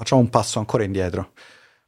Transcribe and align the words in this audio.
facciamo 0.00 0.22
un 0.22 0.30
passo 0.30 0.58
ancora 0.58 0.82
indietro. 0.82 1.32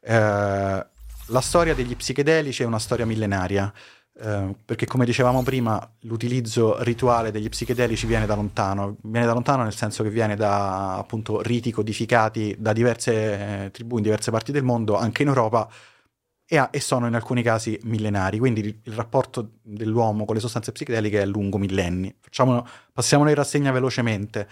Eh, 0.03 0.87
la 1.27 1.41
storia 1.41 1.75
degli 1.75 1.97
psichedelici 1.97 2.63
è 2.63 2.67
una 2.67 2.79
storia 2.79 3.07
millenaria. 3.07 3.73
Eh, 4.15 4.55
perché 4.67 4.85
come 4.85 5.07
dicevamo 5.07 5.43
prima 5.43 5.91
l'utilizzo 6.01 6.83
rituale 6.83 7.31
degli 7.31 7.49
psichedelici 7.49 8.07
viene 8.07 8.27
da 8.27 8.35
lontano, 8.35 8.99
viene 9.05 9.25
da 9.25 9.33
lontano 9.33 9.63
nel 9.63 9.75
senso 9.75 10.03
che 10.03 10.11
viene 10.11 10.37
da 10.37 10.99
appunto 10.99 11.41
riti 11.41 11.73
codificati 11.73 12.55
da 12.59 12.75
diverse 12.75 13.65
eh, 13.65 13.71
tribù 13.71 13.97
in 13.97 14.03
diverse 14.03 14.31
parti 14.31 14.53
del 14.53 14.63
mondo, 14.65 14.99
anche 14.99 15.23
in 15.23 15.29
Europa, 15.29 15.67
e, 16.45 16.59
ha, 16.59 16.69
e, 16.71 16.81
sono 16.81 17.07
in 17.07 17.15
alcuni 17.15 17.43
casi 17.43 17.81
millenari, 17.85 18.39
quindi 18.39 18.61
il, 18.61 18.93
rapporto 18.93 19.53
dell'uomo 19.63 20.27
con 20.27 20.35
le 20.35 20.41
sostanze 20.43 20.73
psichedeliche 20.73 21.23
è 21.23 21.27
lungo 21.27 21.57
millenni. 21.57 22.15
Facciamo, 22.21 22.67
passiamolo 22.93 23.31
in 23.31 23.37
rassegna 23.37 23.71
velocemente. 23.73 24.47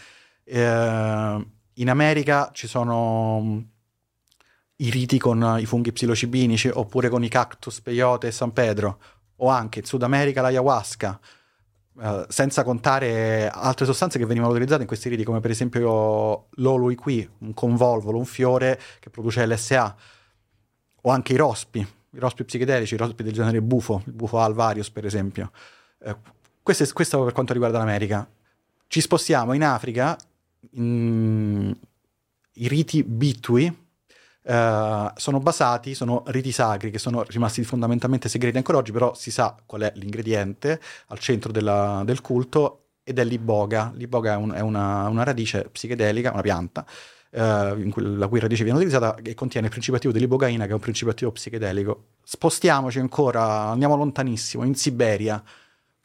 Eh, 0.44 1.46
in 1.80 1.90
America 1.90 2.50
ci 2.52 2.66
sono 2.66 3.40
mm, 3.42 3.58
i 4.76 4.90
riti 4.90 5.18
con 5.18 5.56
i 5.58 5.66
funghi 5.66 5.92
psilocibinici 5.92 6.70
oppure 6.72 7.08
con 7.08 7.24
i 7.24 7.28
cactus, 7.28 7.80
peyote 7.80 8.28
e 8.28 8.32
San 8.32 8.52
Pedro 8.52 8.98
o 9.36 9.48
anche 9.48 9.80
in 9.80 9.84
Sud 9.84 10.02
America 10.02 10.42
l'ayahuasca, 10.42 11.18
uh, 11.94 12.24
senza 12.28 12.62
contare 12.62 13.48
altre 13.48 13.86
sostanze 13.86 14.18
che 14.18 14.26
venivano 14.26 14.52
utilizzate 14.52 14.82
in 14.82 14.86
questi 14.86 15.08
riti, 15.08 15.24
come 15.24 15.40
per 15.40 15.50
esempio 15.50 16.48
l'olui 16.50 16.94
qui, 16.94 17.28
un 17.38 17.54
convolvolo, 17.54 18.18
un 18.18 18.26
fiore 18.26 18.78
che 19.00 19.08
produce 19.08 19.46
LSA, 19.46 19.96
o 21.02 21.10
anche 21.10 21.32
i 21.32 21.36
rospi, 21.36 21.78
i 21.78 22.18
rospi 22.18 22.44
psichedelici, 22.44 22.94
i 22.94 22.98
rospi 22.98 23.22
del 23.22 23.32
genere 23.32 23.62
bufo, 23.62 24.02
il 24.04 24.12
bufo 24.12 24.38
alvarius 24.38 24.90
per 24.90 25.06
esempio. 25.06 25.50
Uh, 25.98 26.16
questo, 26.62 26.84
è, 26.84 26.92
questo 26.92 27.24
per 27.24 27.32
quanto 27.32 27.54
riguarda 27.54 27.78
l'America. 27.78 28.28
Ci 28.86 29.00
spostiamo 29.00 29.54
in 29.54 29.64
Africa, 29.64 30.18
in, 30.72 31.74
i 32.54 32.68
riti 32.68 33.02
bitui, 33.02 33.88
Uh, 34.42 35.10
sono 35.16 35.38
basati, 35.38 35.94
sono 35.94 36.22
riti 36.28 36.50
sacri 36.50 36.90
che 36.90 36.98
sono 36.98 37.22
rimasti 37.28 37.62
fondamentalmente 37.62 38.26
segreti 38.26 38.56
ancora 38.56 38.78
oggi, 38.78 38.90
però 38.90 39.14
si 39.14 39.30
sa 39.30 39.54
qual 39.66 39.82
è 39.82 39.92
l'ingrediente 39.96 40.80
al 41.08 41.18
centro 41.18 41.52
della, 41.52 42.02
del 42.06 42.22
culto 42.22 42.86
ed 43.02 43.18
è 43.18 43.24
l'iboga. 43.24 43.92
L'iboga 43.94 44.32
è, 44.32 44.36
un, 44.36 44.52
è 44.52 44.60
una, 44.60 45.08
una, 45.08 45.24
radice 45.24 45.68
psichedelica, 45.70 46.32
una 46.32 46.40
pianta, 46.40 46.86
uh, 47.32 47.88
cui, 47.90 48.16
la 48.16 48.28
cui 48.28 48.40
radice 48.40 48.62
viene 48.64 48.78
utilizzata 48.78 49.14
e 49.22 49.34
contiene 49.34 49.66
il 49.66 49.72
principio 49.72 49.98
attivo 49.98 50.14
dell'ibogaina 50.14 50.64
che 50.64 50.70
è 50.70 50.74
un 50.74 50.80
principio 50.80 51.12
attivo 51.12 51.32
psichedelico. 51.32 52.06
Spostiamoci 52.24 52.98
ancora, 52.98 53.44
andiamo 53.68 53.94
lontanissimo, 53.94 54.64
in 54.64 54.74
Siberia 54.74 55.42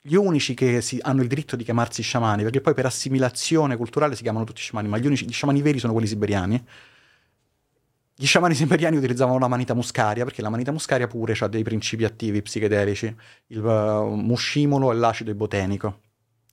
gli 0.08 0.14
unici 0.14 0.54
che 0.54 0.82
si, 0.82 1.00
hanno 1.02 1.24
il 1.24 1.28
diritto 1.28 1.56
di 1.56 1.64
chiamarsi 1.64 2.04
sciamani, 2.04 2.44
perché 2.44 2.62
poi 2.62 2.76
per 2.76 2.86
assimilazione 2.86 3.76
culturale 3.76 4.16
si 4.16 4.22
chiamano 4.22 4.46
tutti 4.46 4.62
sciamani, 4.62 4.88
ma 4.88 5.00
gli 5.00 5.08
unici 5.08 5.26
gli 5.26 5.32
sciamani 5.32 5.64
veri 5.64 5.80
sono 5.80 5.94
quelli 5.94 6.08
siberiani. 6.08 6.64
Gli 8.16 8.26
sciamani 8.28 8.54
siberiani 8.54 8.98
utilizzavano 8.98 9.40
la 9.40 9.48
manita 9.48 9.74
muscaria 9.74 10.24
perché 10.24 10.44
la 10.44 10.50
manita 10.50 10.72
muscaria 10.72 11.08
pure 11.08 11.36
ha 11.40 11.48
dei 11.48 11.64
principi 11.64 12.04
attivi 12.04 12.44
psichedelici, 12.44 13.16
il 13.48 13.64
uh, 13.64 14.14
muscimolo 14.14 14.92
e 14.92 14.96
l'acido 14.96 15.32
ibotenico. 15.32 16.02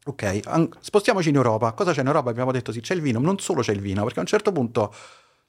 Ok, 0.06 0.40
An- 0.44 0.70
spostiamoci 0.80 1.28
in 1.28 1.34
Europa. 1.34 1.72
Cosa 1.72 1.92
c'è 1.92 2.00
in 2.00 2.06
Europa? 2.06 2.30
Abbiamo 2.30 2.52
detto 2.52 2.72
sì, 2.72 2.80
c'è 2.80 2.94
il 2.94 3.02
vino, 3.02 3.20
non 3.20 3.38
solo 3.38 3.60
c'è 3.60 3.72
il 3.72 3.80
vino, 3.80 4.02
perché 4.02 4.18
a 4.18 4.22
un 4.22 4.28
certo 4.28 4.50
punto 4.50 4.94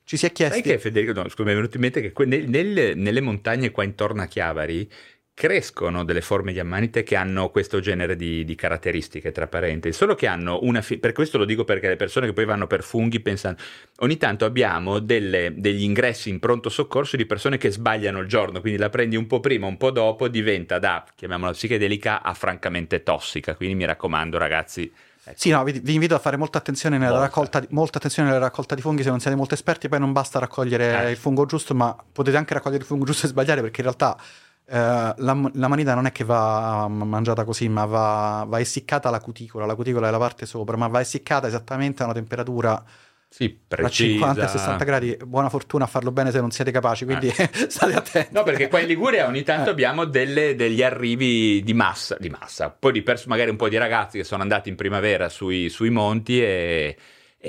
ci 0.04 0.18
si 0.18 0.26
è 0.26 0.34
chiesto... 0.34 0.56
Sai 0.56 0.62
che 0.62 0.78
Federico, 0.78 1.14
no, 1.14 1.30
scusa, 1.30 1.44
mi 1.46 1.52
è 1.52 1.56
venuto 1.56 1.78
in 1.78 1.82
mente 1.82 2.02
che 2.02 2.26
nel, 2.26 2.50
nel, 2.50 2.98
nelle 2.98 3.22
montagne 3.22 3.72
qua 3.72 3.86
intorno 3.86 4.22
a 4.22 4.26
Chiavari 4.26 4.92
crescono 5.36 6.04
delle 6.04 6.22
forme 6.22 6.54
di 6.54 6.60
ammanite 6.60 7.02
che 7.04 7.16
hanno 7.16 7.50
questo 7.50 7.80
genere 7.80 8.16
di, 8.16 8.46
di 8.46 8.56
caratteristiche, 8.56 9.32
tra 9.32 9.48
parentesi, 9.48 9.98
solo 9.98 10.16
che 10.16 10.28
hanno 10.28 10.60
una... 10.62 10.82
Fi- 10.82 11.00
per 11.00 11.12
questo 11.12 11.38
lo 11.38 11.46
dico 11.46 11.64
perché 11.64 11.88
le 11.88 11.96
persone 11.96 12.28
che 12.28 12.34
poi 12.34 12.46
vanno 12.46 12.68
per 12.68 12.84
funghi 12.84 13.20
pensano... 13.20 13.56
Ogni 14.00 14.18
tanto 14.18 14.46
abbiamo 14.46 15.00
delle, 15.00 15.54
degli 15.56 15.84
ingressi 15.84 16.30
in 16.30 16.40
pronto 16.40 16.70
soccorso 16.70 17.18
di 17.18 17.26
persone 17.26 17.58
che 17.58 17.72
sbagliano 17.72 18.20
il 18.20 18.28
giorno, 18.28 18.62
quindi 18.62 18.80
la 18.80 18.90
prendi 18.90 19.16
un 19.16 19.26
po' 19.26 19.40
prima, 19.40 19.66
un 19.66 19.78
po' 19.78 19.92
dopo, 19.92 20.28
diventa 20.28 20.78
da, 20.78 21.04
chiamiamola 21.16 21.52
psichedelica, 21.52 22.22
a 22.22 22.34
francamente 22.34 23.02
tossica, 23.02 23.56
quindi 23.56 23.76
mi 23.76 23.86
raccomando 23.86 24.38
ragazzi... 24.38 24.92
Ecco. 25.26 25.38
Sì, 25.40 25.52
no, 25.52 25.64
vi, 25.64 25.80
vi, 25.80 25.94
invito 25.94 26.16
a 26.16 26.20
fare 26.20 26.36
molta 26.36 26.58
attenzione, 26.58 26.98
nella. 26.98 27.18
Raccolta, 27.18 27.64
molta 27.70 27.98
attenzione 27.98 28.28
nella 28.28 28.42
raccolta 28.42 28.76
di 28.76 28.82
funghi 28.82 29.04
se 29.04 29.10
non 29.10 29.22
siete 29.22 29.38
molto 29.38 29.54
esperti, 29.54 29.88
poi 29.88 30.00
non 30.00 30.12
basta 30.12 30.38
raccogliere 30.38 31.06
eh. 31.06 31.12
il 31.12 31.16
fungo 31.16 31.46
giusto, 31.46 31.74
ma 31.74 31.96
potete 32.12 32.36
anche 32.36 32.54
raccogliere 32.54 32.82
il 32.82 32.88
fungo 32.88 33.06
giusto 33.06 33.26
e 33.26 33.30
sbagliare 33.30 33.62
perché 33.62 33.80
in 33.80 33.88
realtà 33.88 34.18
eh, 34.66 34.76
la, 34.76 35.52
la, 35.54 35.68
manita 35.68 35.94
non 35.94 36.06
è 36.06 36.12
che 36.12 36.24
va 36.24 36.88
mangiata 36.88 37.44
così, 37.44 37.68
ma 37.68 37.86
va, 37.86 38.46
va, 38.48 38.60
essiccata 38.60 39.10
la 39.10 39.20
cuticola. 39.20 39.66
La 39.66 39.76
cuticola 39.76 40.08
è 40.08 40.12
la 40.12 40.18
parte 40.18 40.46
sopra, 40.46 40.78
ma 40.78 40.88
va 40.88 41.00
essiccata 41.02 41.48
esattamente 41.48 42.02
a 42.02 42.06
una 42.06 42.14
temperatura 42.14 42.84
sì, 43.28 43.62
tra 43.68 43.90
50 43.90 44.44
e 44.44 44.48
60 44.48 44.84
gradi. 44.84 45.18
Buona 45.26 45.50
fortuna 45.50 45.86
a 45.86 45.88
farlo 45.88 46.12
bene 46.12 46.32
se 46.32 46.40
non 46.40 46.52
siete 46.52 46.70
capaci, 46.70 47.04
quindi 47.04 47.28
eh. 47.28 47.50
state 47.68 47.94
attenti. 47.94 48.30
No, 48.32 48.44
perché 48.44 48.68
qua 48.68 48.80
in 48.80 48.88
Liguria 48.88 49.26
ogni 49.28 49.44
tanto 49.44 49.70
eh. 49.70 49.72
abbiamo 49.72 50.06
delle, 50.06 50.56
degli 50.56 50.84
arrivi 50.84 51.64
di 51.64 51.74
massa, 51.74 52.16
di 52.20 52.30
massa, 52.30 52.70
poi 52.70 52.92
di 52.92 53.02
pers- 53.02 53.26
magari 53.26 53.50
un 53.50 53.56
po' 53.56 53.70
di 53.70 53.78
ragazzi 53.78 54.20
che 54.20 54.24
sono 54.24 54.44
andati 54.44 54.70
in 54.70 54.76
primavera 54.76 55.30
sui, 55.30 55.70
sui 55.70 55.90
monti 55.90 56.42
e 56.42 56.96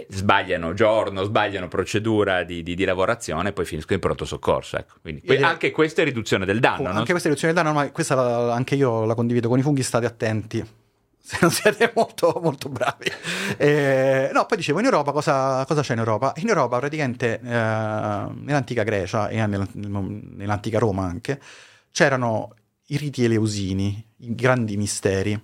sbagliano 0.08 0.74
giorno, 0.74 1.22
sbagliano 1.22 1.68
procedura 1.68 2.42
di, 2.42 2.62
di, 2.62 2.74
di, 2.74 2.84
lavorazione 2.84 3.50
e 3.50 3.52
poi 3.52 3.64
finiscono 3.64 3.94
in 3.94 4.00
pronto 4.00 4.24
soccorso. 4.24 4.76
Ecco. 4.76 4.94
Quindi, 5.00 5.22
eh, 5.24 5.42
anche 5.42 5.70
questa 5.70 6.02
è 6.02 6.04
riduzione 6.04 6.44
del 6.44 6.58
danno. 6.58 6.88
Anche 6.88 7.12
questa 7.12 7.28
è 7.28 7.32
riduzione 7.32 7.54
del 7.54 7.62
danno, 7.62 7.74
ma 7.74 7.90
questa 7.90 8.14
la, 8.14 8.52
anche 8.52 8.74
io 8.74 9.04
la 9.04 9.14
condivido 9.14 9.48
con 9.48 9.58
i 9.58 9.62
funghi, 9.62 9.82
state 9.82 10.06
attenti. 10.06 10.64
Se 11.24 11.38
non 11.40 11.50
siete 11.50 11.92
molto, 11.94 12.38
molto 12.42 12.68
bravi. 12.68 13.10
Eh, 13.56 14.30
no, 14.32 14.44
poi 14.46 14.56
dicevo, 14.58 14.80
in 14.80 14.84
Europa 14.84 15.12
cosa, 15.12 15.64
cosa, 15.64 15.80
c'è 15.80 15.92
in 15.92 16.00
Europa? 16.00 16.32
In 16.36 16.48
Europa 16.48 16.78
praticamente, 16.78 17.40
eh, 17.40 17.40
nell'antica 17.40 18.82
Grecia 18.82 19.28
e 19.28 19.46
nell'antica 19.46 20.78
Roma 20.78 21.04
anche, 21.04 21.40
c'erano 21.92 22.54
i 22.88 22.96
riti 22.96 23.24
eleusini, 23.24 24.06
i 24.18 24.34
grandi 24.34 24.76
misteri 24.76 25.40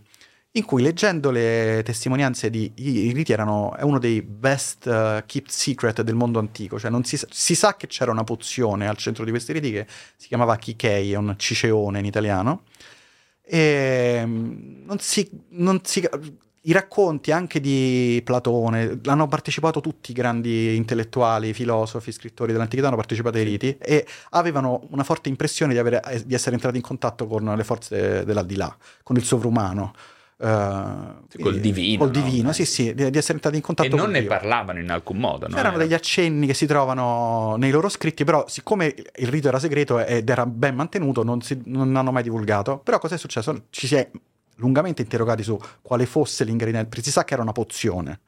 in 0.53 0.65
cui 0.65 0.83
leggendo 0.83 1.31
le 1.31 1.83
testimonianze 1.85 2.51
di 2.51 2.73
i 2.77 3.13
riti 3.13 3.33
erano 3.33 3.77
è 3.77 3.83
uno 3.83 4.01
dei 4.01 4.21
best 4.21 4.87
uh, 4.87 5.25
kept 5.25 5.49
secret 5.51 6.03
del 6.03 6.17
mondo 6.17 6.41
antico, 6.41 6.79
cioè 6.79 6.91
non 6.91 7.05
si, 7.05 7.21
si, 7.31 7.55
sa 7.55 7.77
che 7.77 7.87
c'era 7.87 8.11
una 8.11 8.25
pozione 8.25 8.89
al 8.89 8.97
centro 8.97 9.25
di 9.25 9.31
questi 9.31 9.53
riti 9.53 9.71
che 9.71 9.87
si 10.17 10.27
chiamava 10.27 10.57
Kikei, 10.57 11.13
è 11.13 11.17
un 11.17 11.35
ciceone 11.39 12.01
in 12.01 12.05
italiano, 12.05 12.65
e 13.43 14.23
mm, 14.25 14.87
non 14.87 14.99
si, 14.99 15.31
non 15.51 15.81
si, 15.85 16.09
i 16.63 16.73
racconti 16.73 17.31
anche 17.31 17.61
di 17.61 18.21
Platone 18.25 19.01
hanno 19.05 19.29
partecipato 19.29 19.81
tutti 19.81 20.11
i 20.11 20.15
grandi 20.15 20.75
intellettuali, 20.75 21.53
filosofi, 21.55 22.11
scrittori 22.11 22.51
dell'antichità, 22.51 22.89
hanno 22.89 22.97
partecipato 22.97 23.39
ai 23.39 23.45
riti 23.45 23.77
e 23.79 24.05
avevano 24.31 24.87
una 24.91 25.05
forte 25.05 25.29
impressione 25.29 25.73
di, 25.75 25.79
avere, 25.79 26.03
di 26.27 26.35
essere 26.35 26.57
entrati 26.57 26.77
in 26.77 26.83
contatto 26.83 27.29
con 27.29 27.45
le 27.57 27.65
forze 27.65 28.25
dell'aldilà, 28.25 28.77
con 29.05 29.17
il 29.17 29.23
sovrumano. 29.23 29.95
Uh, 30.41 31.21
col 31.39 31.61
divino. 31.61 31.99
Col 31.99 32.11
divino, 32.11 32.47
no? 32.47 32.53
sì, 32.55 32.65
sì, 32.65 32.95
di, 32.95 33.11
di, 33.11 33.19
essere 33.19 33.35
entrati 33.35 33.57
in 33.57 33.63
contatto 33.63 33.91
con 33.91 33.99
E 33.99 34.03
non 34.03 34.11
ne 34.11 34.21
Dio. 34.21 34.29
parlavano 34.31 34.79
in 34.79 34.91
alcun 34.91 35.19
modo. 35.19 35.47
No? 35.47 35.55
C'erano 35.55 35.77
degli 35.77 35.93
accenni 35.93 36.47
che 36.47 36.55
si 36.55 36.65
trovano 36.65 37.57
nei 37.59 37.71
loro 37.71 37.91
scritti, 37.91 38.25
però 38.25 38.47
siccome 38.49 38.95
il 39.17 39.29
rito 39.29 39.49
era 39.49 39.59
segreto 39.59 39.99
ed 39.99 40.31
era 40.31 40.47
ben 40.47 40.75
mantenuto, 40.75 41.23
non, 41.23 41.43
si, 41.43 41.61
non 41.67 41.95
hanno 41.95 42.11
mai 42.11 42.23
divulgato. 42.23 42.79
Però 42.79 42.99
cos'è 42.99 43.19
successo? 43.19 43.65
Ci 43.69 43.87
si 43.87 43.97
è 43.97 44.11
lungamente 44.57 45.03
interrogati 45.03 45.43
su 45.43 45.59
quale 45.83 46.07
fosse 46.07 46.45
l'ingrediente. 46.45 47.03
Si 47.03 47.11
sa 47.11 47.23
che 47.25 47.35
era 47.35 47.43
una 47.43 47.53
pozione. 47.53 48.21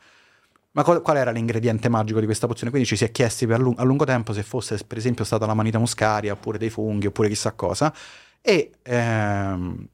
Ma 0.72 0.84
qual, 0.84 1.00
qual, 1.00 1.16
era 1.16 1.30
l'ingrediente 1.30 1.88
magico 1.88 2.20
di 2.20 2.26
questa 2.26 2.46
pozione? 2.46 2.68
Quindi 2.68 2.86
ci 2.86 2.96
si 2.96 3.04
è 3.04 3.10
chiesti 3.10 3.46
per 3.46 3.58
lung- 3.58 3.78
a 3.78 3.84
lungo 3.84 4.04
tempo 4.04 4.34
se 4.34 4.42
fosse, 4.42 4.78
per 4.86 4.98
esempio, 4.98 5.24
stata 5.24 5.46
la 5.46 5.54
manita 5.54 5.78
muscaria, 5.78 6.32
oppure 6.32 6.58
dei 6.58 6.68
funghi, 6.68 7.06
oppure 7.06 7.28
chissà 7.28 7.52
cosa. 7.52 7.90
E 8.42 8.70
ehm, 8.82 9.88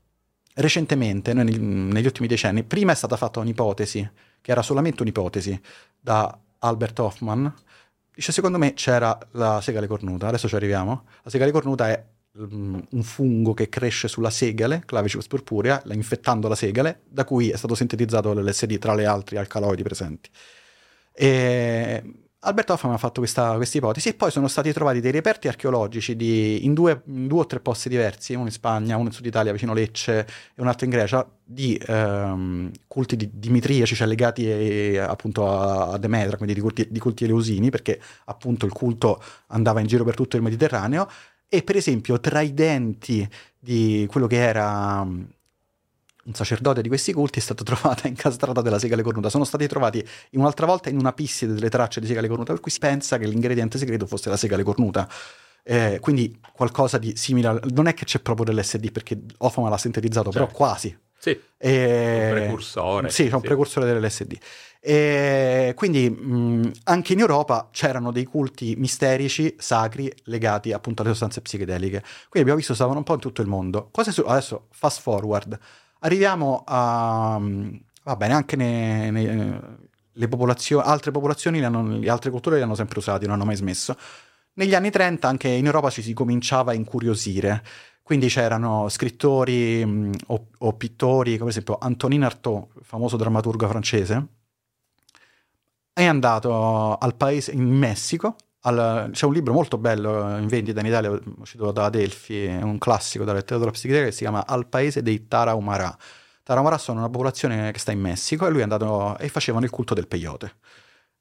recentemente, 0.58 1.32
negli 1.32 2.04
ultimi 2.04 2.26
decenni, 2.26 2.62
prima 2.64 2.92
è 2.92 2.94
stata 2.94 3.16
fatta 3.16 3.40
un'ipotesi, 3.40 4.08
che 4.40 4.50
era 4.50 4.62
solamente 4.62 5.02
un'ipotesi, 5.02 5.60
da 6.00 6.38
Albert 6.58 6.98
Hoffman. 6.98 7.52
Dice, 8.14 8.32
secondo 8.32 8.58
me 8.58 8.74
c'era 8.74 9.16
la 9.32 9.60
segale 9.60 9.86
cornuta, 9.86 10.26
adesso 10.26 10.48
ci 10.48 10.56
arriviamo. 10.56 11.04
La 11.22 11.30
segale 11.30 11.52
cornuta 11.52 11.88
è 11.88 12.04
um, 12.32 12.84
un 12.90 13.02
fungo 13.02 13.54
che 13.54 13.68
cresce 13.68 14.08
sulla 14.08 14.30
segale, 14.30 14.82
Clavicus 14.84 15.26
purpurea, 15.28 15.82
infettando 15.90 16.48
la 16.48 16.56
segale, 16.56 17.02
da 17.08 17.24
cui 17.24 17.50
è 17.50 17.56
stato 17.56 17.74
sintetizzato 17.74 18.32
l'LSD 18.32 18.78
tra 18.78 18.94
le 18.94 19.06
altre 19.06 19.38
alcaloidi 19.38 19.82
presenti. 19.82 20.30
E 21.12 22.27
Albert 22.40 22.70
Hoffman 22.70 22.94
ha 22.94 22.98
fatto 22.98 23.18
questa, 23.18 23.56
questa, 23.56 23.78
ipotesi 23.78 24.10
e 24.10 24.14
poi 24.14 24.30
sono 24.30 24.46
stati 24.46 24.72
trovati 24.72 25.00
dei 25.00 25.10
reperti 25.10 25.48
archeologici 25.48 26.14
di, 26.14 26.64
in, 26.64 26.72
due, 26.72 27.02
in, 27.06 27.26
due, 27.26 27.40
o 27.40 27.46
tre 27.46 27.58
posti 27.58 27.88
diversi, 27.88 28.34
uno 28.34 28.44
in 28.44 28.52
Spagna, 28.52 28.96
uno 28.96 29.08
in 29.08 29.12
Sud 29.12 29.26
Italia 29.26 29.50
vicino 29.50 29.74
Lecce 29.74 30.20
e 30.54 30.62
un 30.62 30.68
altro 30.68 30.84
in 30.84 30.92
Grecia, 30.92 31.28
di 31.42 31.80
ehm, 31.84 32.70
culti 32.86 33.16
di 33.16 33.28
dimitriaci, 33.32 33.96
cioè 33.96 34.06
legati 34.06 34.48
eh, 34.48 34.98
appunto 34.98 35.48
a, 35.48 35.88
a, 35.88 35.98
Demetra, 35.98 36.36
quindi 36.36 36.54
di 36.54 36.60
culti, 36.60 36.86
di 36.88 36.98
culti 37.00 37.24
eleusini, 37.24 37.70
perché 37.70 38.00
appunto 38.26 38.66
il 38.66 38.72
culto 38.72 39.20
andava 39.48 39.80
in 39.80 39.88
giro 39.88 40.04
per 40.04 40.14
tutto 40.14 40.36
il 40.36 40.42
Mediterraneo, 40.42 41.08
e 41.48 41.62
per 41.64 41.74
esempio 41.74 42.20
tra 42.20 42.40
i 42.40 42.54
denti 42.54 43.28
di 43.58 44.06
quello 44.08 44.28
che 44.28 44.36
era 44.36 45.04
un 46.28 46.34
sacerdote 46.34 46.82
di 46.82 46.88
questi 46.88 47.12
culti 47.12 47.38
è 47.38 47.42
stata 47.42 47.64
trovata 47.64 48.06
incastrata 48.06 48.60
della 48.60 48.78
segale 48.78 49.02
cornuta. 49.02 49.30
Sono 49.30 49.44
stati 49.44 49.66
trovati 49.66 50.06
un'altra 50.32 50.66
volta 50.66 50.90
in 50.90 50.98
una 50.98 51.12
pisside 51.12 51.54
delle 51.54 51.70
tracce 51.70 52.00
di 52.00 52.06
segale 52.06 52.28
cornuta, 52.28 52.52
per 52.52 52.60
cui 52.60 52.70
si 52.70 52.78
pensa 52.78 53.18
che 53.18 53.26
l'ingrediente 53.26 53.78
segreto 53.78 54.06
fosse 54.06 54.28
la 54.28 54.36
segale 54.36 54.62
cornuta. 54.62 55.08
Eh, 55.64 55.98
quindi 56.00 56.38
qualcosa 56.52 56.98
di 56.98 57.16
simile. 57.16 57.60
Non 57.70 57.88
è 57.88 57.94
che 57.94 58.04
c'è 58.04 58.20
proprio 58.20 58.44
dell'SD 58.44 58.92
perché 58.92 59.20
Ofama 59.38 59.68
l'ha 59.68 59.78
sintetizzato, 59.78 60.30
certo. 60.30 60.46
però 60.46 60.56
quasi. 60.56 60.96
Sì, 61.20 61.38
e... 61.56 62.28
un 62.30 62.30
precursore. 62.30 63.10
Sì, 63.10 63.26
c'è 63.28 63.34
un 63.34 63.40
sì. 63.40 63.46
precursore 63.46 63.86
dell'LSD. 63.86 64.38
E 64.80 65.72
quindi 65.74 66.08
mh, 66.08 66.70
anche 66.84 67.12
in 67.14 67.18
Europa 67.18 67.68
c'erano 67.72 68.12
dei 68.12 68.24
culti 68.24 68.76
misterici, 68.76 69.56
sacri, 69.58 70.12
legati 70.24 70.72
appunto 70.72 71.02
alle 71.02 71.10
sostanze 71.10 71.40
psichedeliche. 71.40 72.00
Quindi 72.00 72.40
abbiamo 72.40 72.56
visto 72.58 72.74
stavano 72.74 72.98
un 72.98 73.04
po' 73.04 73.14
in 73.14 73.20
tutto 73.20 73.42
il 73.42 73.48
mondo. 73.48 73.90
Su- 73.92 74.24
Adesso, 74.26 74.68
fast 74.70 75.00
forward. 75.00 75.58
Arriviamo 76.00 76.62
a... 76.66 77.40
va 78.04 78.16
bene, 78.16 78.34
anche 78.34 78.56
ne, 78.56 79.10
ne, 79.10 79.60
le 80.12 80.28
popolazioni, 80.28 80.84
altre 80.86 81.10
popolazioni, 81.10 81.62
hanno, 81.62 81.98
le 81.98 82.10
altre 82.10 82.30
culture 82.30 82.56
li 82.56 82.62
hanno 82.62 82.74
sempre 82.74 82.98
usati, 82.98 83.24
non 83.24 83.34
hanno 83.34 83.44
mai 83.44 83.56
smesso. 83.56 83.96
Negli 84.54 84.74
anni 84.74 84.90
30 84.90 85.28
anche 85.28 85.48
in 85.48 85.66
Europa 85.66 85.90
ci 85.90 86.02
si 86.02 86.12
cominciava 86.12 86.72
a 86.72 86.74
incuriosire. 86.74 87.62
Quindi 88.02 88.28
c'erano 88.28 88.88
scrittori 88.88 89.84
mh, 89.84 90.12
o, 90.28 90.46
o, 90.58 90.72
pittori, 90.72 91.32
come 91.32 91.50
ad 91.50 91.50
esempio 91.50 91.76
Antonin 91.78 92.24
Artaud, 92.24 92.68
famoso 92.82 93.16
drammaturgo 93.16 93.68
francese, 93.68 94.26
è 95.92 96.04
andato 96.04 96.96
al 96.96 97.14
paese 97.16 97.52
in 97.52 97.64
Messico. 97.64 98.36
Al, 98.68 99.10
c'è 99.12 99.24
un 99.24 99.32
libro 99.32 99.52
molto 99.54 99.78
bello 99.78 100.36
in 100.36 100.46
vendita 100.46 100.80
in 100.80 100.86
Italia, 100.86 101.18
uscito 101.38 101.72
da 101.72 101.86
Adelphi, 101.86 102.44
è 102.44 102.60
un 102.62 102.76
classico 102.76 103.24
della 103.24 103.38
letteratura 103.38 103.70
psichiatrica 103.70 104.10
che 104.10 104.12
si 104.12 104.22
chiama 104.22 104.46
Al 104.46 104.66
paese 104.66 105.02
dei 105.02 105.26
Tarahumara. 105.26 105.96
Tarahumara 106.42 106.76
sono 106.76 106.98
una 106.98 107.08
popolazione 107.08 107.72
che 107.72 107.78
sta 107.78 107.92
in 107.92 108.00
Messico 108.00 108.46
e 108.46 108.50
lui 108.50 108.60
è 108.60 108.62
andato 108.62 109.16
e 109.18 109.28
facevano 109.28 109.64
il 109.64 109.70
culto 109.70 109.94
del 109.94 110.06
peyote. 110.06 110.56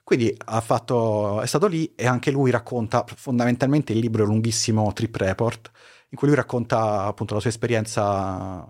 Quindi 0.03 0.35
fatto, 0.61 1.41
è 1.41 1.45
stato 1.45 1.67
lì 1.67 1.93
e 1.95 2.05
anche 2.07 2.31
lui 2.31 2.51
racconta 2.51 3.05
fondamentalmente 3.07 3.93
il 3.93 3.99
libro 3.99 4.23
lunghissimo 4.25 4.91
Trip 4.93 5.15
Report, 5.15 5.71
in 6.09 6.17
cui 6.17 6.27
lui 6.27 6.35
racconta 6.35 7.03
appunto 7.03 7.33
la 7.33 7.39
sua 7.41 7.49
esperienza 7.49 8.65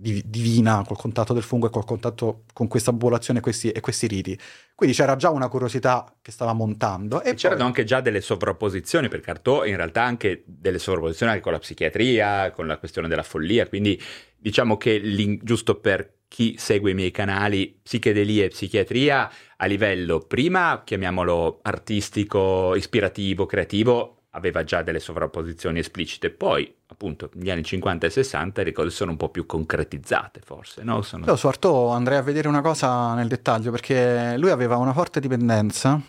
divina 0.00 0.84
col 0.86 0.96
contatto 0.96 1.32
del 1.32 1.42
fungo 1.42 1.66
e 1.66 1.70
col 1.70 1.84
contatto 1.84 2.44
con 2.52 2.68
questa 2.68 2.92
popolazione 2.92 3.40
e 3.40 3.42
questi, 3.42 3.70
e 3.70 3.80
questi 3.80 4.06
riti. 4.06 4.38
Quindi 4.74 4.94
c'era 4.94 5.16
già 5.16 5.30
una 5.30 5.48
curiosità 5.48 6.14
che 6.22 6.30
stava 6.30 6.52
montando. 6.52 7.20
E, 7.22 7.30
e 7.30 7.34
c'erano 7.34 7.64
anche 7.64 7.84
già 7.84 8.00
delle 8.00 8.20
sovrapposizioni, 8.20 9.08
perché 9.08 9.30
Artaud 9.30 9.66
in 9.66 9.76
realtà 9.76 10.02
anche 10.02 10.44
delle 10.46 10.78
sovrapposizioni 10.78 11.32
anche 11.32 11.42
con 11.42 11.52
la 11.52 11.58
psichiatria, 11.58 12.52
con 12.52 12.66
la 12.66 12.78
questione 12.78 13.08
della 13.08 13.24
follia, 13.24 13.66
quindi 13.66 14.00
diciamo 14.36 14.76
che 14.76 15.40
giusto 15.42 15.80
per 15.80 16.18
chi 16.28 16.56
segue 16.58 16.92
i 16.92 16.94
miei 16.94 17.10
canali, 17.10 17.80
psichedelia 17.82 18.44
e 18.44 18.48
psichiatria 18.48 19.30
a 19.56 19.66
livello 19.66 20.20
prima, 20.20 20.82
chiamiamolo 20.84 21.60
artistico, 21.62 22.76
ispirativo, 22.76 23.46
creativo, 23.46 24.17
aveva 24.38 24.64
già 24.64 24.82
delle 24.82 25.00
sovrapposizioni 25.00 25.78
esplicite, 25.78 26.30
poi 26.30 26.72
appunto 26.86 27.28
negli 27.34 27.50
anni 27.50 27.62
50 27.62 28.06
e 28.06 28.10
60 28.10 28.62
le 28.62 28.72
cose 28.72 28.90
sono 28.90 29.10
un 29.10 29.16
po' 29.16 29.28
più 29.28 29.44
concretizzate 29.44 30.40
forse, 30.42 30.82
no? 30.82 31.02
Sono... 31.02 31.26
Io 31.26 31.36
su 31.36 31.46
Artaud 31.46 31.92
andrei 31.92 32.16
a 32.16 32.22
vedere 32.22 32.48
una 32.48 32.62
cosa 32.62 33.14
nel 33.14 33.28
dettaglio 33.28 33.70
perché 33.70 34.36
lui 34.38 34.50
aveva 34.50 34.76
una 34.76 34.92
forte 34.92 35.20
dipendenza, 35.20 36.00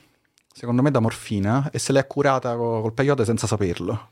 secondo 0.54 0.82
me 0.82 0.92
da 0.92 1.00
morfina, 1.00 1.70
e 1.72 1.80
se 1.80 1.92
l'è 1.92 2.08
curata 2.08 2.56
col 2.56 2.94
peyote 2.94 3.26
senza 3.26 3.48
saperlo. 3.48 4.12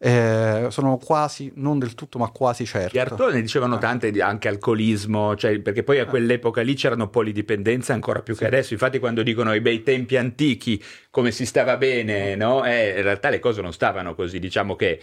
Eh, 0.00 0.68
sono 0.70 0.96
quasi, 0.96 1.50
non 1.56 1.80
del 1.80 1.94
tutto, 1.94 2.18
ma 2.18 2.28
quasi 2.30 2.64
certo. 2.64 2.90
Di 2.92 3.00
Artone 3.00 3.34
ne 3.34 3.40
dicevano 3.40 3.74
ah. 3.74 3.78
tante, 3.78 4.12
anche 4.20 4.46
alcolismo, 4.46 5.34
cioè, 5.34 5.58
perché 5.60 5.82
poi 5.82 5.98
a 5.98 6.04
ah. 6.04 6.06
quell'epoca 6.06 6.62
lì 6.62 6.74
c'erano 6.74 7.08
polidipendenze 7.08 7.92
ancora 7.92 8.22
più 8.22 8.34
sì. 8.34 8.40
che 8.40 8.46
adesso. 8.46 8.72
Infatti, 8.74 9.00
quando 9.00 9.22
dicono 9.22 9.52
i 9.54 9.60
bei 9.60 9.82
tempi 9.82 10.16
antichi, 10.16 10.82
come 11.10 11.32
si 11.32 11.44
stava 11.44 11.76
bene, 11.76 12.36
no? 12.36 12.64
Eh, 12.64 12.94
in 12.96 13.02
realtà 13.02 13.28
le 13.28 13.40
cose 13.40 13.60
non 13.60 13.72
stavano 13.72 14.14
così. 14.14 14.38
Diciamo 14.38 14.76
che 14.76 15.00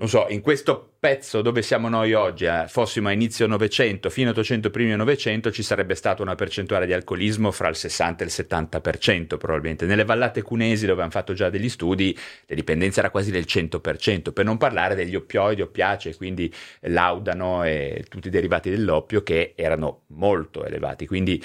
non 0.00 0.08
so, 0.08 0.24
in 0.30 0.40
questo 0.40 0.94
pezzo 0.98 1.42
dove 1.42 1.60
siamo 1.60 1.90
noi 1.90 2.14
oggi, 2.14 2.46
eh, 2.46 2.64
fossimo 2.68 3.08
a 3.08 3.12
inizio 3.12 3.46
Novecento, 3.46 4.08
fine 4.08 4.30
800, 4.30 4.70
primi 4.70 4.96
Novecento, 4.96 5.52
ci 5.52 5.62
sarebbe 5.62 5.94
stata 5.94 6.22
una 6.22 6.34
percentuale 6.34 6.86
di 6.86 6.94
alcolismo 6.94 7.50
fra 7.50 7.68
il 7.68 7.76
60 7.76 8.24
e 8.24 8.26
il 8.26 8.32
70% 8.32 9.36
probabilmente. 9.36 9.84
Nelle 9.84 10.06
vallate 10.06 10.40
cunesi, 10.40 10.86
dove 10.86 11.02
hanno 11.02 11.10
fatto 11.10 11.34
già 11.34 11.50
degli 11.50 11.68
studi, 11.68 12.18
la 12.46 12.54
dipendenza 12.54 13.00
era 13.00 13.10
quasi 13.10 13.30
del 13.30 13.44
100%, 13.46 14.32
per 14.32 14.46
non 14.46 14.56
parlare 14.56 14.94
degli 14.94 15.14
oppioidi, 15.14 15.60
oppiacei, 15.60 16.14
quindi 16.14 16.50
l'audano 16.84 17.62
e 17.64 18.02
tutti 18.08 18.28
i 18.28 18.30
derivati 18.30 18.70
dell'oppio 18.70 19.22
che 19.22 19.52
erano 19.54 20.04
molto 20.06 20.64
elevati. 20.64 21.06
Quindi 21.06 21.44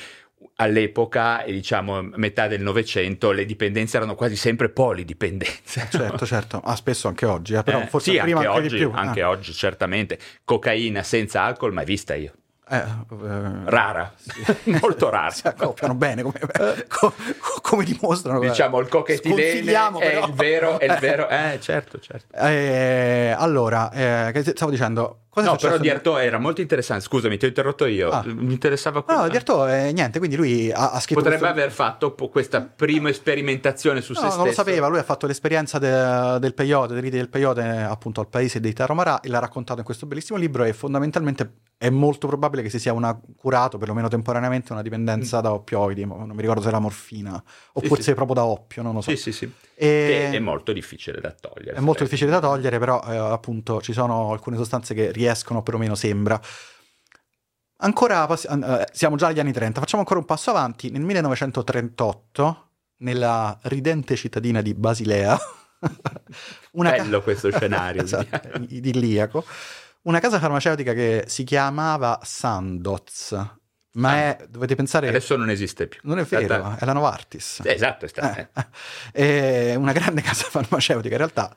all'epoca, 0.55 1.43
diciamo 1.45 2.01
metà 2.01 2.47
del 2.47 2.61
Novecento, 2.61 3.31
le 3.31 3.45
dipendenze 3.45 3.97
erano 3.97 4.15
quasi 4.15 4.35
sempre 4.35 4.69
polidipendenze. 4.69 5.87
Certo, 5.89 6.25
certo, 6.25 6.61
ah, 6.63 6.75
spesso 6.75 7.07
anche 7.07 7.25
oggi, 7.25 7.53
eh, 7.53 7.63
però 7.63 7.81
eh, 7.81 7.87
forse 7.87 8.11
sì, 8.11 8.19
prima 8.19 8.39
anche, 8.39 8.49
anche 8.49 8.59
oggi, 8.59 8.75
di 8.75 8.81
più. 8.81 8.91
Anche 8.93 9.21
ah. 9.21 9.29
oggi, 9.29 9.53
certamente. 9.53 10.19
Cocaina 10.43 11.03
senza 11.03 11.41
alcol, 11.41 11.73
mai 11.73 11.85
vista 11.85 12.15
io. 12.15 12.33
Eh, 12.67 12.77
eh, 12.77 13.61
rara, 13.65 14.11
sì. 14.15 14.71
molto 14.81 15.09
rara. 15.09 15.29
Si 15.29 15.45
accoppiano 15.45 15.93
bene 15.93 16.23
come, 16.23 16.39
co, 16.89 17.13
come 17.61 17.83
dimostrano. 17.83 18.39
Diciamo 18.39 18.79
il 18.79 18.87
cochetilene 18.87 19.71
è 19.99 20.25
il 20.25 20.33
vero, 20.33 20.79
è 20.79 20.85
il 20.85 20.97
vero. 20.99 21.29
Eh, 21.29 21.59
certo, 21.61 21.99
certo. 21.99 22.35
Eh, 22.35 23.35
allora, 23.37 23.91
eh, 23.91 24.43
stavo 24.55 24.71
dicendo, 24.71 25.24
Cosa 25.35 25.49
no, 25.49 25.57
però 25.57 25.77
di 25.77 25.89
Artaud 25.89 26.21
era 26.21 26.39
molto 26.39 26.61
interessante. 26.61 27.03
Scusami, 27.03 27.35
ti 27.35 27.43
ho 27.43 27.49
interrotto 27.49 27.85
io. 27.85 28.09
Ah. 28.09 28.23
Mi 28.25 28.53
interessava 28.53 29.03
quello. 29.03 29.23
No, 29.23 29.27
di 29.27 29.35
Artaud 29.35 29.69
eh, 29.69 29.91
niente, 29.91 30.17
quindi 30.19 30.37
lui 30.37 30.71
ha, 30.71 30.91
ha 30.91 30.99
scritto. 31.01 31.19
Potrebbe 31.19 31.41
questo... 31.41 31.59
aver 31.59 31.71
fatto 31.73 32.15
questa 32.15 32.61
prima 32.61 33.11
sperimentazione 33.11 33.99
su 33.99 34.13
no, 34.13 34.19
se 34.19 34.23
stesso. 34.23 34.37
Non 34.37 34.47
lo 34.47 34.53
sapeva, 34.53 34.87
lui 34.87 34.99
ha 34.99 35.03
fatto 35.03 35.27
l'esperienza 35.27 35.77
de, 35.77 36.39
del 36.39 36.53
peyote, 36.53 36.93
dei 36.93 37.01
riti 37.01 37.17
del 37.17 37.27
peyote 37.27 37.63
appunto 37.63 38.21
al 38.21 38.29
paese 38.29 38.61
dei 38.61 38.71
Taromara 38.71 39.19
e 39.19 39.27
l'ha 39.27 39.39
raccontato 39.39 39.79
in 39.79 39.85
questo 39.85 40.05
bellissimo 40.05 40.39
libro 40.39 40.63
e 40.63 40.71
fondamentalmente 40.71 41.55
è 41.77 41.89
molto 41.89 42.27
probabile 42.27 42.61
che 42.61 42.69
si 42.69 42.79
sia 42.79 42.93
una, 42.93 43.19
curato, 43.35 43.77
perlomeno 43.77 44.07
temporaneamente, 44.07 44.71
una 44.71 44.81
dipendenza 44.81 45.39
mm. 45.39 45.41
da 45.41 45.53
oppioidi, 45.53 46.05
non 46.05 46.31
mi 46.31 46.41
ricordo 46.41 46.61
se 46.61 46.69
era 46.69 46.79
morfina 46.79 47.43
o 47.73 47.81
sì, 47.81 47.87
forse 47.87 48.03
sì. 48.03 48.13
proprio 48.13 48.35
da 48.35 48.45
oppio, 48.45 48.81
non 48.81 48.93
lo 48.93 49.01
so. 49.01 49.09
Sì, 49.09 49.17
sì, 49.17 49.31
sì. 49.33 49.51
E... 49.75 50.29
È 50.31 50.39
molto 50.39 50.71
difficile 50.71 51.19
da 51.19 51.35
togliere. 51.37 51.75
È 51.75 51.81
molto 51.81 52.03
difficile 52.03 52.31
da 52.31 52.39
togliere, 52.39 52.79
però 52.79 53.03
eh, 53.05 53.17
appunto 53.17 53.81
ci 53.81 53.91
sono 53.91 54.31
alcune 54.31 54.55
sostanze 54.55 54.93
che 54.93 55.11
riescono, 55.11 55.23
perlomeno 55.63 55.95
sembra. 55.95 56.39
Ancora, 57.77 58.27
eh, 58.27 58.87
siamo 58.91 59.15
già 59.15 59.27
agli 59.27 59.39
anni 59.39 59.51
30, 59.51 59.79
facciamo 59.79 60.01
ancora 60.01 60.19
un 60.19 60.25
passo 60.25 60.49
avanti. 60.49 60.89
Nel 60.89 61.01
1938, 61.01 62.69
nella 62.97 63.57
ridente 63.63 64.15
cittadina 64.15 64.61
di 64.61 64.73
Basilea, 64.73 65.37
una 66.71 66.91
Bello 66.91 67.17
ca- 67.17 67.23
questo 67.23 67.51
scenario. 67.51 68.01
esatto, 68.03 68.49
idilliaco. 68.69 69.43
Una 70.03 70.19
casa 70.19 70.39
farmaceutica 70.39 70.93
che 70.93 71.25
si 71.27 71.43
chiamava 71.43 72.19
Sandoz 72.23 73.35
ma 73.95 74.11
ah, 74.11 74.15
è, 74.15 74.47
dovete 74.49 74.75
pensare... 74.75 75.07
Adesso 75.07 75.37
non 75.37 75.49
esiste 75.49 75.87
più. 75.87 76.01
Non 76.03 76.19
è 76.19 76.23
vero, 76.23 76.45
stata... 76.45 76.77
è 76.77 76.85
la 76.85 76.93
Novartis. 76.93 77.61
esatto, 77.63 78.05
è, 78.05 78.07
stata... 78.07 78.37
eh, 78.37 78.49
eh. 79.13 79.69
è 79.71 79.75
una 79.75 79.93
grande 79.93 80.21
casa 80.21 80.45
farmaceutica 80.49 81.13
in 81.13 81.17
realtà. 81.17 81.53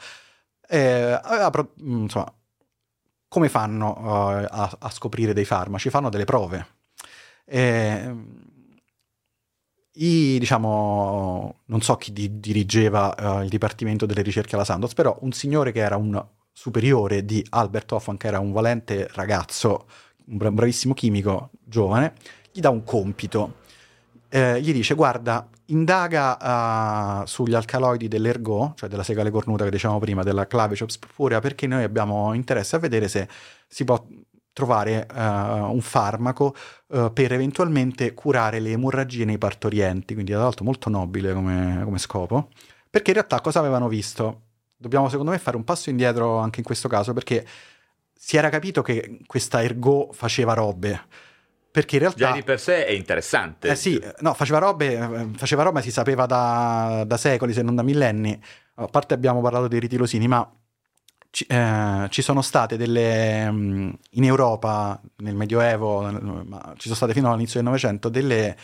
Eh, 0.69 1.21
aveva, 1.23 1.51
mm, 1.83 2.03
insomma, 2.03 2.33
come 3.29 3.49
fanno 3.49 3.97
uh, 3.99 4.47
a, 4.49 4.77
a, 4.79 4.91
scoprire 4.91 5.33
dei 5.33 5.45
farmaci? 5.45 5.91
Fanno 5.91 6.09
delle 6.09 6.25
prove. 6.25 6.67
Eh, 7.45 8.15
i, 9.93 10.37
diciamo, 10.39 11.61
non 11.65 11.81
so 11.83 11.97
chi 11.97 12.13
di, 12.13 12.41
dirigeva 12.41 13.15
uh, 13.19 13.43
il 13.43 13.49
Dipartimento 13.49 14.07
delle 14.07 14.23
ricerche 14.23 14.55
alla 14.55 14.65
Sandoz, 14.65 14.95
però 14.95 15.17
un 15.21 15.33
signore 15.33 15.73
che 15.73 15.81
era 15.81 15.97
un 15.97 16.25
superiore 16.53 17.25
di 17.25 17.45
Albert 17.51 17.93
Hoffman, 17.93 18.17
che 18.17 18.27
era 18.27 18.41
un 18.41 18.53
valente 18.53 19.09
ragazzo 19.13 19.87
un 20.29 20.55
bravissimo 20.55 20.95
chimico 20.95 21.51
giovane, 21.65 22.15
gli 22.53 22.61
dà 22.61 22.71
un 22.71 22.85
compito. 22.85 23.67
Eh, 24.29 24.61
gli 24.61 24.73
dice: 24.73 24.95
Guarda, 24.95 25.49
indaga 25.67 27.21
uh, 27.23 27.27
sugli 27.27 27.55
alcaloidi 27.55 28.09
dell'ergot, 28.09 28.77
cioè 28.77 28.89
della 28.89 29.03
segale 29.03 29.31
cornuta 29.31 29.65
che 29.65 29.71
dicevamo 29.71 29.99
prima, 29.99 30.23
della 30.23 30.47
Claviceps 30.47 30.99
purpurea, 30.99 31.41
perché 31.41 31.67
noi 31.67 31.83
abbiamo 31.83 32.35
interesse 32.35 32.77
a 32.77 32.79
vedere 32.79 33.09
se 33.09 33.29
si 33.67 33.85
può 33.85 34.05
trovare 34.53 35.07
uh, 35.09 35.73
un 35.73 35.81
farmaco 35.81 36.55
uh, 36.89 37.13
per 37.13 37.33
eventualmente 37.33 38.13
curare 38.13 38.59
le 38.59 38.73
emorragie 38.73 39.25
nei 39.25 39.39
partorienti, 39.39 40.15
quindi 40.15 40.33
tra 40.33 40.41
l'altro 40.43 40.65
molto 40.65 40.91
nobile 40.91 41.33
come, 41.33 41.81
come 41.85 41.99
scopo, 41.99 42.49
perché 42.91 43.11
in 43.11 43.17
realtà 43.19 43.41
cosa 43.41 43.61
avevano 43.61 43.89
visto? 43.89 44.43
Dobbiamo 44.77 45.09
secondo 45.09 45.31
me 45.31 45.39
fare 45.39 45.57
un 45.57 45.65
passo 45.65 45.91
indietro 45.91 46.39
anche 46.39 46.59
in 46.59 46.65
questo 46.65 46.89
caso, 46.89 47.13
perché 47.13 47.47
si 48.13 48.37
era 48.37 48.49
capito 48.49 48.83
che 48.83 49.21
questa 49.27 49.63
ergo 49.63 50.11
faceva 50.13 50.55
robe. 50.55 51.03
Perché 51.79 51.95
in 51.95 52.01
realtà... 52.01 52.19
Già 52.19 52.33
di 52.33 52.43
per 52.43 52.59
sé 52.59 52.87
è 52.87 52.91
interessante. 52.91 53.69
Eh 53.69 53.77
sì, 53.77 54.03
no, 54.19 54.35
faceva 54.35 54.59
robe, 54.59 55.29
faceva 55.37 55.63
robe 55.63 55.81
si 55.81 55.93
sapeva 55.93 56.27
da, 56.27 57.05
da 57.07 57.17
secoli, 57.17 57.53
se 57.53 57.63
non 57.63 57.77
da 57.77 57.85
millenni. 57.85 58.37
A 58.75 58.87
parte 58.87 59.15
abbiamo 59.15 59.41
parlato 59.41 59.69
dei 59.69 59.79
ritilosini, 59.79 60.27
ma 60.27 60.51
ci, 61.31 61.45
eh, 61.45 62.07
ci 62.11 62.21
sono 62.21 62.43
state 62.43 62.77
delle 62.77 63.49
mm, 63.49 63.91
in 64.11 64.25
Europa 64.25 65.01
nel 65.19 65.37
Medioevo, 65.37 66.11
ma 66.45 66.73
ci 66.75 66.85
sono 66.85 66.97
state 66.97 67.13
fino 67.13 67.31
all'inizio 67.31 67.61
del 67.61 67.69
Novecento 67.69 68.09
delle 68.09 68.49
eh, 68.49 68.57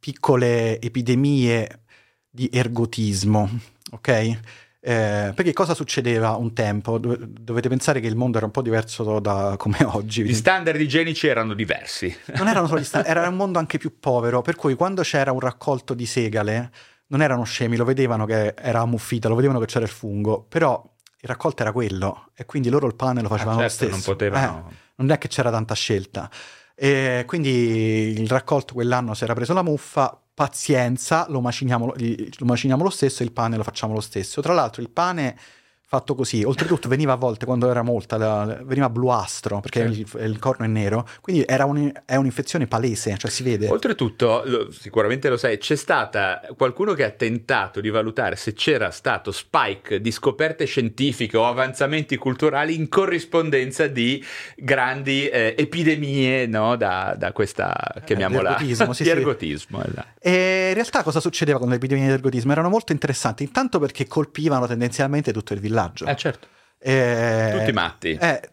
piccole 0.00 0.80
epidemie 0.80 1.82
di 2.28 2.50
ergotismo, 2.52 3.48
ok? 3.92 4.38
Eh, 4.86 5.32
perché 5.34 5.54
cosa 5.54 5.72
succedeva 5.72 6.36
un 6.36 6.52
tempo? 6.52 6.98
dovete 6.98 7.70
pensare 7.70 8.00
che 8.00 8.06
il 8.06 8.16
mondo 8.16 8.36
era 8.36 8.44
un 8.44 8.52
po' 8.52 8.60
diverso 8.60 9.18
da 9.18 9.54
come 9.56 9.78
oggi. 9.92 10.24
Gli 10.24 10.34
standard 10.34 10.78
igienici 10.78 11.26
erano 11.26 11.54
diversi. 11.54 12.14
Non 12.34 12.48
erano 12.48 12.66
solo 12.66 12.80
gli 12.80 12.84
standard, 12.84 13.08
era 13.16 13.26
un 13.26 13.36
mondo 13.36 13.58
anche 13.58 13.78
più 13.78 13.98
povero, 13.98 14.42
per 14.42 14.56
cui 14.56 14.74
quando 14.74 15.00
c'era 15.00 15.32
un 15.32 15.40
raccolto 15.40 15.94
di 15.94 16.04
segale 16.04 16.70
non 17.06 17.22
erano 17.22 17.44
scemi, 17.44 17.76
lo 17.76 17.86
vedevano 17.86 18.26
che 18.26 18.52
era 18.58 18.80
ammuffita, 18.80 19.26
lo 19.28 19.36
vedevano 19.36 19.58
che 19.58 19.66
c'era 19.66 19.86
il 19.86 19.90
fungo, 19.90 20.44
però 20.46 20.82
il 21.18 21.28
raccolto 21.30 21.62
era 21.62 21.72
quello 21.72 22.28
e 22.34 22.44
quindi 22.44 22.68
loro 22.68 22.86
il 22.86 22.94
pane 22.94 23.22
lo 23.22 23.28
facevano 23.28 23.60
ah, 23.60 23.68
certo, 23.68 23.84
lo 23.84 23.90
stesso. 23.90 24.06
Non 24.06 24.16
potevano... 24.16 24.68
Eh, 24.70 24.74
non 24.96 25.10
è 25.10 25.16
che 25.16 25.28
c'era 25.28 25.50
tanta 25.50 25.74
scelta. 25.74 26.30
E 26.74 27.24
quindi 27.26 28.20
il 28.20 28.28
raccolto 28.28 28.74
quell'anno 28.74 29.14
si 29.14 29.24
era 29.24 29.32
preso 29.32 29.54
la 29.54 29.62
muffa, 29.62 30.20
pazienza, 30.34 31.26
lo 31.28 31.40
maciniamo 31.40 31.86
lo 31.86 32.46
maciniamo 32.46 32.82
lo 32.82 32.90
stesso 32.90 33.22
e 33.22 33.26
il 33.26 33.32
pane 33.32 33.56
lo 33.56 33.62
facciamo 33.62 33.94
lo 33.94 34.00
stesso. 34.00 34.42
Tra 34.42 34.52
l'altro 34.52 34.82
il 34.82 34.90
pane 34.90 35.38
fatto 35.86 36.14
così. 36.14 36.42
Oltretutto 36.42 36.88
veniva 36.88 37.12
a 37.12 37.16
volte, 37.16 37.44
quando 37.44 37.70
era 37.70 37.82
molta, 37.82 38.16
la, 38.16 38.58
veniva 38.62 38.88
bluastro, 38.88 39.60
perché 39.60 39.92
sì. 39.92 40.00
il, 40.00 40.24
il, 40.24 40.38
corno 40.38 40.64
è 40.64 40.68
nero, 40.68 41.06
quindi 41.20 41.44
era 41.46 41.64
un, 41.66 41.92
è 42.04 42.16
un'infezione 42.16 42.66
palese, 42.66 43.16
cioè 43.16 43.30
si 43.30 43.42
vede. 43.42 43.68
Oltretutto, 43.68 44.42
lo, 44.44 44.70
sicuramente 44.72 45.28
lo 45.28 45.36
sai, 45.36 45.58
c'è 45.58 45.76
stata 45.76 46.40
qualcuno 46.56 46.94
che 46.94 47.04
ha 47.04 47.10
tentato 47.10 47.80
di 47.80 47.90
valutare 47.90 48.36
se 48.36 48.54
c'era 48.54 48.90
stato 48.90 49.30
spike 49.30 50.00
di 50.00 50.10
scoperte 50.10 50.64
scientifiche 50.64 51.36
o 51.36 51.46
avanzamenti 51.46 52.16
culturali 52.16 52.74
in 52.74 52.88
corrispondenza 52.88 53.86
di 53.86 54.24
grandi 54.56 55.28
eh, 55.28 55.54
epidemie 55.56 56.46
no? 56.46 56.76
da, 56.76 57.14
da, 57.16 57.32
questa, 57.32 57.72
chiamiamola, 58.04 58.50
eh, 58.50 58.52
ergotismo. 58.52 58.92
Sì, 59.04 59.08
ergotismo 59.08 59.82
sì. 59.82 59.88
esatto. 59.88 60.08
E 60.20 60.68
in 60.68 60.74
realtà 60.74 61.02
cosa 61.02 61.18
succedeva 61.18 61.58
con 61.58 61.68
le 61.68 61.74
epidemie 61.76 62.06
di 62.06 62.12
ergotismo? 62.12 62.52
Erano 62.52 62.68
molto 62.68 62.92
interessanti, 62.92 63.42
intanto 63.42 63.78
perché 63.78 64.06
colpivano 64.06 64.66
tendenzialmente 64.66 65.32
tutto 65.32 65.52
il 65.52 65.60
villaggio 65.60 65.73
villaggio. 65.74 66.06
Eh 66.06 66.16
certo. 66.16 66.46
Eh, 66.78 67.56
Tutti 67.58 67.72
matti. 67.72 68.12
Eh, 68.12 68.48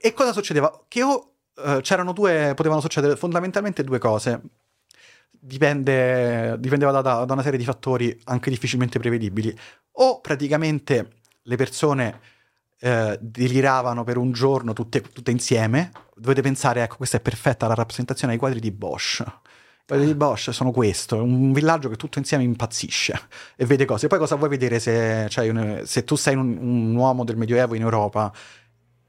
e 0.00 0.12
cosa 0.12 0.32
succedeva? 0.32 0.84
Che 0.86 1.02
o 1.02 1.32
eh, 1.56 1.78
c'erano 1.80 2.12
due, 2.12 2.52
potevano 2.54 2.80
succedere 2.80 3.16
fondamentalmente 3.16 3.82
due 3.82 3.98
cose. 3.98 4.40
Dipende, 5.30 6.56
dipendeva 6.58 6.90
da, 6.90 7.24
da, 7.24 7.32
una 7.32 7.42
serie 7.42 7.58
di 7.58 7.64
fattori 7.64 8.18
anche 8.24 8.50
difficilmente 8.50 8.98
prevedibili. 8.98 9.56
O 9.92 10.20
praticamente 10.20 11.20
le 11.42 11.56
persone 11.56 12.20
eh, 12.80 13.18
deliravano 13.20 14.04
per 14.04 14.16
un 14.16 14.32
giorno 14.32 14.72
tutte, 14.72 15.00
tutte 15.00 15.30
insieme. 15.30 15.90
Dovete 16.14 16.42
pensare, 16.42 16.82
ecco, 16.82 16.96
questa 16.96 17.16
è 17.16 17.20
perfetta 17.20 17.66
la 17.66 17.74
rappresentazione 17.74 18.34
ai 18.34 18.38
quadri 18.38 18.60
di 18.60 18.70
Bosch 18.70 19.24
quelli 19.88 20.04
di 20.04 20.14
Bosch 20.14 20.52
sono 20.52 20.70
questo, 20.70 21.22
un 21.22 21.50
villaggio 21.50 21.88
che 21.88 21.96
tutto 21.96 22.18
insieme 22.18 22.44
impazzisce 22.44 23.18
e 23.56 23.64
vede 23.64 23.86
cose. 23.86 24.06
Poi 24.06 24.18
cosa 24.18 24.34
vuoi 24.34 24.50
vedere 24.50 24.80
se, 24.80 25.26
cioè, 25.30 25.48
un, 25.48 25.80
se 25.86 26.04
tu 26.04 26.14
sei 26.14 26.34
un, 26.34 26.58
un, 26.60 26.94
uomo 26.94 27.24
del 27.24 27.38
Medioevo 27.38 27.74
in 27.74 27.80
Europa? 27.80 28.30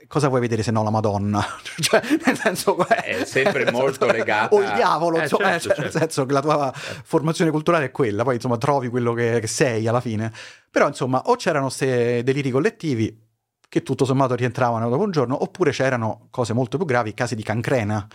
Cosa 0.08 0.30
vuoi 0.30 0.40
vedere 0.40 0.64
se 0.64 0.72
no 0.72 0.82
la 0.82 0.90
Madonna? 0.90 1.46
cioè, 1.82 2.02
nel 2.26 2.38
senso, 2.38 2.78
è 2.88 3.26
sempre 3.26 3.70
molto 3.72 4.06
legata. 4.06 4.56
O 4.56 4.62
il 4.62 4.72
diavolo, 4.72 5.18
eh, 5.18 5.24
insomma, 5.24 5.50
certo, 5.50 5.60
cioè, 5.60 5.76
certo. 5.76 5.82
nel 5.82 5.92
senso 5.92 6.26
che 6.26 6.32
la 6.32 6.42
tua 6.42 6.74
formazione 6.74 7.52
culturale 7.52 7.86
è 7.86 7.92
quella, 7.92 8.24
poi 8.24 8.36
insomma 8.36 8.58
trovi 8.58 8.88
quello 8.88 9.12
che, 9.12 9.42
che 9.42 9.48
sei 9.48 9.86
alla 9.86 10.00
fine. 10.00 10.32
Però 10.72 10.88
insomma, 10.88 11.24
o 11.26 11.36
c'erano 11.36 11.66
questi 11.66 12.24
deliri 12.24 12.52
collettivi 12.52 13.28
che 13.68 13.84
tutto 13.84 14.06
sommato 14.06 14.34
rientravano 14.34 14.88
dopo 14.88 15.04
un 15.04 15.12
giorno, 15.12 15.44
oppure 15.44 15.72
c'erano 15.72 16.28
cose 16.30 16.54
molto 16.54 16.78
più 16.78 16.86
gravi, 16.86 17.14
casi 17.14 17.36
di 17.36 17.44
cancrena 17.44 18.08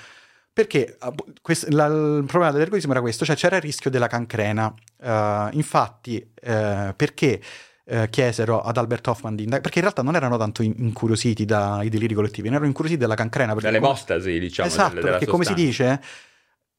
perché 0.54 0.96
questo, 1.42 1.66
la, 1.70 1.86
il 1.86 2.24
problema 2.26 2.52
dell'ergotismo 2.52 2.92
era 2.92 3.00
questo, 3.00 3.24
cioè 3.24 3.34
c'era 3.34 3.56
il 3.56 3.62
rischio 3.62 3.90
della 3.90 4.06
cancrena. 4.06 4.72
Uh, 5.02 5.48
infatti, 5.56 6.16
uh, 6.16 6.94
perché 6.94 7.42
uh, 7.86 8.08
chiesero 8.08 8.62
ad 8.62 8.76
Albert 8.76 9.08
Hoffman 9.08 9.34
di 9.34 9.42
indagare? 9.42 9.62
Perché 9.62 9.78
in 9.78 9.84
realtà 9.84 10.02
non 10.02 10.14
erano 10.14 10.36
tanto 10.36 10.62
incuriositi 10.62 11.44
dai 11.44 11.88
deliri 11.88 12.14
collettivi, 12.14 12.46
erano 12.46 12.66
incuriositi 12.66 13.00
dalla 13.00 13.16
cancrena. 13.16 13.52
Dall'emostasi, 13.52 14.28
come... 14.28 14.38
diciamo. 14.38 14.68
Esatto, 14.68 14.94
delle, 14.94 15.10
perché 15.10 15.26
come 15.26 15.44
si 15.44 15.54
dice 15.54 16.00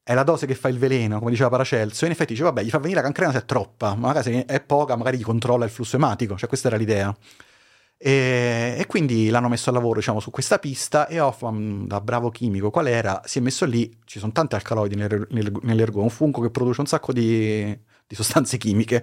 è 0.02 0.14
la 0.14 0.22
dose 0.22 0.46
che 0.46 0.54
fa 0.54 0.68
il 0.68 0.78
veleno, 0.78 1.18
come 1.18 1.32
diceva 1.32 1.50
Paracelso, 1.50 2.04
e 2.04 2.06
in 2.06 2.12
effetti 2.12 2.32
dice, 2.32 2.44
vabbè, 2.44 2.62
gli 2.62 2.70
fa 2.70 2.78
venire 2.78 3.00
la 3.00 3.04
cancrena 3.04 3.32
se 3.32 3.38
è 3.38 3.44
troppa, 3.44 3.90
ma 3.94 4.06
magari 4.06 4.32
se 4.32 4.44
è 4.46 4.60
poca, 4.60 4.96
magari 4.96 5.18
gli 5.18 5.22
controlla 5.22 5.66
il 5.66 5.70
flusso 5.70 5.96
ematico, 5.96 6.38
cioè 6.38 6.48
questa 6.48 6.68
era 6.68 6.76
l'idea. 6.78 7.14
E, 7.98 8.76
e, 8.78 8.86
quindi 8.86 9.30
l'hanno 9.30 9.48
messo 9.48 9.70
a 9.70 9.72
lavoro 9.72 9.98
diciamo, 10.00 10.20
su 10.20 10.30
questa 10.30 10.58
pista 10.58 11.06
e 11.06 11.18
Hoffman, 11.18 11.86
da 11.86 12.00
bravo 12.00 12.30
chimico 12.30 12.70
qual 12.70 12.88
era, 12.88 13.22
si 13.24 13.38
è 13.38 13.40
messo 13.40 13.64
lì, 13.64 13.90
ci 14.04 14.18
sono 14.18 14.32
tanti 14.32 14.54
alcaloidi 14.54 14.96
nel, 14.96 15.26
nel, 15.30 15.52
nell'ergo, 15.62 16.02
un 16.02 16.10
fungo 16.10 16.40
che 16.42 16.50
produce 16.50 16.80
un 16.80 16.86
sacco 16.86 17.12
di, 17.12 17.78
di, 18.06 18.14
sostanze 18.14 18.58
chimiche. 18.58 19.02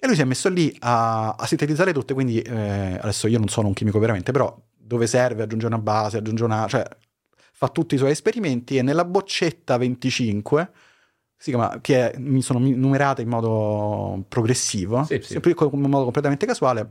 E 0.00 0.06
lui 0.06 0.14
si 0.14 0.22
è 0.22 0.24
messo 0.24 0.48
lì 0.48 0.74
a, 0.80 1.34
a 1.34 1.46
sintetizzare 1.46 1.92
tutte, 1.92 2.14
quindi 2.14 2.40
eh, 2.40 2.98
adesso 3.00 3.26
io 3.26 3.38
non 3.38 3.48
sono 3.48 3.66
un 3.66 3.74
chimico 3.74 3.98
veramente, 3.98 4.30
però 4.30 4.56
dove 4.76 5.08
serve 5.08 5.42
aggiunge 5.42 5.66
una 5.66 5.78
base, 5.78 6.18
aggiunge 6.18 6.44
una... 6.44 6.66
cioè 6.68 6.84
fa 7.52 7.68
tutti 7.68 7.96
i 7.96 7.98
suoi 7.98 8.12
esperimenti 8.12 8.76
e 8.76 8.82
nella 8.82 9.04
boccetta 9.04 9.76
25 9.76 10.70
si 11.36 11.50
chiama, 11.50 11.80
che 11.80 12.10
è, 12.10 12.40
sono 12.40 12.58
numerate 12.58 13.22
in 13.22 13.28
modo 13.28 14.24
progressivo, 14.28 15.04
sì, 15.04 15.20
sì. 15.22 15.34
in 15.34 15.80
modo 15.80 16.04
completamente 16.04 16.46
casuale, 16.46 16.88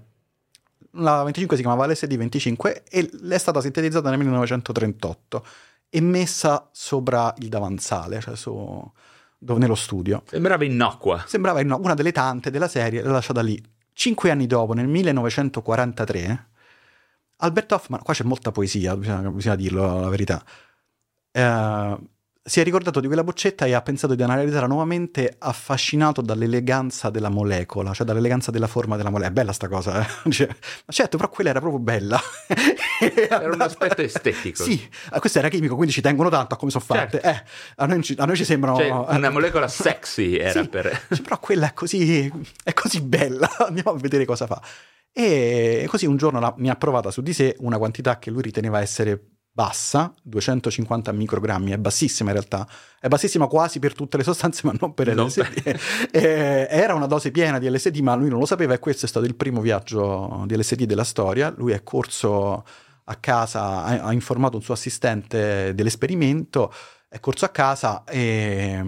la 0.97 1.23
25 1.23 1.55
si 1.55 1.61
chiamava 1.61 1.87
LSD25 1.87 2.83
e 2.89 3.09
è 3.29 3.37
stata 3.37 3.61
sintetizzata 3.61 4.09
nel 4.09 4.19
1938 4.19 5.45
e 5.89 6.01
messa 6.01 6.69
sopra 6.71 7.33
il 7.37 7.49
davanzale, 7.49 8.19
cioè 8.19 8.35
su, 8.35 8.91
dove, 9.37 9.59
nello 9.59 9.75
studio. 9.75 10.23
Sembrava 10.25 10.65
innocua. 10.65 11.23
Sembrava 11.25 11.61
innocua, 11.61 11.85
una 11.85 11.93
delle 11.93 12.11
tante 12.11 12.51
della 12.51 12.67
serie, 12.67 13.01
l'ho 13.01 13.11
lasciata 13.11 13.41
lì. 13.41 13.61
Cinque 13.93 14.29
anni 14.29 14.47
dopo, 14.47 14.73
nel 14.73 14.87
1943, 14.87 16.47
Albert 17.37 17.71
Hoffman, 17.71 18.01
qua 18.03 18.13
c'è 18.13 18.23
molta 18.23 18.51
poesia, 18.51 18.95
bisogna, 18.95 19.29
bisogna 19.29 19.55
dirlo 19.55 20.01
la 20.01 20.09
verità, 20.09 20.43
eh, 21.31 21.97
si 22.47 22.61
è 22.61 22.63
ricordato 22.63 23.01
di 23.01 23.07
quella 23.07 23.25
boccetta 23.25 23.65
e 23.65 23.73
ha 23.73 23.81
pensato 23.81 24.15
di 24.15 24.23
analizzarla 24.23 24.67
nuovamente 24.67 25.35
affascinato 25.37 26.21
dall'eleganza 26.21 27.09
della 27.09 27.27
molecola, 27.27 27.93
cioè 27.93 28.05
dall'eleganza 28.05 28.51
della 28.51 28.67
forma 28.67 28.95
della 28.95 29.09
molecola. 29.09 29.31
È 29.31 29.33
bella 29.33 29.51
sta 29.51 29.67
cosa, 29.67 30.01
eh? 30.01 30.31
Cioè, 30.31 30.47
certo, 30.87 31.17
però 31.17 31.29
quella 31.29 31.49
era 31.49 31.59
proprio 31.59 31.81
bella. 31.81 32.17
era 33.29 33.53
un 33.53 33.59
aspetto 33.59 34.01
estetico. 34.01 34.63
Sì, 34.63 34.89
ah, 35.09 35.19
questo 35.19 35.39
era 35.39 35.49
chimico, 35.49 35.75
quindi 35.75 35.91
ci 35.91 35.99
tengono 35.99 36.29
tanto 36.29 36.53
a 36.53 36.57
come 36.57 36.71
sono 36.71 36.85
fatte. 36.85 37.19
Certo. 37.19 37.27
Eh, 37.27 37.43
a, 37.75 37.85
noi, 37.85 38.15
a, 38.15 38.25
noi, 38.25 38.35
ci 38.37 38.45
sembrano... 38.45 38.77
Cioè, 38.77 38.91
una 38.91 39.29
molecola 39.29 39.67
sexy 39.67 40.37
era 40.39 40.61
sì, 40.61 40.69
per... 40.69 41.05
Cioè, 41.09 41.21
però 41.21 41.39
quella 41.39 41.67
è 41.67 41.73
così, 41.73 42.31
è 42.63 42.73
così 42.73 43.01
bella, 43.01 43.49
andiamo 43.59 43.91
a 43.91 43.97
vedere 43.97 44.23
cosa 44.23 44.47
fa. 44.47 44.61
E 45.11 45.85
così 45.89 46.05
un 46.05 46.15
giorno 46.15 46.39
la, 46.39 46.53
mi 46.57 46.69
ha 46.69 46.75
provata 46.75 47.11
su 47.11 47.21
di 47.21 47.33
sé 47.33 47.57
una 47.59 47.77
quantità 47.77 48.19
che 48.19 48.29
lui 48.29 48.41
riteneva 48.41 48.79
essere 48.79 49.36
bassa, 49.57 50.13
250 50.21 51.11
microgrammi, 51.11 51.71
è 51.71 51.79
bassissima 51.79 52.29
in 52.29 52.35
realtà, 52.35 52.67
è 52.99 53.07
bassissima 53.07 53.47
quasi 53.47 53.79
per 53.79 53.95
tutte 53.95 54.15
le 54.15 54.21
sostanze 54.21 54.61
ma 54.65 54.73
non 54.79 54.93
per 54.93 55.15
LSD. 55.15 55.79
eh, 56.13 56.67
era 56.69 56.93
una 56.93 57.07
dose 57.07 57.31
piena 57.31 57.57
di 57.57 57.67
LSD 57.67 57.97
ma 58.01 58.13
lui 58.13 58.29
non 58.29 58.37
lo 58.37 58.45
sapeva 58.45 58.75
e 58.75 58.79
questo 58.79 59.07
è 59.07 59.09
stato 59.09 59.25
il 59.25 59.33
primo 59.33 59.59
viaggio 59.59 60.43
di 60.45 60.55
LSD 60.55 60.83
della 60.83 61.03
storia, 61.03 61.51
lui 61.57 61.71
è 61.71 61.81
corso 61.81 62.63
a 63.05 63.15
casa, 63.15 63.83
ha, 63.83 64.03
ha 64.03 64.13
informato 64.13 64.57
un 64.57 64.61
suo 64.61 64.75
assistente 64.75 65.73
dell'esperimento, 65.73 66.71
è 67.09 67.19
corso 67.19 67.45
a 67.45 67.49
casa 67.49 68.03
e 68.03 68.79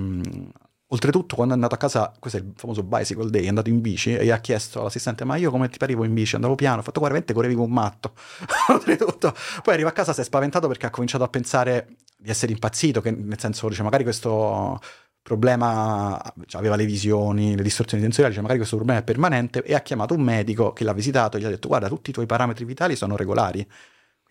Oltretutto, 0.92 1.36
quando 1.36 1.54
è 1.54 1.56
andato 1.56 1.76
a 1.76 1.78
casa, 1.78 2.12
questo 2.18 2.40
è 2.40 2.42
il 2.42 2.52
famoso 2.56 2.82
bicycle 2.82 3.30
day, 3.30 3.46
è 3.46 3.48
andato 3.48 3.70
in 3.70 3.80
bici 3.80 4.16
e 4.16 4.32
ha 4.32 4.40
chiesto 4.40 4.80
all'assistente: 4.80 5.24
Ma 5.24 5.36
io 5.36 5.52
come 5.52 5.70
ti 5.70 5.78
parivo 5.78 6.04
in 6.04 6.14
bici? 6.16 6.34
Andavo 6.34 6.56
piano, 6.56 6.80
ho 6.80 6.82
fatto 6.82 7.00
guarda, 7.00 7.20
veramente 7.20 7.34
correvi 7.34 7.54
come 7.54 7.68
un 7.68 7.74
matto. 7.74 8.14
Oltretutto, 8.74 9.34
poi 9.62 9.76
arriva 9.76 9.90
a 9.90 9.92
casa, 9.92 10.14
si 10.14 10.22
è 10.22 10.24
spaventato 10.24 10.68
perché 10.68 10.88
ha 10.88 10.90
cominciato 10.90 11.24
a 11.24 11.28
pensare 11.28 11.90
di 12.18 12.32
essere 12.32 12.52
impazzito, 12.54 13.02
che 13.02 13.12
nel 13.12 13.40
senso, 13.40 13.70
dice, 13.70 13.84
magari 13.84 14.02
questo 14.04 14.80
problema 15.22 16.20
cioè, 16.48 16.60
aveva 16.60 16.76
le 16.76 16.86
visioni, 16.86 17.56
le 17.56 17.62
distorsioni 17.62 18.02
sensoriali, 18.02 18.30
dice, 18.32 18.42
magari 18.42 18.58
questo 18.58 18.78
problema 18.78 19.00
è 19.00 19.04
permanente 19.04 19.62
e 19.62 19.76
ha 19.76 19.82
chiamato 19.82 20.16
un 20.16 20.22
medico 20.22 20.74
che 20.74 20.84
l'ha 20.84 20.94
visitato 20.94 21.38
e 21.38 21.40
gli 21.40 21.46
ha 21.46 21.50
detto: 21.50 21.68
Guarda, 21.68 21.88
tutti 21.88 22.10
i 22.10 22.14
tuoi 22.14 22.26
parametri 22.26 22.66
vitali 22.66 22.96
sono 22.96 23.16
regolari, 23.16 23.64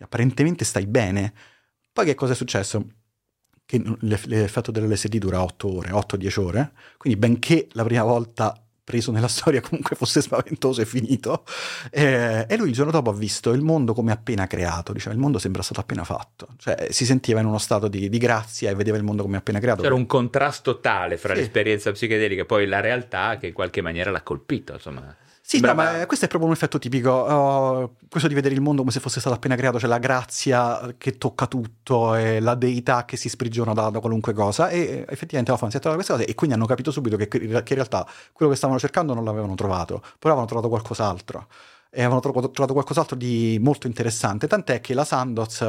apparentemente 0.01 0.65
stai 0.65 0.87
bene. 0.89 1.33
Poi 1.93 2.05
che 2.05 2.15
cosa 2.17 2.33
è 2.33 2.37
successo? 2.37 2.85
Che 3.69 3.83
l'effetto 4.01 4.71
dell'LSD 4.71 5.19
dura 5.19 5.43
8 5.43 5.77
ore, 5.77 5.91
8-10 5.91 6.41
ore, 6.41 6.73
quindi 6.97 7.19
benché 7.19 7.69
la 7.73 7.85
prima 7.85 8.03
volta 8.03 8.59
preso 8.83 9.13
nella 9.13 9.29
storia 9.29 9.61
comunque 9.61 9.95
fosse 9.95 10.23
spaventoso 10.23 10.81
e 10.81 10.87
finito, 10.87 11.45
eh, 11.91 12.47
e 12.49 12.57
lui 12.57 12.69
il 12.69 12.75
giorno 12.75 12.91
dopo 12.91 13.11
ha 13.11 13.13
visto 13.13 13.53
il 13.53 13.61
mondo 13.61 13.93
come 13.93 14.11
appena 14.11 14.47
creato, 14.47 14.95
diceva 14.95 15.15
il 15.15 15.21
mondo 15.21 15.39
sembra 15.39 15.61
stato 15.61 15.81
appena 15.81 16.05
fatto, 16.05 16.49
cioè 16.57 16.87
si 16.89 17.05
sentiva 17.05 17.41
in 17.41 17.47
uno 17.47 17.59
stato 17.59 17.89
di, 17.89 18.09
di 18.09 18.17
grazia 18.17 18.71
e 18.71 18.75
vedeva 18.75 18.97
il 18.97 19.03
mondo 19.03 19.23
come 19.23 19.37
appena 19.37 19.59
creato. 19.59 19.83
C'era 19.83 19.95
un 19.95 20.07
contrasto 20.07 20.81
tale 20.81 21.19
fra 21.19 21.35
sì. 21.35 21.41
l'esperienza 21.41 21.93
psichedelica 21.93 22.43
e 22.43 22.47
poi 22.47 22.67
la 22.67 22.81
realtà 22.81 23.37
che 23.37 23.49
in 23.49 23.53
qualche 23.53 23.83
maniera 23.83 24.11
l'ha 24.11 24.23
colpito, 24.23 24.73
insomma. 24.73 25.15
Sì, 25.51 25.61
no, 25.61 25.73
ma 25.73 26.05
questo 26.05 26.27
è 26.27 26.29
proprio 26.29 26.51
un 26.51 26.55
effetto 26.55 26.79
tipico. 26.79 27.11
Uh, 27.11 28.07
questo 28.11 28.29
di 28.29 28.35
vedere 28.35 28.55
il 28.55 28.61
mondo 28.61 28.83
come 28.83 28.93
se 28.93 29.01
fosse 29.01 29.19
stato 29.19 29.35
appena 29.35 29.57
creato, 29.57 29.79
cioè 29.79 29.89
la 29.89 29.97
grazia 29.97 30.95
che 30.99 31.17
tocca 31.17 31.47
tutto 31.47 32.15
e 32.17 32.39
la 32.39 32.55
deità 32.55 33.07
che 33.07 33.17
si 33.17 33.31
sprigiona 33.31 33.73
da, 33.73 33.89
da 33.89 33.99
qualunque 33.99 34.35
cosa. 34.35 34.69
E 34.69 35.07
effettivamente 35.09 35.51
Hoffman 35.51 35.71
si 35.71 35.79
è 35.79 35.81
trovato 35.81 36.03
queste 36.03 36.13
cose 36.13 36.31
e 36.31 36.35
quindi 36.35 36.55
hanno 36.55 36.67
capito 36.67 36.91
subito 36.91 37.17
che, 37.17 37.29
che, 37.29 37.39
in 37.39 37.63
realtà 37.65 38.07
quello 38.31 38.51
che 38.51 38.59
stavano 38.59 38.79
cercando 38.79 39.15
non 39.15 39.25
l'avevano 39.25 39.55
trovato, 39.55 40.01
poi 40.01 40.31
avevano 40.31 40.45
trovato 40.45 40.69
qualcos'altro. 40.69 41.47
E 41.89 42.01
avevano 42.01 42.21
trovato, 42.21 42.51
trovato 42.51 42.75
qualcos'altro 42.75 43.17
di 43.17 43.59
molto 43.59 43.87
interessante. 43.87 44.49
Tant'è 44.49 44.83
che 44.83 44.93
la 44.93 45.07
Sandoz 45.07 45.65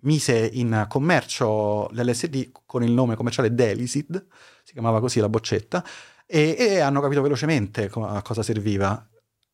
mise 0.00 0.50
in 0.54 0.86
commercio 0.88 1.88
l'LSD 1.92 2.50
con 2.66 2.82
il 2.82 2.90
nome 2.90 3.14
commerciale 3.14 3.54
Delisid, 3.54 4.26
si 4.64 4.72
chiamava 4.72 4.98
così 4.98 5.20
la 5.20 5.28
boccetta, 5.28 5.84
e, 6.26 6.56
e 6.58 6.80
hanno 6.80 7.00
capito 7.00 7.22
velocemente 7.22 7.88
a 7.92 8.22
cosa 8.22 8.42
serviva 8.42 9.04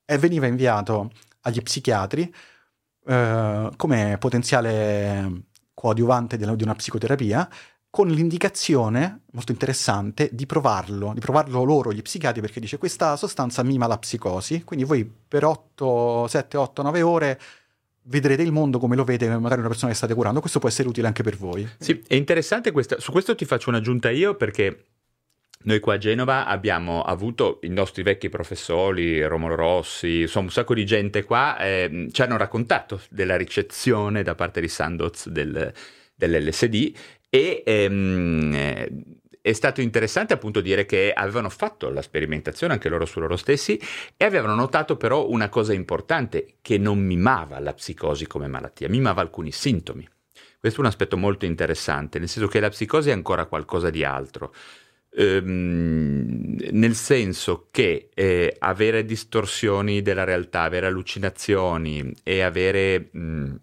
e 0.07 0.19
veniva 0.19 0.47
inviato 0.47 1.11
agli 1.43 1.61
psichiatri 1.61 2.33
eh, 3.07 3.71
come 3.77 4.17
potenziale 4.19 5.43
coadiuvante 5.75 6.39
di 6.39 6.45
una 6.45 6.75
psicoterapia 6.75 7.49
con 7.91 8.09
l'indicazione 8.09 9.23
molto 9.33 9.53
interessante 9.53 10.29
di 10.33 10.45
provarlo, 10.45 11.13
di 11.15 11.21
provarlo 11.21 11.63
loro 11.65 11.93
gli 11.93 12.03
psichiatri 12.03 12.41
perché 12.41 12.61
dice 12.61 12.79
questa 12.79 13.17
sostanza 13.17 13.63
mima 13.63 13.87
la 13.87 13.99
psicosi, 13.99 14.65
quindi 14.65 14.85
voi 14.85 15.05
per 15.05 15.45
8, 15.45 16.27
7, 16.27 16.57
8, 16.57 16.83
9 16.83 17.03
ore 17.03 17.41
vedrete 18.03 18.43
il 18.43 18.53
mondo 18.53 18.79
come 18.79 18.97
lo 18.97 19.05
vede 19.05 19.29
magari 19.39 19.61
una 19.61 19.69
persona 19.69 19.91
che 19.91 19.97
state 19.97 20.15
curando, 20.15 20.41
questo 20.41 20.59
può 20.59 20.69
essere 20.69 20.89
utile 20.89 21.07
anche 21.07 21.23
per 21.23 21.37
voi. 21.37 21.67
Sì, 21.79 22.03
è 22.07 22.15
interessante 22.15 22.71
questa, 22.71 23.01
su 23.01 23.13
questo 23.13 23.35
ti 23.35 23.45
faccio 23.47 23.71
un'aggiunta 23.71 24.11
io 24.11 24.35
perché 24.35 24.85
noi 25.67 25.81
qua 25.81 25.95
a 25.95 25.99
Genova 25.99 26.47
abbiamo 26.47 27.03
avuto 27.03 27.59
i 27.63 27.69
nostri 27.69 28.05
vecchi 28.05 28.29
professori, 28.29 29.23
Romolo 29.25 29.57
Rossi, 29.57 30.21
insomma 30.21 30.47
un 30.47 30.53
sacco 30.53 30.75
di 30.75 30.87
gente 30.87 31.25
qua, 31.25 31.59
eh, 31.59 32.09
ci 32.13 32.23
hanno 32.23 32.37
raccontato 32.37 33.01
della 33.11 33.37
ricezione 33.37 34.23
da 34.23 34.37
parte 34.37 34.61
di 34.61 34.69
Sandoz 34.69 35.29
del, 35.29 35.73
dell'LSD 36.15 36.93
e 37.29 37.63
ehm, 37.67 39.05
è 39.41 39.53
stato 39.53 39.81
interessante 39.81 40.33
appunto 40.33 40.61
dire 40.61 40.87
che 40.87 41.13
avevano 41.13 41.51
fatto 41.51 41.91
la 41.91 42.03
sperimentazione 42.03 42.75
anche 42.75 42.89
loro 42.89 43.05
su 43.05 43.19
loro 43.19 43.37
stessi 43.37 43.81
e 44.17 44.25
avevano 44.25 44.55
notato 44.55 44.97
però 44.97 45.29
una 45.29 45.49
cosa 45.49 45.73
importante, 45.73 46.59
che 46.63 46.79
non 46.79 47.01
mimava 47.01 47.59
la 47.59 47.75
psicosi 47.75 48.29
come 48.29 48.47
malattia, 48.47 48.89
mimava 48.89 49.21
alcuni 49.21 49.51
sintomi. 49.51 50.09
Questo 50.61 50.79
è 50.79 50.83
un 50.83 50.91
aspetto 50.91 51.17
molto 51.17 51.45
interessante, 51.45 52.21
nel 52.21 52.29
senso 52.29 52.49
che 52.49 52.61
la 52.61 52.69
psicosi 52.69 53.11
è 53.11 53.13
ancora 53.13 53.47
qualcosa 53.47 53.91
di 53.91 54.05
altro 54.05 54.53
ehm, 55.17 56.57
nel 56.73 56.95
senso 56.95 57.69
che 57.71 58.11
eh, 58.15 58.55
avere 58.59 59.05
distorsioni 59.05 60.03
della 60.03 60.25
realtà, 60.25 60.63
avere 60.63 60.87
allucinazioni 60.87 62.13
e 62.23 62.43
avere 62.43 63.09
mh, 63.11 63.55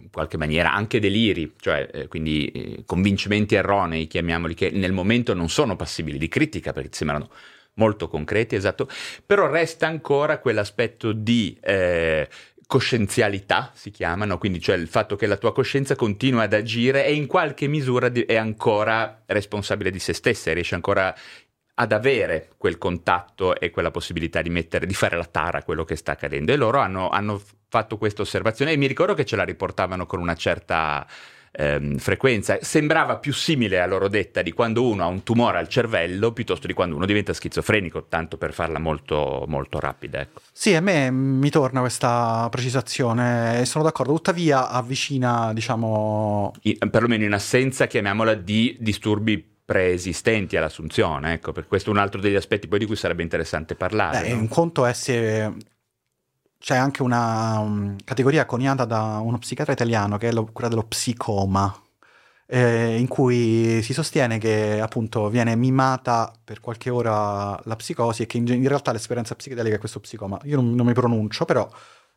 in 0.00 0.10
qualche 0.10 0.36
maniera 0.36 0.72
anche 0.72 1.00
deliri, 1.00 1.54
cioè 1.58 1.88
eh, 1.92 2.08
quindi 2.08 2.46
eh, 2.48 2.82
convincimenti 2.84 3.54
erronei, 3.54 4.06
chiamiamoli, 4.06 4.54
che 4.54 4.70
nel 4.70 4.92
momento 4.92 5.34
non 5.34 5.48
sono 5.48 5.76
passibili 5.76 6.18
di 6.18 6.28
critica 6.28 6.72
perché 6.72 6.90
sembrano 6.92 7.30
molto 7.74 8.08
concreti, 8.08 8.56
esatto, 8.56 8.88
però 9.24 9.48
resta 9.48 9.86
ancora 9.86 10.38
quell'aspetto 10.38 11.12
di 11.12 11.56
eh, 11.62 12.28
coscienzialità 12.70 13.72
si 13.74 13.90
chiamano, 13.90 14.38
quindi 14.38 14.60
cioè 14.60 14.76
il 14.76 14.86
fatto 14.86 15.16
che 15.16 15.26
la 15.26 15.36
tua 15.36 15.52
coscienza 15.52 15.96
continua 15.96 16.44
ad 16.44 16.52
agire 16.52 17.04
e 17.04 17.12
in 17.14 17.26
qualche 17.26 17.66
misura 17.66 18.12
è 18.12 18.36
ancora 18.36 19.24
responsabile 19.26 19.90
di 19.90 19.98
se 19.98 20.12
stessa, 20.12 20.52
riesce 20.52 20.76
ancora 20.76 21.12
ad 21.74 21.90
avere 21.90 22.50
quel 22.56 22.78
contatto 22.78 23.58
e 23.58 23.70
quella 23.70 23.90
possibilità 23.90 24.40
di, 24.40 24.50
mettere, 24.50 24.86
di 24.86 24.94
fare 24.94 25.16
la 25.16 25.24
tara 25.24 25.58
a 25.58 25.62
quello 25.64 25.84
che 25.84 25.96
sta 25.96 26.12
accadendo. 26.12 26.52
E 26.52 26.56
loro 26.56 26.78
hanno, 26.78 27.08
hanno 27.08 27.42
fatto 27.68 27.98
questa 27.98 28.22
osservazione 28.22 28.70
e 28.70 28.76
mi 28.76 28.86
ricordo 28.86 29.14
che 29.14 29.24
ce 29.24 29.34
la 29.34 29.42
riportavano 29.42 30.06
con 30.06 30.20
una 30.20 30.36
certa 30.36 31.04
ehm, 31.50 31.96
frequenza. 31.98 32.58
Sembrava 32.60 33.18
più 33.18 33.32
simile 33.32 33.80
a 33.80 33.86
loro 33.86 34.08
detta 34.08 34.42
di 34.42 34.52
quando 34.52 34.86
uno 34.86 35.02
ha 35.02 35.06
un 35.06 35.22
tumore 35.22 35.58
al 35.58 35.68
cervello 35.68 36.32
piuttosto 36.32 36.66
di 36.66 36.72
quando 36.72 36.96
uno 36.96 37.06
diventa 37.06 37.32
schizofrenico, 37.32 38.06
tanto 38.06 38.36
per 38.36 38.52
farla 38.52 38.78
molto, 38.78 39.44
molto 39.46 39.78
rapida. 39.78 40.20
Ecco. 40.20 40.40
Sì, 40.52 40.74
a 40.74 40.80
me 40.80 41.10
mi 41.10 41.50
torna 41.50 41.80
questa 41.80 42.48
precisazione 42.50 43.60
e 43.60 43.64
sono 43.66 43.84
d'accordo, 43.84 44.14
tuttavia 44.14 44.68
avvicina, 44.68 45.52
diciamo... 45.52 46.52
In, 46.62 46.90
perlomeno 46.90 47.24
in 47.24 47.32
assenza, 47.32 47.86
chiamiamola, 47.86 48.34
di 48.34 48.76
disturbi 48.80 49.48
preesistenti 49.64 50.56
all'assunzione, 50.56 51.34
ecco, 51.34 51.52
per 51.52 51.68
questo 51.68 51.90
è 51.90 51.92
un 51.92 52.00
altro 52.00 52.20
degli 52.20 52.34
aspetti 52.34 52.66
poi 52.66 52.80
di 52.80 52.86
cui 52.86 52.96
sarebbe 52.96 53.22
interessante 53.22 53.76
parlare. 53.76 54.26
Eh, 54.26 54.32
no? 54.32 54.40
Un 54.40 54.48
conto 54.48 54.84
è 54.84 54.92
se 54.92 55.52
c'è 56.60 56.76
anche 56.76 57.02
una 57.02 57.58
um, 57.58 57.96
categoria 58.04 58.44
coniata 58.44 58.84
da 58.84 59.18
uno 59.22 59.38
psichiatra 59.38 59.72
italiano 59.72 60.18
che 60.18 60.28
è 60.28 60.32
lo, 60.32 60.44
quella 60.52 60.68
dello 60.68 60.84
psicoma, 60.84 61.74
eh, 62.46 62.98
in 62.98 63.08
cui 63.08 63.80
si 63.82 63.94
sostiene 63.94 64.36
che 64.38 64.78
appunto 64.78 65.30
viene 65.30 65.56
mimata 65.56 66.30
per 66.44 66.60
qualche 66.60 66.90
ora 66.90 67.58
la 67.64 67.76
psicosi 67.76 68.22
e 68.22 68.26
che 68.26 68.36
in, 68.36 68.46
in 68.48 68.68
realtà 68.68 68.92
l'esperienza 68.92 69.34
psichedelica 69.34 69.76
è 69.76 69.78
questo 69.78 70.00
psicoma. 70.00 70.38
Io 70.44 70.56
non, 70.56 70.74
non 70.74 70.84
mi 70.86 70.92
pronuncio, 70.92 71.46
però 71.46 71.66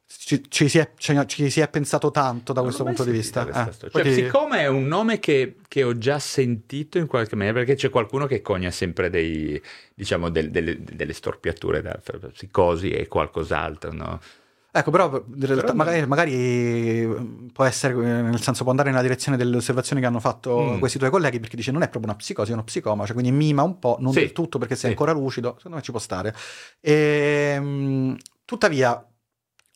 ci, 0.08 0.44
ci, 0.48 0.70
si 0.70 0.78
è, 0.78 0.92
ci, 0.98 1.50
si 1.50 1.60
è, 1.60 1.70
pensato 1.70 2.12
tanto 2.12 2.54
da 2.54 2.62
questo 2.62 2.84
punto 2.84 3.04
di 3.04 3.12
vista. 3.12 3.68
Eh, 3.68 3.90
cioè, 3.90 4.04
ti... 4.04 4.10
Psicoma 4.10 4.60
è 4.60 4.68
un 4.68 4.86
nome 4.86 5.20
che, 5.20 5.58
che, 5.68 5.84
ho 5.84 5.98
già 5.98 6.20
sentito 6.20 6.98
in 6.98 7.08
qualche 7.08 7.36
maniera, 7.36 7.58
perché 7.58 7.76
c'è 7.76 7.90
qualcuno 7.90 8.26
che 8.26 8.42
cogna 8.42 8.72
sempre 8.72 9.10
dei, 9.10 9.62
diciamo, 9.94 10.30
del, 10.30 10.52
delle, 10.52 10.78
delle, 10.82 11.14
storpiature 11.14 11.82
da 11.82 12.00
psicosi 12.32 12.92
e 12.92 13.08
qualcos'altro, 13.08 13.92
no? 13.92 14.20
Ecco, 14.76 14.90
però, 14.90 15.24
realtà, 15.40 15.74
magari, 15.74 16.08
magari, 16.08 17.50
può 17.54 17.64
essere, 17.64 17.94
nel 17.94 18.42
senso, 18.42 18.64
può 18.64 18.72
andare 18.72 18.90
nella 18.90 19.04
direzione 19.04 19.38
delle 19.38 19.58
osservazioni 19.58 20.02
che 20.02 20.08
hanno 20.08 20.20
fatto 20.20 20.74
mm. 20.74 20.80
questi 20.80 20.98
tuoi 20.98 21.12
colleghi, 21.12 21.40
perché 21.40 21.56
dice 21.56 21.72
non 21.72 21.84
è 21.84 21.90
proprio 21.90 22.12
una 22.12 22.20
psicosi, 22.20 22.50
è 22.50 22.54
uno 22.54 22.64
psicoma, 22.64 23.06
cioè 23.06 23.14
quindi 23.14 23.32
mima 23.32 23.62
un 23.62 23.78
po', 23.78 23.98
non 24.00 24.14
sì. 24.14 24.22
del 24.22 24.32
tutto 24.32 24.58
perché 24.58 24.74
sei 24.74 24.86
sì. 24.86 24.98
ancora 24.98 25.12
lucido, 25.12 25.54
secondo 25.58 25.78
me 25.78 25.84
ci 25.84 25.92
può 25.92 26.00
stare. 26.00 26.34
E, 26.80 27.54
ehm, 27.56 28.18
tuttavia, 28.46 29.08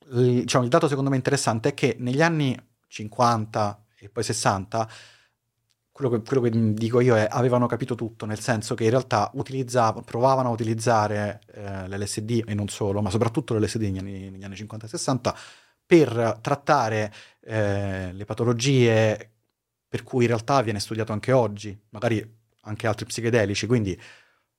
diciamo, 0.09 0.63
il 0.63 0.69
dato 0.69 0.87
secondo 0.87 1.09
me 1.09 1.15
interessante 1.15 1.69
è 1.69 1.73
che 1.73 1.95
negli 1.99 2.21
anni 2.21 2.57
50 2.87 3.85
e 3.99 4.09
poi 4.09 4.23
60 4.23 4.89
quello 5.91 6.11
che, 6.11 6.21
quello 6.21 6.41
che, 6.43 6.73
dico 6.73 6.99
io 6.99 7.15
è 7.15 7.27
avevano 7.29 7.65
capito 7.65 7.95
tutto, 7.95 8.27
nel 8.27 8.39
senso 8.39 8.75
che 8.75 8.83
in 8.83 8.91
realtà 8.91 9.31
provavano 10.05 10.49
a 10.49 10.51
utilizzare 10.51 11.41
eh, 11.51 11.87
l'LSD 11.87 12.43
e 12.45 12.53
non 12.53 12.67
solo, 12.67 13.01
ma 13.01 13.09
soprattutto 13.09 13.55
l'LSD 13.55 13.81
negli 13.81 13.97
anni, 13.97 14.29
negli 14.29 14.43
anni 14.43 14.55
50 14.55 14.85
e 14.85 14.89
60 14.89 15.35
per 15.83 16.37
trattare 16.41 17.11
eh, 17.41 18.11
le 18.13 18.25
patologie 18.25 19.31
per 19.87 20.03
cui 20.03 20.23
in 20.23 20.27
realtà 20.27 20.61
viene 20.61 20.79
studiato 20.79 21.13
anche 21.13 21.31
oggi, 21.31 21.75
magari 21.89 22.35
anche 22.61 22.87
altri 22.87 23.05
psichedelici, 23.05 23.65
quindi 23.65 23.99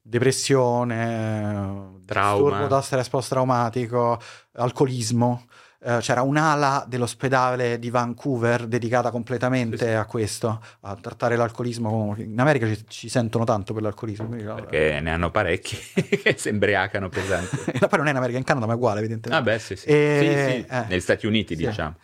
depressione, 0.09 2.01
trauma, 2.07 2.67
da 2.67 2.81
stress 2.81 3.09
post-traumatico, 3.09 4.19
alcolismo. 4.55 5.45
Eh, 5.81 5.99
c'era 6.01 6.23
un'ala 6.23 6.85
dell'ospedale 6.89 7.79
di 7.79 7.89
Vancouver 7.89 8.67
dedicata 8.67 9.11
completamente 9.13 9.77
sì, 9.77 9.85
sì. 9.85 9.91
a 9.91 10.07
questo, 10.07 10.61
a 10.81 10.97
trattare 10.97 11.37
l'alcolismo. 11.37 12.17
In 12.19 12.41
America 12.41 12.67
ci, 12.67 12.85
ci 12.89 13.09
sentono 13.09 13.45
tanto 13.45 13.75
per 13.75 13.83
l'alcolismo. 13.83 14.29
Perché 14.29 14.99
ne 15.01 15.13
hanno 15.13 15.31
parecchi 15.31 15.77
che 16.23 16.35
si 16.37 16.49
embriacano 16.49 17.09
pesanti. 17.09 17.57
poi 17.79 17.99
non 17.99 18.09
è 18.09 18.11
in 18.11 18.17
America, 18.17 18.39
in 18.39 18.45
Canada, 18.45 18.67
ma 18.67 18.73
è 18.73 18.77
uguale, 18.77 18.99
evidentemente. 18.99 19.51
Ah, 19.51 19.55
beh, 19.55 19.61
sì, 19.61 19.77
sì. 19.77 19.87
E... 19.87 20.65
sì. 20.67 20.75
Eh. 20.75 20.85
Negli 20.89 21.01
Stati 21.01 21.27
Uniti, 21.27 21.55
diciamo. 21.55 21.97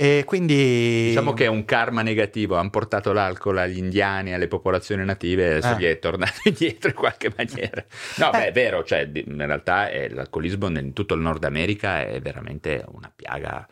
E 0.00 0.22
quindi... 0.24 1.08
Diciamo 1.08 1.32
che 1.32 1.46
è 1.46 1.48
un 1.48 1.64
karma 1.64 2.02
negativo, 2.02 2.54
hanno 2.54 2.70
portato 2.70 3.12
l'alcol 3.12 3.58
agli 3.58 3.78
indiani, 3.78 4.32
alle 4.32 4.46
popolazioni 4.46 5.04
native, 5.04 5.42
e 5.42 5.50
adesso 5.56 5.72
eh. 5.72 5.76
gli 5.76 5.84
è 5.86 5.98
tornato 5.98 6.38
indietro 6.48 6.90
in 6.90 6.94
qualche 6.94 7.32
maniera. 7.36 7.84
No, 8.18 8.28
eh. 8.28 8.30
beh, 8.30 8.46
è 8.46 8.52
vero, 8.52 8.84
cioè, 8.84 9.10
in 9.12 9.44
realtà 9.44 9.90
è, 9.90 10.08
l'alcolismo 10.08 10.68
in 10.68 10.92
tutto 10.92 11.14
il 11.14 11.20
Nord 11.20 11.42
America 11.42 12.00
è 12.02 12.20
veramente 12.20 12.84
una 12.92 13.12
piaga... 13.12 13.66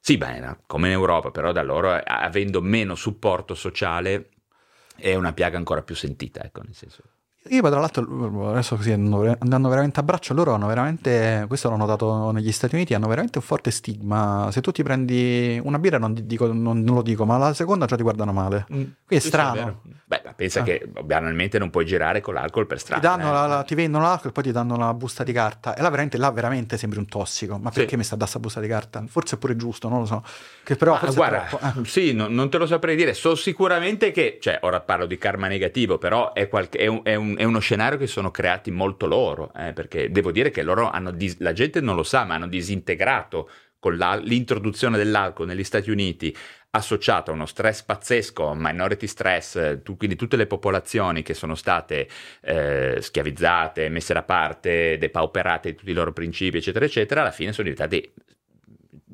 Sì, 0.00 0.16
beh, 0.18 0.56
come 0.66 0.88
in 0.88 0.94
Europa, 0.94 1.30
però 1.30 1.52
da 1.52 1.62
loro, 1.62 1.92
avendo 1.92 2.60
meno 2.60 2.96
supporto 2.96 3.54
sociale, 3.54 4.30
è 4.96 5.14
una 5.14 5.32
piaga 5.32 5.58
ancora 5.58 5.82
più 5.82 5.94
sentita, 5.94 6.42
ecco, 6.42 6.62
nel 6.62 6.74
senso... 6.74 7.04
Io 7.48 7.60
tra 7.60 7.80
l'altro, 7.80 8.50
adesso 8.50 8.76
così 8.76 8.92
andando 8.92 9.68
veramente 9.68 9.98
a 9.98 10.02
braccio, 10.04 10.32
loro 10.32 10.54
hanno 10.54 10.68
veramente, 10.68 11.44
questo 11.48 11.68
l'ho 11.68 11.76
notato 11.76 12.30
negli 12.30 12.52
Stati 12.52 12.76
Uniti, 12.76 12.94
hanno 12.94 13.08
veramente 13.08 13.38
un 13.38 13.44
forte 13.44 13.72
stigma. 13.72 14.48
Se 14.52 14.60
tu 14.60 14.70
ti 14.70 14.84
prendi 14.84 15.60
una 15.62 15.80
birra, 15.80 15.98
non, 15.98 16.14
dico, 16.22 16.52
non, 16.52 16.82
non 16.82 16.94
lo 16.94 17.02
dico, 17.02 17.24
ma 17.24 17.38
la 17.38 17.52
seconda 17.52 17.86
già 17.86 17.96
ti 17.96 18.02
guardano 18.02 18.32
male. 18.32 18.66
Mm. 18.72 18.76
Quindi 18.76 18.94
è 19.08 19.18
strano. 19.18 19.80
È 19.84 20.02
Beh, 20.12 20.34
pensa 20.36 20.60
ah. 20.60 20.62
che 20.62 20.86
banalmente 21.02 21.58
non 21.58 21.70
puoi 21.70 21.86
girare 21.86 22.20
con 22.20 22.34
l'alcol 22.34 22.66
per 22.66 22.78
strada. 22.78 23.00
Ti, 23.00 23.06
danno 23.06 23.30
eh. 23.30 23.32
la, 23.32 23.46
la, 23.46 23.62
ti 23.62 23.74
vendono 23.74 24.04
l'alcol 24.04 24.28
e 24.28 24.32
poi 24.32 24.42
ti 24.42 24.52
danno 24.52 24.76
la 24.76 24.92
busta 24.92 25.24
di 25.24 25.32
carta. 25.32 25.74
E 25.74 25.80
là 25.80 25.88
veramente, 25.88 26.18
là 26.18 26.30
veramente 26.30 26.76
sembri 26.76 26.98
un 26.98 27.06
tossico. 27.06 27.56
Ma 27.56 27.70
perché 27.70 27.90
sì. 27.90 27.96
mi 27.96 28.04
sta 28.04 28.16
da 28.16 28.26
sta 28.26 28.38
busta 28.38 28.60
di 28.60 28.68
carta? 28.68 29.02
Forse 29.08 29.36
è 29.36 29.38
pure 29.38 29.56
giusto, 29.56 29.88
non 29.88 30.00
lo 30.00 30.04
so. 30.04 30.22
Che 30.62 30.76
però 30.76 30.98
ah, 31.00 31.10
guarda, 31.12 31.48
eh. 31.48 31.84
sì, 31.86 32.12
no, 32.12 32.28
non 32.28 32.50
te 32.50 32.58
lo 32.58 32.66
saprei 32.66 32.94
dire. 32.94 33.14
So 33.14 33.34
sicuramente 33.34 34.10
che, 34.10 34.36
cioè, 34.38 34.58
ora 34.62 34.80
parlo 34.80 35.06
di 35.06 35.16
karma 35.16 35.48
negativo, 35.48 35.96
però 35.96 36.34
è, 36.34 36.46
qualche, 36.46 36.76
è 36.78 36.86
un, 36.86 37.00
è 37.04 37.14
un 37.14 37.31
un, 37.32 37.38
è 37.38 37.44
uno 37.44 37.58
scenario 37.58 37.98
che 37.98 38.06
sono 38.06 38.30
creati 38.30 38.70
molto 38.70 39.06
loro, 39.06 39.52
eh, 39.54 39.72
perché 39.72 40.10
devo 40.10 40.30
dire 40.30 40.50
che 40.50 40.62
loro 40.62 40.90
hanno, 40.90 41.10
dis- 41.10 41.38
la 41.38 41.52
gente 41.52 41.80
non 41.80 41.96
lo 41.96 42.02
sa, 42.02 42.24
ma 42.24 42.34
hanno 42.34 42.48
disintegrato 42.48 43.48
con 43.78 43.96
la, 43.96 44.14
l'introduzione 44.14 44.96
dell'alcol 44.96 45.46
negli 45.46 45.64
Stati 45.64 45.90
Uniti 45.90 46.34
associato 46.74 47.30
a 47.30 47.34
uno 47.34 47.46
stress 47.46 47.82
pazzesco, 47.82 48.54
minority 48.56 49.06
stress, 49.06 49.82
tu, 49.82 49.96
quindi 49.96 50.16
tutte 50.16 50.36
le 50.36 50.46
popolazioni 50.46 51.22
che 51.22 51.34
sono 51.34 51.54
state 51.54 52.08
eh, 52.40 52.98
schiavizzate, 53.00 53.88
messe 53.88 54.14
da 54.14 54.22
parte, 54.22 54.96
depauperate 54.98 55.70
di 55.70 55.76
tutti 55.76 55.90
i 55.90 55.94
loro 55.94 56.12
principi, 56.12 56.58
eccetera, 56.58 56.84
eccetera, 56.84 57.20
alla 57.22 57.30
fine 57.30 57.52
sono 57.52 57.68
diventati 57.68 58.14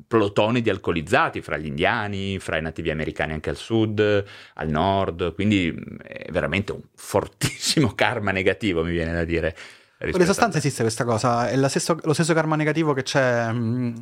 plotoni 0.09 0.61
di 0.61 0.71
alcolizzati 0.71 1.39
fra 1.39 1.55
gli 1.55 1.67
indiani, 1.67 2.39
fra 2.39 2.57
i 2.57 2.63
nativi 2.63 2.89
americani 2.89 3.33
anche 3.33 3.51
al 3.51 3.55
sud, 3.55 4.25
al 4.55 4.67
nord, 4.67 5.35
quindi 5.35 5.71
mm, 5.71 5.97
è 5.99 6.31
veramente 6.31 6.71
un 6.71 6.81
fortissimo 6.95 7.93
karma 7.95 8.31
negativo, 8.31 8.83
mi 8.83 8.91
viene 8.91 9.13
da 9.13 9.23
dire. 9.23 9.55
Con 9.99 10.19
le 10.19 10.25
sostanze 10.25 10.57
a... 10.57 10.59
esiste 10.59 10.81
questa 10.81 11.05
cosa, 11.05 11.47
è 11.47 11.69
stesso, 11.69 11.95
lo 12.01 12.13
stesso 12.13 12.33
karma 12.33 12.55
negativo 12.55 12.91
che 12.93 13.03
c'è... 13.03 13.51
Mh, 13.51 13.57
mm, 13.57 13.95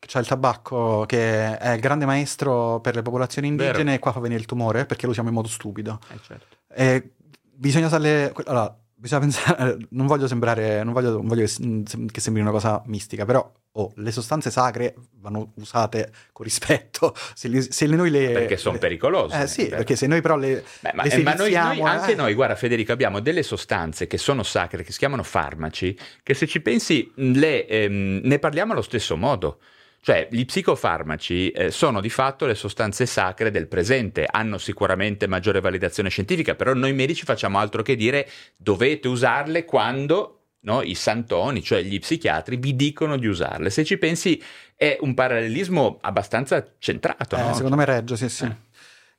c'è 0.00 0.20
il 0.20 0.28
tabacco 0.28 1.04
che 1.06 1.58
è 1.58 1.72
il 1.72 1.80
grande 1.80 2.06
maestro 2.06 2.78
per 2.80 2.94
le 2.94 3.02
popolazioni 3.02 3.48
indigene 3.48 3.82
Vero. 3.82 3.96
e 3.96 3.98
qua 3.98 4.12
fa 4.12 4.20
venire 4.20 4.38
il 4.38 4.46
tumore 4.46 4.86
perché 4.86 5.06
lo 5.06 5.10
usiamo 5.10 5.28
in 5.28 5.34
modo 5.34 5.48
stupido. 5.48 5.98
Eh, 6.12 6.18
certo. 6.22 7.10
Bisogna 7.52 7.86
usare... 7.86 8.32
Allora, 8.44 8.78
bisogna 8.94 9.22
pensare... 9.26 9.76
Non 9.90 10.06
voglio 10.06 10.28
sembrare... 10.28 10.84
Non 10.84 10.92
voglio, 10.92 11.14
non 11.14 11.26
voglio 11.26 11.44
che 11.44 12.20
sembri 12.20 12.40
una 12.40 12.52
cosa 12.52 12.80
mistica, 12.86 13.24
però 13.24 13.52
oh, 13.78 13.92
le 13.96 14.10
sostanze 14.10 14.50
sacre 14.50 14.94
vanno 15.20 15.52
usate 15.56 16.10
con 16.32 16.44
rispetto. 16.44 17.14
Se, 17.34 17.48
li, 17.48 17.62
se 17.62 17.86
noi 17.86 18.10
le... 18.10 18.30
Perché 18.30 18.56
sono 18.56 18.78
pericolose. 18.78 19.42
Eh 19.42 19.46
sì, 19.46 19.66
per... 19.68 19.78
perché 19.78 19.96
se 19.96 20.06
noi 20.06 20.20
però 20.20 20.36
le... 20.36 20.64
Beh, 20.80 20.92
ma, 20.94 21.04
le 21.04 21.10
eh, 21.10 21.22
ma 21.22 21.34
noi, 21.34 21.52
noi, 21.52 21.80
anche 21.82 22.12
eh... 22.12 22.16
noi, 22.16 22.34
guarda 22.34 22.56
Federico, 22.56 22.92
abbiamo 22.92 23.20
delle 23.20 23.42
sostanze 23.42 24.06
che 24.06 24.18
sono 24.18 24.42
sacre, 24.42 24.82
che 24.82 24.92
si 24.92 24.98
chiamano 24.98 25.22
farmaci, 25.22 25.96
che 26.22 26.34
se 26.34 26.46
ci 26.46 26.60
pensi 26.60 27.10
le, 27.14 27.66
ehm, 27.66 28.20
ne 28.24 28.38
parliamo 28.38 28.72
allo 28.72 28.82
stesso 28.82 29.16
modo. 29.16 29.60
Cioè, 30.00 30.28
gli 30.30 30.44
psicofarmaci 30.44 31.50
eh, 31.50 31.70
sono 31.70 32.00
di 32.00 32.08
fatto 32.08 32.46
le 32.46 32.54
sostanze 32.54 33.04
sacre 33.04 33.50
del 33.50 33.66
presente, 33.66 34.26
hanno 34.28 34.56
sicuramente 34.56 35.26
maggiore 35.26 35.60
validazione 35.60 36.08
scientifica, 36.08 36.54
però 36.54 36.72
noi 36.72 36.92
medici 36.92 37.24
facciamo 37.24 37.58
altro 37.58 37.82
che 37.82 37.96
dire 37.96 38.28
dovete 38.56 39.08
usarle 39.08 39.64
quando 39.64 40.37
No? 40.60 40.82
i 40.82 40.94
santoni, 40.94 41.62
cioè 41.62 41.82
gli 41.82 41.98
psichiatri, 41.98 42.56
vi 42.56 42.76
dicono 42.76 43.16
di 43.16 43.26
usarle. 43.26 43.70
Se 43.70 43.84
ci 43.84 43.96
pensi 43.96 44.42
è 44.74 44.98
un 45.00 45.14
parallelismo 45.14 45.98
abbastanza 46.00 46.74
centrato. 46.78 47.36
Eh, 47.36 47.42
no? 47.42 47.54
Secondo 47.54 47.76
me 47.76 47.84
reggio, 47.84 48.16
sì, 48.16 48.28
sì. 48.28 48.44
Eh. 48.44 48.66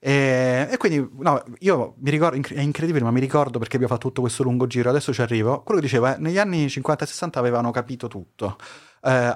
E, 0.01 0.67
e, 0.71 0.77
quindi, 0.77 1.05
no, 1.19 1.43
io 1.59 1.95
mi 1.97 2.09
ricordo, 2.09 2.35
è 2.35 2.61
incredibile, 2.61 3.03
ma 3.03 3.11
mi 3.11 3.19
ricordo 3.19 3.59
perché 3.59 3.75
abbiamo 3.75 3.93
fatto 3.93 4.07
tutto 4.07 4.21
questo 4.21 4.43
lungo 4.43 4.67
giro, 4.67 4.89
adesso 4.89 5.13
ci 5.13 5.21
arrivo. 5.21 5.61
Quello 5.63 5.79
che 5.79 5.85
diceva, 5.85 6.15
negli 6.17 6.37
anni 6.37 6.69
50 6.69 7.03
e 7.03 7.07
60 7.07 7.39
avevano 7.39 7.71
capito 7.71 8.07
tutto. 8.07 8.57
Eh, 9.01 9.33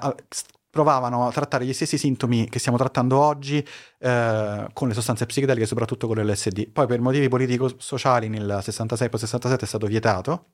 provavano 0.70 1.28
a 1.28 1.30
trattare 1.30 1.64
gli 1.64 1.72
stessi 1.72 1.96
sintomi 1.96 2.48
che 2.48 2.58
stiamo 2.58 2.76
trattando 2.76 3.20
oggi 3.20 3.64
eh, 3.98 4.66
con 4.72 4.88
le 4.88 4.94
sostanze 4.94 5.26
psichedeliche, 5.26 5.66
soprattutto 5.66 6.06
con 6.06 6.16
l'LSD. 6.16 6.70
Poi 6.70 6.86
per 6.86 7.00
motivi 7.00 7.28
politico-sociali 7.28 8.28
nel 8.28 8.58
66 8.60 9.08
poi 9.08 9.20
67 9.20 9.64
è 9.64 9.68
stato 9.68 9.86
vietato 9.86 10.46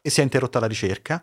e 0.00 0.10
si 0.10 0.20
è 0.20 0.22
interrotta 0.22 0.60
la 0.60 0.66
ricerca. 0.66 1.22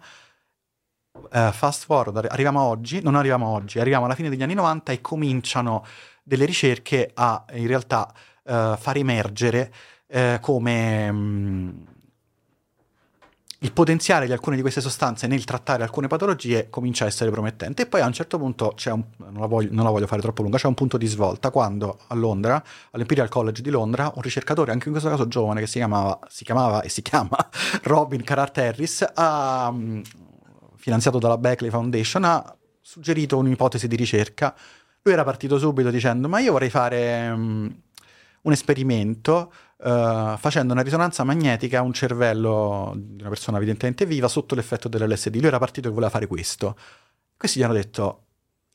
Uh, 1.12 1.52
fast 1.52 1.86
forward, 1.86 2.28
arriviamo 2.30 2.62
oggi, 2.62 3.02
non 3.02 3.16
arriviamo 3.16 3.48
oggi, 3.48 3.80
arriviamo 3.80 4.06
alla 4.06 4.14
fine 4.14 4.30
degli 4.30 4.44
anni 4.44 4.54
90 4.54 4.92
e 4.92 5.02
cominciano 5.02 5.84
delle 6.24 6.46
ricerche 6.46 7.10
a 7.14 7.44
in 7.54 7.68
realtà 7.68 8.12
uh, 8.44 8.76
far 8.78 8.98
emergere 8.98 9.74
uh, 10.08 10.40
come... 10.40 11.10
Um, 11.10 11.96
il 13.62 13.72
potenziale 13.72 14.28
di 14.28 14.32
alcune 14.32 14.56
di 14.56 14.62
queste 14.62 14.82
sostanze 14.82 15.26
nel 15.26 15.44
trattare 15.44 15.82
alcune 15.82 16.08
patologie 16.08 16.70
comincia 16.70 17.06
a 17.06 17.08
essere 17.08 17.32
promettente. 17.32 17.84
E 17.84 17.86
poi 17.88 18.02
a 18.02 18.06
un 18.06 18.14
certo 18.14 18.38
punto 18.38 18.74
c'è 18.76 18.92
un, 18.92 19.04
non 19.18 19.40
la, 19.40 19.48
voglio, 19.48 19.70
non 19.72 19.84
la 19.84 19.90
voglio 19.90 20.06
fare 20.06 20.22
troppo 20.22 20.44
lunga, 20.44 20.58
c'è 20.58 20.68
un 20.68 20.76
punto 20.76 20.98
di 20.98 21.08
svolta 21.08 21.50
quando 21.50 21.98
a 22.08 22.14
Londra, 22.14 22.64
all'Imperial 22.92 23.30
College 23.30 23.64
di 23.64 23.72
Londra, 23.72 24.12
un 24.14 24.22
ricercatore, 24.22 24.72
anche 24.72 24.88
in 24.88 24.92
questo 24.92 25.10
caso 25.10 25.28
giovane, 25.28 25.60
che 25.60 25.68
si 25.68 25.78
chiamava, 25.80 26.20
si 26.28 26.44
chiamava 26.44 26.82
e 26.82 26.90
si 26.90 27.02
chiama 27.02 27.36
Robin 27.84 28.24
Carhart 28.24 28.58
Harris, 28.60 29.06
ha, 29.12 29.72
mm, 29.72 30.02
finanziato 30.76 31.18
dalla 31.18 31.38
Beckley 31.38 31.72
Foundation, 31.72 32.26
ha 32.26 32.56
suggerito 32.80 33.38
un'ipotesi 33.38 33.88
di 33.88 33.96
ricerca. 33.96 34.56
Lui 35.02 35.14
era 35.14 35.24
partito 35.24 35.58
subito 35.58 35.90
dicendo, 35.90 36.28
ma 36.28 36.40
io 36.40 36.52
vorrei 36.52 36.70
fare 36.70 37.30
um, 37.30 37.76
un 38.44 38.52
esperimento 38.52 39.52
uh, 39.78 40.38
facendo 40.38 40.74
una 40.74 40.82
risonanza 40.82 41.24
magnetica 41.24 41.80
a 41.80 41.82
un 41.82 41.94
cervello 41.94 42.94
di 42.96 43.22
una 43.22 43.30
persona 43.30 43.58
evidentemente 43.58 44.06
viva 44.06 44.28
sotto 44.28 44.56
l'effetto 44.56 44.88
dell'LSD. 44.88 45.36
Lui 45.36 45.48
era 45.48 45.60
partito 45.60 45.88
e 45.88 45.92
voleva 45.92 46.10
fare 46.12 46.28
questo. 46.28 46.76
Questi 47.36 47.60
gli 47.60 47.64
hanno 47.64 47.74
detto, 47.74 48.26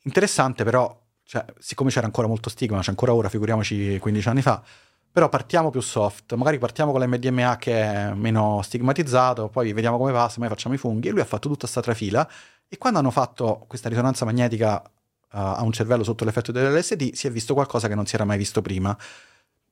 interessante 0.02 0.64
però, 0.64 1.00
cioè, 1.24 1.44
siccome 1.58 1.90
c'era 1.90 2.06
ancora 2.06 2.28
molto 2.28 2.48
stigma, 2.50 2.80
c'è 2.80 2.90
ancora 2.90 3.14
ora, 3.14 3.28
figuriamoci 3.28 3.98
15 3.98 4.28
anni 4.28 4.42
fa, 4.42 4.62
però 5.10 5.28
partiamo 5.28 5.70
più 5.70 5.80
soft, 5.80 6.34
magari 6.34 6.58
partiamo 6.58 6.92
con 6.92 7.00
l'MDMA 7.02 7.56
che 7.56 7.82
è 7.82 8.12
meno 8.14 8.62
stigmatizzato, 8.62 9.48
poi 9.48 9.72
vediamo 9.72 9.98
come 9.98 10.12
va, 10.12 10.28
se 10.28 10.38
mai 10.40 10.48
facciamo 10.48 10.74
i 10.74 10.78
funghi. 10.78 11.08
E 11.08 11.10
lui 11.10 11.20
ha 11.20 11.24
fatto 11.24 11.48
tutta 11.48 11.60
questa 11.60 11.80
trafila 11.80 12.28
e 12.68 12.78
quando 12.78 12.98
hanno 13.00 13.10
fatto 13.10 13.64
questa 13.68 13.90
risonanza 13.90 14.24
magnetica 14.24 14.80
uh, 14.82 14.88
a 15.30 15.62
un 15.62 15.72
cervello 15.72 16.04
sotto 16.04 16.24
l'effetto 16.24 16.52
dell'LSD 16.52 17.12
si 17.12 17.26
è 17.26 17.30
visto 17.30 17.52
qualcosa 17.52 17.88
che 17.88 17.94
non 17.94 18.06
si 18.06 18.14
era 18.14 18.24
mai 18.24 18.38
visto 18.38 18.62
prima 18.62 18.96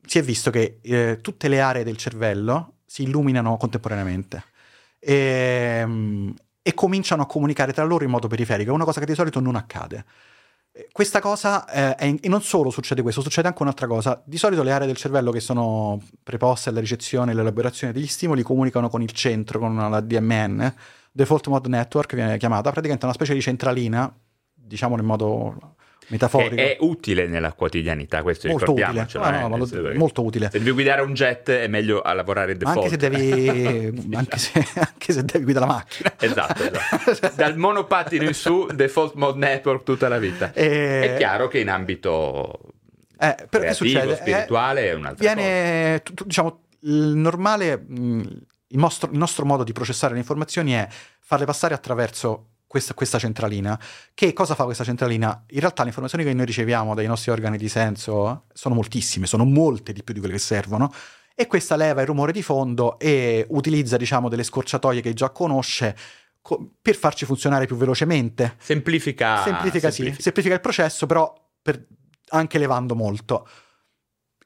si 0.06 0.18
è 0.18 0.22
visto 0.22 0.50
che 0.50 0.78
eh, 0.82 1.18
tutte 1.20 1.48
le 1.48 1.60
aree 1.60 1.84
del 1.84 1.96
cervello 1.96 2.74
si 2.86 3.02
illuminano 3.02 3.56
contemporaneamente 3.56 4.44
e, 4.98 5.14
ehm, 5.82 6.34
e, 6.62 6.74
cominciano 6.74 7.22
a 7.22 7.26
comunicare 7.26 7.72
tra 7.72 7.84
loro 7.84 8.04
in 8.04 8.10
modo 8.10 8.28
periferico, 8.28 8.72
una 8.72 8.84
cosa 8.84 9.00
che 9.00 9.06
di 9.06 9.14
solito 9.14 9.40
non 9.40 9.56
accade. 9.56 10.04
Questa 10.92 11.20
cosa, 11.20 11.68
eh, 11.68 11.94
è, 11.96 12.14
e 12.20 12.28
non 12.28 12.42
solo 12.42 12.70
succede 12.70 13.02
questo, 13.02 13.22
succede 13.22 13.48
anche 13.48 13.62
un'altra 13.62 13.86
cosa. 13.86 14.22
Di 14.24 14.38
solito 14.38 14.62
le 14.62 14.72
aree 14.72 14.86
del 14.86 14.96
cervello 14.96 15.30
che 15.32 15.40
sono 15.40 16.00
preposte 16.22 16.68
alla 16.68 16.80
ricezione 16.80 17.30
e 17.30 17.34
all'elaborazione 17.34 17.92
degli 17.92 18.06
stimoli 18.06 18.42
comunicano 18.42 18.88
con 18.88 19.02
il 19.02 19.10
centro, 19.10 19.58
con 19.58 19.76
la 19.76 20.00
DMN, 20.00 20.74
Default 21.12 21.48
Mode 21.48 21.68
Network 21.68 22.14
viene 22.14 22.38
chiamata, 22.38 22.70
praticamente 22.70 23.04
una 23.04 23.14
specie 23.14 23.34
di 23.34 23.40
centralina, 23.40 24.12
diciamo 24.54 24.96
in 24.96 25.04
modo 25.04 25.74
metaforico. 26.10 26.54
Che 26.54 26.76
è 26.76 26.76
utile 26.80 27.26
nella 27.26 27.52
quotidianità, 27.52 28.22
questo 28.22 28.48
molto 28.48 28.72
utile. 28.72 29.06
Ah, 29.14 29.48
no, 29.48 29.56
no, 29.56 29.66
molto 29.94 30.22
utile. 30.22 30.50
Se 30.50 30.58
devi 30.58 30.70
guidare 30.70 31.02
un 31.02 31.14
jet 31.14 31.50
è 31.50 31.66
meglio 31.66 32.02
a 32.02 32.12
lavorare 32.12 32.52
in 32.52 32.58
default. 32.58 32.84
Anche 32.84 32.90
se 32.90 32.96
devi, 32.96 34.04
anche 34.14 34.38
se, 34.38 34.64
anche 34.74 35.12
se 35.12 35.24
devi 35.24 35.44
guidare 35.44 35.66
la 35.66 35.72
macchina. 35.72 36.14
Esatto, 36.18 36.62
esatto. 36.62 37.32
Dal 37.34 37.56
monopattino 37.56 38.24
in 38.24 38.34
su, 38.34 38.66
default 38.66 39.14
mode 39.14 39.38
network 39.38 39.82
tutta 39.84 40.08
la 40.08 40.18
vita. 40.18 40.52
E... 40.52 41.14
È 41.14 41.16
chiaro 41.16 41.48
che 41.48 41.60
in 41.60 41.70
ambito 41.70 42.60
eh, 43.18 43.46
creativo, 43.48 43.72
succede? 43.72 44.16
spirituale 44.16 44.90
è 44.90 44.94
un'altra 44.94 45.32
viene, 45.32 46.02
cosa. 46.02 46.24
diciamo, 46.24 46.60
il 46.80 46.92
normale... 47.16 47.84
Il 48.72 48.78
nostro, 48.78 49.10
il 49.10 49.18
nostro 49.18 49.44
modo 49.44 49.64
di 49.64 49.72
processare 49.72 50.12
le 50.12 50.20
informazioni 50.20 50.70
è 50.70 50.86
farle 51.18 51.44
passare 51.44 51.74
attraverso 51.74 52.50
questa, 52.70 52.94
questa, 52.94 53.18
centralina. 53.18 53.76
Che 54.14 54.32
cosa 54.32 54.54
fa 54.54 54.62
questa 54.62 54.84
centralina? 54.84 55.42
In 55.48 55.58
realtà 55.58 55.82
le 55.82 55.88
informazioni 55.88 56.22
che 56.22 56.32
noi 56.32 56.46
riceviamo 56.46 56.94
dai 56.94 57.08
nostri 57.08 57.32
organi 57.32 57.58
di 57.58 57.68
senso 57.68 58.44
sono 58.52 58.76
moltissime, 58.76 59.26
sono 59.26 59.44
molte 59.44 59.92
di 59.92 60.04
più 60.04 60.14
di 60.14 60.20
quelle 60.20 60.34
che 60.34 60.40
servono. 60.40 60.92
E 61.34 61.48
questa 61.48 61.74
leva 61.74 62.00
il 62.00 62.06
rumore 62.06 62.30
di 62.30 62.42
fondo 62.42 62.96
e 63.00 63.44
utilizza, 63.48 63.96
diciamo, 63.96 64.28
delle 64.28 64.44
scorciatoie 64.44 65.00
che 65.00 65.14
già 65.14 65.30
conosce 65.30 65.96
co- 66.40 66.74
per 66.80 66.94
farci 66.94 67.24
funzionare 67.24 67.66
più 67.66 67.74
velocemente. 67.74 68.54
Semplifica. 68.60 69.42
Semplifica, 69.42 69.90
semplifica. 69.90 70.14
sì. 70.14 70.22
Semplifica 70.22 70.54
il 70.54 70.60
processo, 70.60 71.06
però 71.06 71.34
per, 71.60 71.88
anche 72.28 72.56
levando 72.56 72.94
molto. 72.94 73.48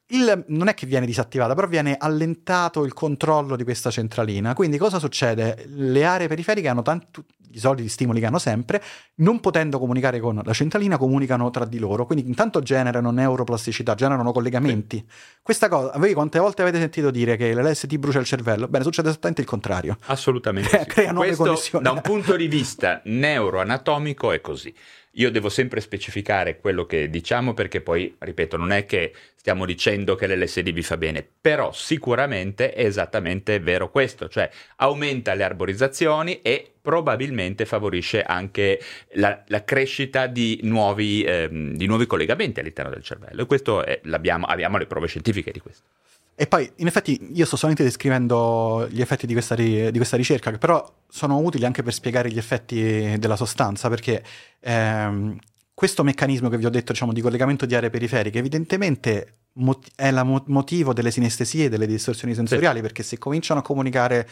Il, 0.07 0.43
non 0.47 0.67
è 0.67 0.75
che 0.75 0.85
viene 0.85 1.05
disattivata, 1.05 1.55
però 1.55 1.67
viene 1.67 1.95
allentato 1.97 2.85
il 2.85 2.93
controllo 2.93 3.55
di 3.55 3.63
questa 3.63 3.89
centralina. 3.89 4.53
Quindi 4.53 4.77
cosa 4.77 4.99
succede? 4.99 5.65
Le 5.67 6.05
aree 6.05 6.27
periferiche 6.27 6.67
hanno 6.67 6.83
tanti, 6.83 7.23
i 7.55 7.59
soliti 7.59 7.89
stimoli 7.89 8.19
che 8.19 8.27
hanno 8.27 8.37
sempre, 8.37 8.83
non 9.15 9.39
potendo 9.39 9.79
comunicare 9.79 10.19
con 10.19 10.39
la 10.43 10.53
centralina, 10.53 10.97
comunicano 10.97 11.49
tra 11.49 11.65
di 11.65 11.79
loro. 11.79 12.05
Quindi 12.05 12.27
intanto 12.27 12.61
generano 12.61 13.09
neuroplasticità, 13.09 13.95
generano 13.95 14.31
collegamenti. 14.31 14.97
Sì. 14.97 15.15
Questa 15.41 15.69
cosa, 15.69 15.97
voi 15.97 16.13
quante 16.13 16.37
volte 16.37 16.61
avete 16.61 16.79
sentito 16.79 17.09
dire 17.09 17.35
che 17.35 17.55
l'LSD 17.55 17.97
brucia 17.97 18.19
il 18.19 18.25
cervello? 18.25 18.67
Bene, 18.67 18.83
succede 18.83 19.09
esattamente 19.09 19.41
il 19.41 19.47
contrario. 19.47 19.97
Assolutamente. 20.05 20.85
Sì. 20.95 21.11
Nuove 21.11 21.27
Questo, 21.27 21.43
connessioni. 21.43 21.83
Da 21.83 21.91
un 21.91 22.01
punto 22.01 22.35
di 22.35 22.47
vista 22.47 23.01
neuroanatomico 23.03 24.31
è 24.31 24.39
così. 24.39 24.73
Io 25.17 25.31
devo 25.31 25.49
sempre 25.49 25.79
specificare 25.79 26.59
quello 26.59 26.85
che 26.85 27.09
diciamo 27.09 27.53
perché 27.53 27.81
poi, 27.81 28.15
ripeto, 28.17 28.57
non 28.57 28.71
è 28.71 28.85
che 28.85 29.13
stiamo 29.35 29.65
dicendo 29.65 30.15
che 30.15 30.27
l'LSD 30.27 30.71
vi 30.71 30.81
fa 30.81 30.97
bene, 30.97 31.25
però 31.39 31.71
sicuramente 31.71 32.73
è 32.73 32.85
esattamente 32.85 33.59
vero 33.59 33.89
questo, 33.91 34.27
cioè 34.27 34.49
aumenta 34.77 35.33
le 35.33 35.43
arborizzazioni 35.43 36.41
e 36.41 36.69
probabilmente 36.81 37.65
favorisce 37.65 38.23
anche 38.23 38.79
la, 39.13 39.41
la 39.47 39.63
crescita 39.63 40.27
di 40.27 40.59
nuovi, 40.63 41.23
ehm, 41.23 41.75
di 41.75 41.85
nuovi, 41.85 42.05
collegamenti 42.05 42.59
all'interno 42.59 42.91
del 42.91 43.03
cervello 43.03 43.43
e 43.43 43.45
questo 43.45 43.83
è, 43.85 44.01
abbiamo 44.11 44.77
le 44.77 44.85
prove 44.85 45.07
scientifiche 45.07 45.51
di 45.51 45.59
questo. 45.59 45.94
E 46.37 46.47
poi, 46.47 46.69
in 46.77 46.87
effetti, 46.87 47.29
io 47.33 47.45
sto 47.45 47.55
solamente 47.55 47.85
descrivendo 47.85 48.87
gli 48.89 48.99
effetti 48.99 49.25
di 49.25 49.31
questa, 49.31 49.55
ri- 49.55 49.89
di 49.89 49.97
questa, 49.97 50.17
ricerca, 50.17 50.51
che 50.51 50.57
però 50.57 50.85
sono 51.07 51.37
utili 51.37 51.63
anche 51.63 51.81
per 51.81 51.93
spiegare 51.93 52.29
gli 52.29 52.37
effetti 52.37 53.15
della 53.17 53.37
sostanza, 53.37 53.87
perché 53.87 54.21
ehm, 54.59 55.37
questo 55.73 56.03
meccanismo 56.03 56.49
che 56.49 56.57
vi 56.57 56.65
ho 56.65 56.69
detto, 56.69 56.91
diciamo, 56.91 57.13
di 57.13 57.21
collegamento 57.21 57.65
di 57.65 57.73
aree 57.73 57.89
periferiche, 57.89 58.39
evidentemente 58.39 59.37
mot- 59.53 59.91
è 59.95 60.07
il 60.07 60.21
mo- 60.25 60.43
motivo 60.47 60.93
delle 60.93 61.09
sinestesie 61.09 61.65
e 61.65 61.69
delle 61.69 61.87
distorsioni 61.87 62.33
sensoriali, 62.33 62.77
sì. 62.77 62.81
perché 62.81 63.03
se 63.03 63.17
cominciano 63.17 63.61
a 63.61 63.63
comunicare 63.63 64.27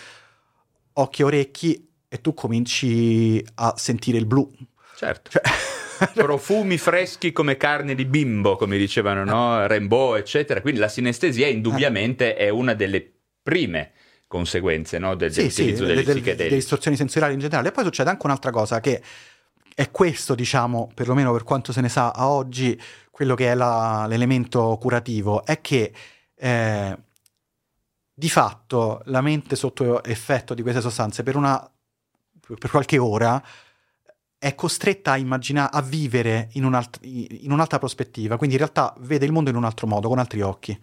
occhi 0.93 1.21
e 1.21 1.25
orecchi 1.25 1.87
e 2.09 2.21
tu 2.21 2.33
cominci 2.33 3.43
a 3.55 3.73
sentire 3.77 4.17
il 4.17 4.25
blu. 4.25 4.49
Certo. 5.03 5.29
Cioè, 5.31 6.11
profumi 6.15 6.77
freschi 6.77 7.31
come 7.31 7.57
carne 7.57 7.93
di 7.95 8.05
bimbo, 8.05 8.55
come 8.55 8.77
dicevano 8.77 9.23
no? 9.23 9.67
Rainbow, 9.67 10.15
eccetera. 10.15 10.61
Quindi 10.61 10.79
la 10.79 10.87
sinestesia 10.87 11.47
indubbiamente 11.47 12.35
è 12.35 12.49
una 12.49 12.73
delle 12.73 13.05
prime 13.41 13.91
conseguenze 14.27 14.97
no? 14.97 15.15
del, 15.15 15.31
sì, 15.31 15.49
sì, 15.49 15.73
delle 15.73 16.03
del, 16.03 16.21
delle 16.21 16.49
distorsioni 16.49 16.95
sensoriali 16.95 17.33
in 17.33 17.39
generale. 17.39 17.67
E 17.67 17.71
poi 17.71 17.83
succede 17.83 18.09
anche 18.09 18.25
un'altra 18.25 18.51
cosa 18.51 18.79
che 18.79 19.01
è 19.75 19.91
questo, 19.91 20.35
diciamo, 20.35 20.89
perlomeno 20.93 21.31
per 21.33 21.43
quanto 21.43 21.73
se 21.73 21.81
ne 21.81 21.89
sa 21.89 22.11
a 22.11 22.29
oggi, 22.29 22.79
quello 23.11 23.35
che 23.35 23.51
è 23.51 23.55
la, 23.55 24.05
l'elemento 24.07 24.77
curativo, 24.79 25.45
è 25.45 25.59
che 25.61 25.91
eh, 26.35 26.97
di 28.13 28.29
fatto 28.29 29.01
la 29.05 29.21
mente 29.21 29.55
sotto 29.55 30.03
effetto 30.03 30.53
di 30.53 30.61
queste 30.61 30.81
sostanze 30.81 31.23
per, 31.23 31.35
una, 31.35 31.69
per 32.39 32.69
qualche 32.69 32.97
ora 32.97 33.41
è 34.43 34.55
costretta 34.55 35.13
a 35.13 35.17
immaginare, 35.17 35.69
a 35.71 35.81
vivere 35.81 36.49
in, 36.53 36.65
un'alt- 36.65 36.99
in, 37.03 37.49
un'altra 37.49 37.79
prospettiva, 37.79 38.35
quindi 38.35 38.57
in 38.57 38.61
realtà 38.61 38.93
vede 38.99 39.23
il 39.23 39.31
mondo 39.31 39.49
in 39.49 39.55
un 39.55 39.63
altro 39.63 39.87
modo, 39.87 40.09
con 40.09 40.19
altri 40.19 40.41
occhi. 40.41 40.77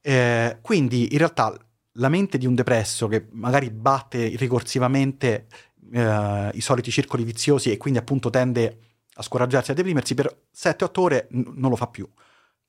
Eh, 0.00 0.56
quindi 0.62 1.12
in 1.12 1.18
realtà 1.18 1.54
la 1.96 2.08
mente 2.08 2.38
di 2.38 2.46
un 2.46 2.54
depresso 2.54 3.08
che 3.08 3.26
magari 3.32 3.68
batte 3.68 4.28
ricorsivamente 4.36 5.46
eh, 5.92 6.50
i 6.54 6.60
soliti 6.62 6.90
circoli 6.90 7.22
viziosi 7.22 7.70
e 7.70 7.76
quindi 7.76 7.98
appunto 7.98 8.30
tende 8.30 8.78
a 9.12 9.22
scoraggiarsi, 9.22 9.72
a 9.72 9.74
deprimersi, 9.74 10.14
per 10.14 10.44
7-8 10.56 11.00
ore 11.00 11.28
n- 11.32 11.52
non 11.56 11.68
lo 11.68 11.76
fa 11.76 11.88
più. 11.88 12.08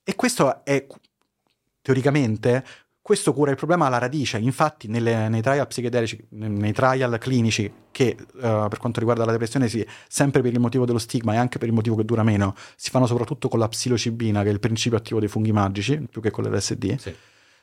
E 0.03 0.15
questo 0.15 0.65
è 0.65 0.85
teoricamente 1.81 2.65
questo 3.03 3.33
cura 3.33 3.51
il 3.51 3.57
problema 3.57 3.87
alla 3.87 3.97
radice, 3.97 4.37
infatti 4.37 4.87
nelle, 4.87 5.27
nei 5.27 5.41
trial 5.41 5.67
psichedelici, 5.67 6.25
nei 6.29 6.71
trial 6.71 7.17
clinici 7.19 7.69
che 7.91 8.15
uh, 8.17 8.69
per 8.69 8.77
quanto 8.77 8.99
riguarda 8.99 9.25
la 9.25 9.33
depressione 9.33 9.67
sì, 9.67 9.85
sempre 10.07 10.41
per 10.41 10.53
il 10.53 10.59
motivo 10.61 10.85
dello 10.85 10.99
stigma 10.99 11.33
e 11.33 11.35
anche 11.35 11.57
per 11.57 11.67
il 11.67 11.73
motivo 11.73 11.97
che 11.97 12.05
dura 12.05 12.23
meno, 12.23 12.55
si 12.77 12.91
fanno 12.91 13.05
soprattutto 13.05 13.49
con 13.49 13.59
la 13.59 13.67
psilocibina 13.67 14.41
che 14.41 14.47
è 14.47 14.51
il 14.53 14.61
principio 14.61 14.97
attivo 14.97 15.19
dei 15.19 15.27
funghi 15.27 15.51
magici, 15.51 16.07
più 16.09 16.21
che 16.21 16.31
con 16.31 16.45
l'LSD. 16.45 16.95
Sì. 16.95 17.13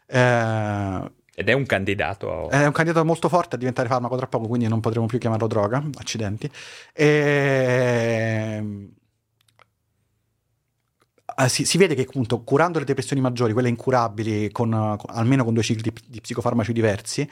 Eh, 0.08 1.10
ed 1.34 1.48
è 1.48 1.52
un 1.54 1.64
candidato 1.64 2.48
a... 2.48 2.60
È 2.60 2.66
un 2.66 2.72
candidato 2.72 3.02
molto 3.06 3.30
forte 3.30 3.54
a 3.54 3.58
diventare 3.58 3.88
farmaco 3.88 4.16
tra 4.16 4.26
poco, 4.26 4.46
quindi 4.46 4.68
non 4.68 4.80
potremo 4.80 5.06
più 5.06 5.16
chiamarlo 5.16 5.46
droga, 5.46 5.82
accidenti. 5.96 6.50
E... 6.92 8.62
Uh, 11.40 11.48
si, 11.48 11.64
si, 11.64 11.78
vede 11.78 11.94
che 11.94 12.02
appunto 12.02 12.42
curando 12.42 12.78
le 12.78 12.84
depressioni 12.84 13.22
maggiori, 13.22 13.52
quelle 13.52 13.68
incurabili, 13.68 14.50
con, 14.50 14.70
con, 14.70 15.16
almeno 15.16 15.44
con 15.44 15.54
due 15.54 15.62
cicli 15.62 15.82
di, 15.82 15.92
di 16.06 16.20
psicofarmaci 16.20 16.72
diversi, 16.72 17.26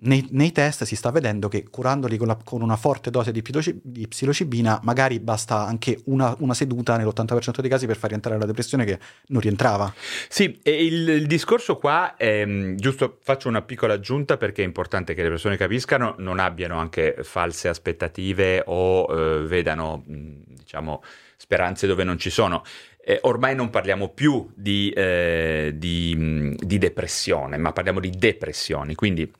nei, 0.00 0.26
nei, 0.30 0.52
test 0.52 0.84
si 0.84 0.94
sta 0.94 1.10
vedendo 1.10 1.48
che 1.48 1.68
curandoli 1.68 2.16
con, 2.16 2.28
la, 2.28 2.38
con 2.44 2.62
una 2.62 2.76
forte 2.76 3.10
dose 3.10 3.32
di, 3.32 3.42
di, 3.82 4.06
psilocibina, 4.06 4.78
magari 4.84 5.18
basta 5.18 5.64
anche 5.64 6.00
una, 6.04 6.34
una, 6.38 6.54
seduta 6.54 6.96
nell'80% 6.96 7.60
dei 7.60 7.70
casi 7.70 7.86
per 7.86 7.96
far 7.96 8.10
rientrare 8.10 8.38
la 8.38 8.46
depressione 8.46 8.84
che 8.84 8.98
non 9.28 9.40
rientrava. 9.40 9.92
Sì, 10.28 10.58
e 10.62 10.84
il, 10.84 11.08
il 11.08 11.26
discorso 11.26 11.76
qua 11.78 12.14
è 12.16 12.44
mm, 12.44 12.76
giusto, 12.76 13.18
faccio 13.22 13.48
una 13.48 13.62
piccola 13.62 13.94
aggiunta 13.94 14.36
perché 14.36 14.62
è 14.62 14.66
importante 14.66 15.14
che 15.14 15.22
le 15.22 15.30
persone 15.30 15.56
capiscano, 15.56 16.14
non 16.18 16.38
abbiano 16.38 16.78
anche 16.78 17.16
false 17.22 17.68
aspettative 17.68 18.62
o 18.66 19.06
eh, 19.10 19.46
vedano, 19.46 20.04
diciamo, 20.06 21.02
speranze 21.36 21.86
dove 21.86 22.04
non 22.04 22.18
ci 22.18 22.30
sono. 22.30 22.62
Eh, 23.08 23.20
ormai 23.22 23.54
non 23.54 23.70
parliamo 23.70 24.10
più 24.10 24.52
di, 24.54 24.90
eh, 24.90 25.72
di, 25.76 26.12
mm, 26.14 26.54
di 26.58 26.76
depressione, 26.76 27.56
ma 27.56 27.72
parliamo 27.72 28.00
di 28.00 28.10
depressioni, 28.10 28.94
quindi 28.94 29.32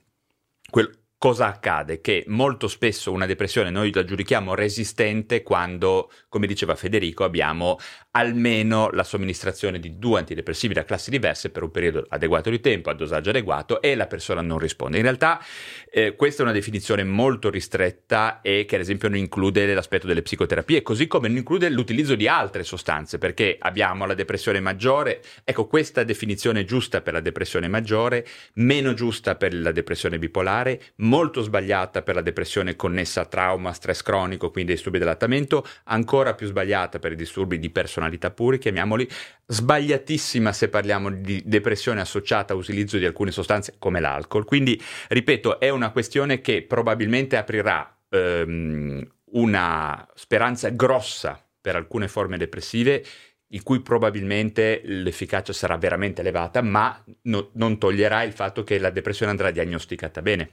quel, 0.70 0.90
cosa 1.18 1.48
accade? 1.48 2.00
Che 2.00 2.24
molto 2.28 2.66
spesso 2.66 3.12
una 3.12 3.26
depressione 3.26 3.68
noi 3.68 3.92
la 3.92 4.04
giudichiamo 4.04 4.54
resistente 4.54 5.42
quando, 5.42 6.10
come 6.30 6.46
diceva 6.46 6.76
Federico, 6.76 7.24
abbiamo 7.24 7.76
almeno 8.18 8.90
la 8.90 9.04
somministrazione 9.04 9.78
di 9.78 9.96
due 9.96 10.18
antidepressivi 10.18 10.74
da 10.74 10.84
classi 10.84 11.08
diverse 11.08 11.50
per 11.50 11.62
un 11.62 11.70
periodo 11.70 12.04
adeguato 12.08 12.50
di 12.50 12.58
tempo, 12.58 12.90
a 12.90 12.94
dosaggio 12.94 13.30
adeguato 13.30 13.80
e 13.80 13.94
la 13.94 14.08
persona 14.08 14.40
non 14.40 14.58
risponde. 14.58 14.96
In 14.96 15.04
realtà 15.04 15.40
eh, 15.88 16.16
questa 16.16 16.42
è 16.42 16.44
una 16.44 16.52
definizione 16.52 17.04
molto 17.04 17.48
ristretta 17.48 18.40
e 18.40 18.64
che 18.66 18.74
ad 18.74 18.80
esempio 18.80 19.08
non 19.08 19.18
include 19.18 19.72
l'aspetto 19.72 20.08
delle 20.08 20.22
psicoterapie, 20.22 20.82
così 20.82 21.06
come 21.06 21.28
non 21.28 21.36
include 21.36 21.70
l'utilizzo 21.70 22.16
di 22.16 22.26
altre 22.26 22.64
sostanze, 22.64 23.18
perché 23.18 23.56
abbiamo 23.60 24.04
la 24.04 24.14
depressione 24.14 24.58
maggiore, 24.58 25.22
ecco 25.44 25.68
questa 25.68 26.02
definizione 26.02 26.60
è 26.60 26.64
giusta 26.64 27.00
per 27.02 27.12
la 27.12 27.20
depressione 27.20 27.68
maggiore, 27.68 28.26
meno 28.54 28.94
giusta 28.94 29.36
per 29.36 29.54
la 29.54 29.70
depressione 29.70 30.18
bipolare, 30.18 30.80
molto 30.96 31.40
sbagliata 31.42 32.02
per 32.02 32.16
la 32.16 32.22
depressione 32.22 32.74
connessa 32.74 33.20
a 33.20 33.26
trauma, 33.26 33.72
stress 33.72 34.02
cronico, 34.02 34.50
quindi 34.50 34.72
disturbi 34.72 34.98
dell'allattamento, 34.98 35.64
ancora 35.84 36.34
più 36.34 36.48
sbagliata 36.48 36.98
per 36.98 37.12
i 37.12 37.16
disturbi 37.16 37.60
di 37.60 37.70
personalità 37.70 38.06
puri, 38.30 38.58
chiamiamoli, 38.58 39.06
sbagliatissima 39.46 40.52
se 40.52 40.68
parliamo 40.68 41.10
di 41.10 41.42
depressione 41.44 42.00
associata 42.00 42.54
all'utilizzo 42.54 42.96
di 42.96 43.04
alcune 43.04 43.30
sostanze 43.30 43.74
come 43.78 44.00
l'alcol. 44.00 44.44
Quindi, 44.44 44.80
ripeto, 45.08 45.60
è 45.60 45.68
una 45.68 45.90
questione 45.90 46.40
che 46.40 46.62
probabilmente 46.62 47.36
aprirà 47.36 47.94
ehm, 48.08 49.06
una 49.32 50.08
speranza 50.14 50.70
grossa 50.70 51.42
per 51.60 51.76
alcune 51.76 52.08
forme 52.08 52.38
depressive 52.38 53.04
in 53.52 53.62
cui 53.62 53.80
probabilmente 53.80 54.80
l'efficacia 54.84 55.52
sarà 55.52 55.76
veramente 55.76 56.20
elevata, 56.20 56.60
ma 56.60 57.02
no, 57.22 57.50
non 57.54 57.78
toglierà 57.78 58.22
il 58.22 58.32
fatto 58.32 58.62
che 58.62 58.78
la 58.78 58.90
depressione 58.90 59.30
andrà 59.30 59.50
diagnosticata 59.50 60.20
bene. 60.20 60.50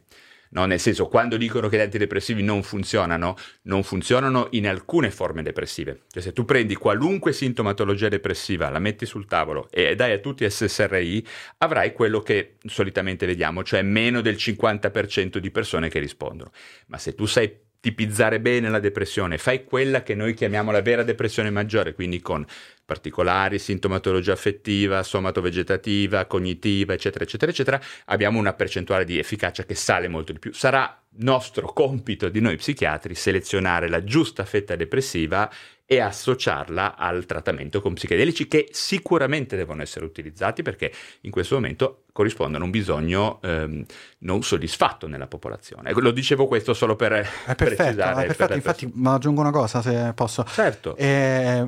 No? 0.56 0.66
Nel 0.66 0.80
senso, 0.80 1.08
quando 1.08 1.36
dicono 1.36 1.68
che 1.68 1.78
gli 1.78 1.82
antidepressivi 1.82 2.42
non 2.42 2.64
funzionano, 2.64 3.36
non 3.64 3.84
funzionano 3.84 4.48
in 4.52 4.68
alcune 4.68 5.12
forme 5.12 5.44
depressive. 5.44 6.04
Cioè, 6.10 6.24
se 6.24 6.32
tu 6.32 6.46
prendi 6.46 6.76
qualunque 6.76 7.34
sintomatologia 7.34 8.08
depressiva, 8.08 8.70
la 8.70 8.80
metti 8.80 9.06
sul 9.06 9.26
tavolo 9.26 9.68
e 9.70 9.96
dai 9.96 10.14
a 10.14 10.20
tutti 10.20 10.50
SSRI, 10.50 11.26
avrai 11.58 11.92
quello 11.92 12.22
che 12.22 12.56
solitamente 12.66 13.26
vediamo, 13.26 13.64
cioè 13.64 13.82
meno 13.82 14.22
del 14.22 14.36
50% 14.36 15.38
di 15.38 15.52
persone 15.52 15.90
che 15.90 16.00
rispondono. 16.00 16.52
Ma 16.88 16.98
se 16.98 17.16
tu 17.16 17.26
sai 17.26 17.64
tipizzare 17.86 18.40
bene 18.40 18.70
la 18.70 18.80
depressione, 18.80 19.38
fai 19.38 19.64
quella 19.64 20.02
che 20.02 20.16
noi 20.16 20.34
chiamiamo 20.34 20.72
la 20.72 20.82
vera 20.82 21.04
depressione 21.04 21.52
maggiore, 21.52 21.94
quindi 21.94 22.20
con 22.20 22.44
particolari, 22.86 23.60
sintomatologia 23.60 24.34
affettiva, 24.34 25.04
somatovegetativa, 25.04 26.26
cognitiva, 26.26 26.94
eccetera, 26.94 27.24
eccetera, 27.24 27.52
eccetera, 27.52 27.82
abbiamo 28.06 28.40
una 28.40 28.54
percentuale 28.54 29.06
di 29.06 29.18
efficacia 29.18 29.64
che 29.64 29.76
sale 29.76 30.08
molto 30.08 30.32
di 30.32 30.40
più. 30.40 30.54
Sarà 30.54 31.00
nostro 31.18 31.72
compito 31.72 32.30
di 32.30 32.42
noi 32.42 32.58
psichiatri 32.58 33.16
selezionare 33.16 33.88
la 33.88 34.04
giusta 34.04 34.44
fetta 34.44 34.76
depressiva 34.76 35.50
e 35.88 36.00
associarla 36.00 36.98
al 36.98 37.26
trattamento 37.26 37.80
con 37.80 37.94
psichedelici 37.94 38.48
che 38.48 38.70
sicuramente 38.72 39.56
devono 39.56 39.84
essere 39.84 40.04
utilizzati 40.04 40.64
perché 40.64 40.92
in 41.22 41.32
questo 41.32 41.56
momento 41.56 42.06
corrispondono 42.12 42.64
a 42.64 42.66
un 42.66 42.72
bisogno 42.72 43.40
ehm, 43.44 43.86
non 44.20 44.42
soddisfatto 44.42 45.08
nella 45.08 45.28
popolazione. 45.28 45.94
Lo 45.94 46.12
dicevo 46.12 46.48
questo 46.48 46.74
solo 46.74 46.96
per 46.96 47.14
è 47.14 47.56
perfetto, 47.56 47.76
precisare. 47.76 48.24
È 48.24 48.26
perfetto, 48.26 48.48
per 48.48 48.56
infatti 48.56 48.92
ma 48.96 49.14
aggiungo 49.14 49.42
una 49.42 49.52
cosa 49.52 49.82
se 49.84 50.12
posso. 50.16 50.44
Certo. 50.46 50.96
Eh, 50.96 51.68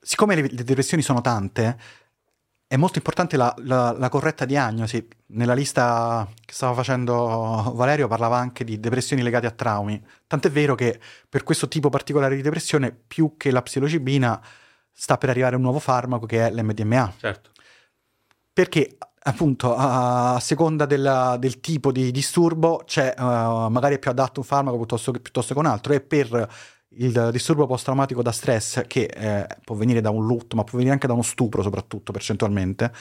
siccome 0.00 0.34
le, 0.34 0.48
le 0.50 0.64
depressioni 0.64 1.02
sono 1.02 1.20
tante, 1.20 1.78
è 2.66 2.76
molto 2.76 2.98
importante 2.98 3.36
la, 3.36 3.52
la, 3.58 3.90
la, 3.90 4.08
corretta 4.08 4.44
diagnosi. 4.44 5.04
Nella 5.32 5.54
lista 5.54 6.28
che 6.44 6.52
stava 6.54 6.72
facendo 6.72 7.72
Valerio 7.74 8.06
parlava 8.06 8.38
anche 8.38 8.62
di 8.62 8.78
depressioni 8.78 9.22
legate 9.22 9.46
a 9.48 9.50
traumi. 9.50 10.00
Tant'è 10.26 10.50
vero 10.52 10.76
che 10.76 11.00
per 11.28 11.42
questo 11.42 11.66
tipo 11.66 11.88
particolare 11.88 12.36
di 12.36 12.42
depressione, 12.42 12.92
più 12.92 13.34
che 13.36 13.50
la 13.50 13.62
psilocibina, 13.62 14.40
sta 14.92 15.18
per 15.18 15.30
arrivare 15.30 15.56
un 15.56 15.62
nuovo 15.62 15.80
farmaco 15.80 16.26
che 16.26 16.46
è 16.46 16.50
l'MDMA. 16.52 17.14
Certo. 17.18 17.50
Perché 18.52 18.98
appunto 19.22 19.74
a 19.76 20.38
seconda 20.40 20.86
della, 20.86 21.36
del 21.38 21.58
tipo 21.58 21.90
di 21.90 22.12
disturbo 22.12 22.82
c'è 22.86 23.14
uh, 23.18 23.68
magari 23.68 23.96
è 23.96 23.98
più 23.98 24.10
adatto 24.10 24.40
un 24.40 24.46
farmaco 24.46 24.76
piuttosto 24.76 25.10
che, 25.10 25.20
piuttosto 25.20 25.54
che 25.54 25.58
un 25.58 25.66
altro 25.66 25.92
e 25.92 26.00
per 26.00 26.48
il 26.96 27.28
disturbo 27.32 27.66
post-traumatico 27.66 28.22
da 28.22 28.32
stress, 28.32 28.82
che 28.86 29.02
eh, 29.04 29.46
può 29.64 29.74
venire 29.76 30.00
da 30.00 30.10
un 30.10 30.26
lutto, 30.26 30.56
ma 30.56 30.64
può 30.64 30.76
venire 30.76 30.94
anche 30.94 31.06
da 31.06 31.12
uno 31.12 31.22
stupro, 31.22 31.62
soprattutto 31.62 32.12
percentualmente. 32.12 32.92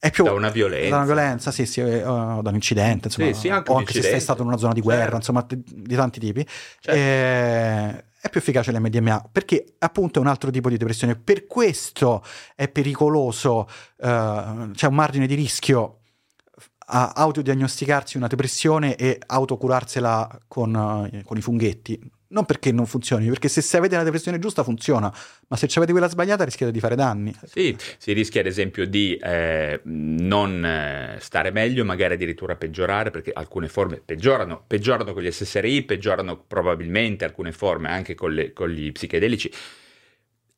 È 0.00 0.10
più 0.10 0.24
da 0.24 0.32
una 0.32 0.48
violenza. 0.48 0.90
Da 0.90 0.96
una 0.96 1.04
violenza, 1.04 1.50
sì, 1.50 1.66
sì, 1.66 1.80
uh, 1.80 2.40
da 2.40 2.48
un 2.48 2.54
incidente, 2.54 3.08
insomma, 3.08 3.32
sì, 3.32 3.40
sì, 3.40 3.48
anche 3.48 3.72
o 3.72 3.76
anche 3.76 3.92
se 3.92 4.02
sei 4.02 4.20
stato 4.20 4.42
in 4.42 4.48
una 4.48 4.56
zona 4.56 4.72
di 4.72 4.80
guerra, 4.80 5.02
certo. 5.02 5.16
insomma, 5.16 5.46
di, 5.48 5.94
tanti 5.96 6.20
tipi. 6.20 6.46
Certo. 6.80 6.90
E, 6.92 7.00
è 7.00 8.04
è 8.20 8.30
più 8.30 8.40
efficace 8.40 8.72
l'MDMA 8.72 9.28
perché 9.30 9.76
appunto 9.78 10.18
è 10.18 10.22
un 10.22 10.28
altro 10.28 10.50
tipo 10.50 10.68
di 10.68 10.76
depressione. 10.76 11.16
Per 11.16 11.46
questo 11.46 12.22
è 12.54 12.68
pericoloso, 12.68 13.68
eh, 13.96 14.70
c'è 14.72 14.86
un 14.86 14.94
margine 14.94 15.26
di 15.26 15.34
rischio 15.34 16.00
a 16.90 17.12
autodiagnosticarsi 17.14 18.16
una 18.16 18.26
depressione 18.26 18.96
e 18.96 19.18
autocurarsela 19.24 20.40
con, 20.48 21.10
eh, 21.12 21.22
con 21.22 21.36
i 21.36 21.40
funghetti 21.40 22.10
non 22.28 22.44
perché 22.44 22.72
non 22.72 22.86
funzioni, 22.86 23.26
perché 23.28 23.48
se 23.48 23.76
avete 23.76 23.96
la 23.96 24.02
depressione 24.02 24.38
giusta 24.38 24.62
funziona, 24.62 25.12
ma 25.48 25.56
se 25.56 25.68
avete 25.74 25.92
quella 25.92 26.08
sbagliata 26.08 26.44
rischiate 26.44 26.72
di 26.72 26.80
fare 26.80 26.94
danni. 26.94 27.34
Sì, 27.44 27.76
si 27.96 28.12
rischia 28.12 28.40
ad 28.40 28.46
esempio 28.46 28.86
di 28.86 29.16
eh, 29.16 29.80
non 29.84 30.64
eh, 30.64 31.16
stare 31.20 31.50
meglio, 31.50 31.84
magari 31.84 32.14
addirittura 32.14 32.56
peggiorare, 32.56 33.10
perché 33.10 33.30
alcune 33.32 33.68
forme 33.68 34.02
peggiorano, 34.04 34.62
peggiorano 34.66 35.12
con 35.12 35.22
gli 35.22 35.30
SSRI, 35.30 35.82
peggiorano 35.82 36.44
probabilmente 36.46 37.24
alcune 37.24 37.52
forme 37.52 37.88
anche 37.88 38.14
con, 38.14 38.32
le, 38.32 38.52
con 38.52 38.68
gli 38.68 38.92
psichedelici 38.92 39.50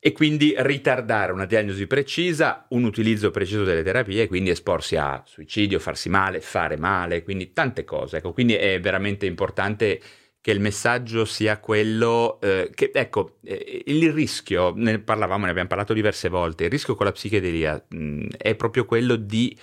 e 0.03 0.13
quindi 0.13 0.55
ritardare 0.57 1.31
una 1.31 1.45
diagnosi 1.45 1.87
precisa, 1.87 2.65
un 2.71 2.85
utilizzo 2.85 3.31
preciso 3.31 3.65
delle 3.65 3.83
terapie 3.83 4.23
e 4.23 4.29
quindi 4.29 4.49
esporsi 4.49 4.97
a 4.97 5.23
suicidio, 5.27 5.79
farsi 5.79 6.09
male, 6.09 6.41
fare 6.41 6.79
male, 6.79 7.23
quindi 7.23 7.53
tante 7.53 7.85
cose. 7.85 8.17
Ecco, 8.17 8.33
quindi 8.33 8.55
è 8.55 8.81
veramente 8.81 9.27
importante 9.27 10.01
che 10.41 10.51
il 10.51 10.61
messaggio 10.61 11.25
sia 11.25 11.59
quello 11.59 12.41
eh, 12.41 12.71
che, 12.75 12.91
ecco, 12.95 13.37
eh, 13.45 13.83
il 13.87 14.11
rischio, 14.13 14.73
ne 14.75 14.99
parlavamo, 14.99 15.45
ne 15.45 15.51
abbiamo 15.51 15.69
parlato 15.69 15.93
diverse 15.93 16.29
volte, 16.29 16.65
il 16.65 16.71
rischio 16.71 16.95
con 16.95 17.07
la 17.07 17.13
psichedelia 17.13 17.85
mh, 17.89 18.27
è 18.39 18.55
proprio 18.55 18.87
quello 18.87 19.17
di 19.17 19.57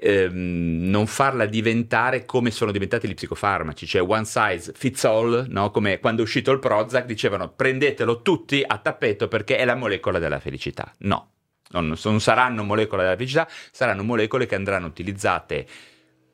ehm, 0.00 0.88
non 0.88 1.06
farla 1.06 1.46
diventare 1.46 2.24
come 2.24 2.50
sono 2.50 2.72
diventati 2.72 3.06
gli 3.06 3.14
psicofarmaci, 3.14 3.86
cioè 3.86 4.02
one 4.02 4.24
size 4.24 4.72
fits 4.74 5.04
all, 5.04 5.46
no? 5.48 5.70
come 5.70 6.00
quando 6.00 6.22
è 6.22 6.24
uscito 6.24 6.50
il 6.50 6.58
Prozac 6.58 7.04
dicevano 7.04 7.50
prendetelo 7.50 8.22
tutti 8.22 8.62
a 8.66 8.78
tappeto 8.78 9.28
perché 9.28 9.56
è 9.56 9.64
la 9.64 9.74
molecola 9.76 10.18
della 10.18 10.40
felicità. 10.40 10.92
No, 10.98 11.30
non, 11.70 11.94
non 12.02 12.20
saranno 12.20 12.64
molecole 12.64 13.02
della 13.02 13.16
felicità, 13.16 13.48
saranno 13.70 14.02
molecole 14.02 14.46
che 14.46 14.54
andranno 14.54 14.86
utilizzate 14.86 15.66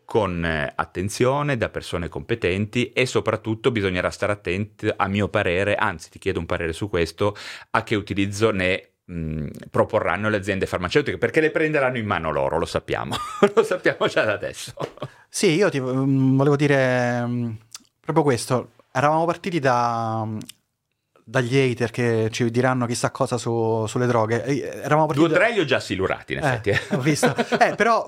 con 0.04 0.44
eh, 0.44 0.72
attenzione 0.74 1.56
da 1.56 1.68
persone 1.68 2.08
competenti 2.08 2.92
e 2.92 3.06
soprattutto 3.06 3.70
bisognerà 3.70 4.10
stare 4.10 4.32
attenti, 4.32 4.92
a 4.94 5.08
mio 5.08 5.28
parere, 5.28 5.74
anzi 5.74 6.10
ti 6.10 6.18
chiedo 6.18 6.38
un 6.38 6.46
parere 6.46 6.72
su 6.72 6.88
questo, 6.88 7.36
a 7.70 7.82
che 7.82 7.94
utilizzo 7.94 8.50
ne 8.50 8.88
proporranno 9.70 10.30
le 10.30 10.38
aziende 10.38 10.66
farmaceutiche, 10.66 11.18
perché 11.18 11.40
le 11.40 11.50
prenderanno 11.50 11.98
in 11.98 12.06
mano 12.06 12.30
loro, 12.30 12.58
lo 12.58 12.64
sappiamo, 12.64 13.14
lo 13.54 13.62
sappiamo 13.62 14.06
già 14.06 14.24
da 14.24 14.32
adesso. 14.32 14.72
Sì, 15.28 15.50
io 15.54 15.68
ti 15.68 15.78
volevo 15.78 16.56
dire 16.56 17.28
proprio 18.00 18.24
questo, 18.24 18.70
eravamo 18.92 19.26
partiti 19.26 19.58
da 19.58 20.26
dagli 21.24 21.56
hater 21.56 21.90
che 21.90 22.28
ci 22.30 22.50
diranno 22.50 22.84
chissà 22.86 23.10
cosa 23.10 23.38
su, 23.38 23.86
sulle 23.86 24.06
droghe. 24.06 24.44
Eravamo 24.82 25.06
partiti... 25.06 25.26
Due 25.26 25.36
o 25.36 25.40
tre 25.40 25.52
li 25.52 25.60
ho 25.60 25.64
già 25.64 25.80
silurati, 25.80 26.34
in 26.34 26.40
eh, 26.40 26.46
effetti. 26.46 26.94
Ho 26.94 27.00
visto. 27.00 27.34
eh, 27.58 27.74
però 27.74 28.06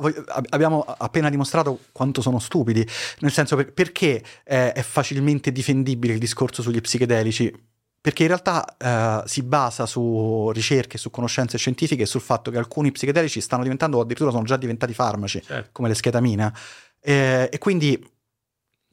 abbiamo 0.51 0.85
appena 0.87 1.31
dimostrato 1.31 1.81
quanto 1.93 2.21
sono 2.21 2.39
stupidi, 2.39 2.87
nel 3.21 3.33
senso 3.33 3.57
per, 3.57 3.73
perché 3.73 4.23
eh, 4.45 4.73
è 4.73 4.83
facilmente 4.83 5.51
difendibile 5.51 6.13
il 6.13 6.19
discorso 6.19 6.63
sugli 6.63 6.81
psichedelici. 6.81 7.75
Perché 8.07 8.23
in 8.23 8.29
realtà 8.29 8.77
eh, 8.79 9.29
si 9.29 9.43
basa 9.43 9.85
su 9.85 10.53
ricerche, 10.55 10.97
su 10.97 11.11
conoscenze 11.11 11.59
scientifiche 11.59 12.03
e 12.03 12.07
sul 12.07 12.21
fatto 12.21 12.53
che 12.53 12.59
alcuni 12.59 12.93
psichedelici 12.93 13.41
stanno 13.41 13.63
diventando, 13.63 13.97
o 13.97 14.01
addirittura 14.03 14.31
sono 14.31 14.45
già 14.45 14.57
diventati 14.57 14.95
farmaci, 14.95 15.43
certo. 15.43 15.71
come 15.73 15.89
l'eschetamina. 15.89 16.57
Eh, 17.01 17.49
e 17.51 17.59
quindi 17.59 18.01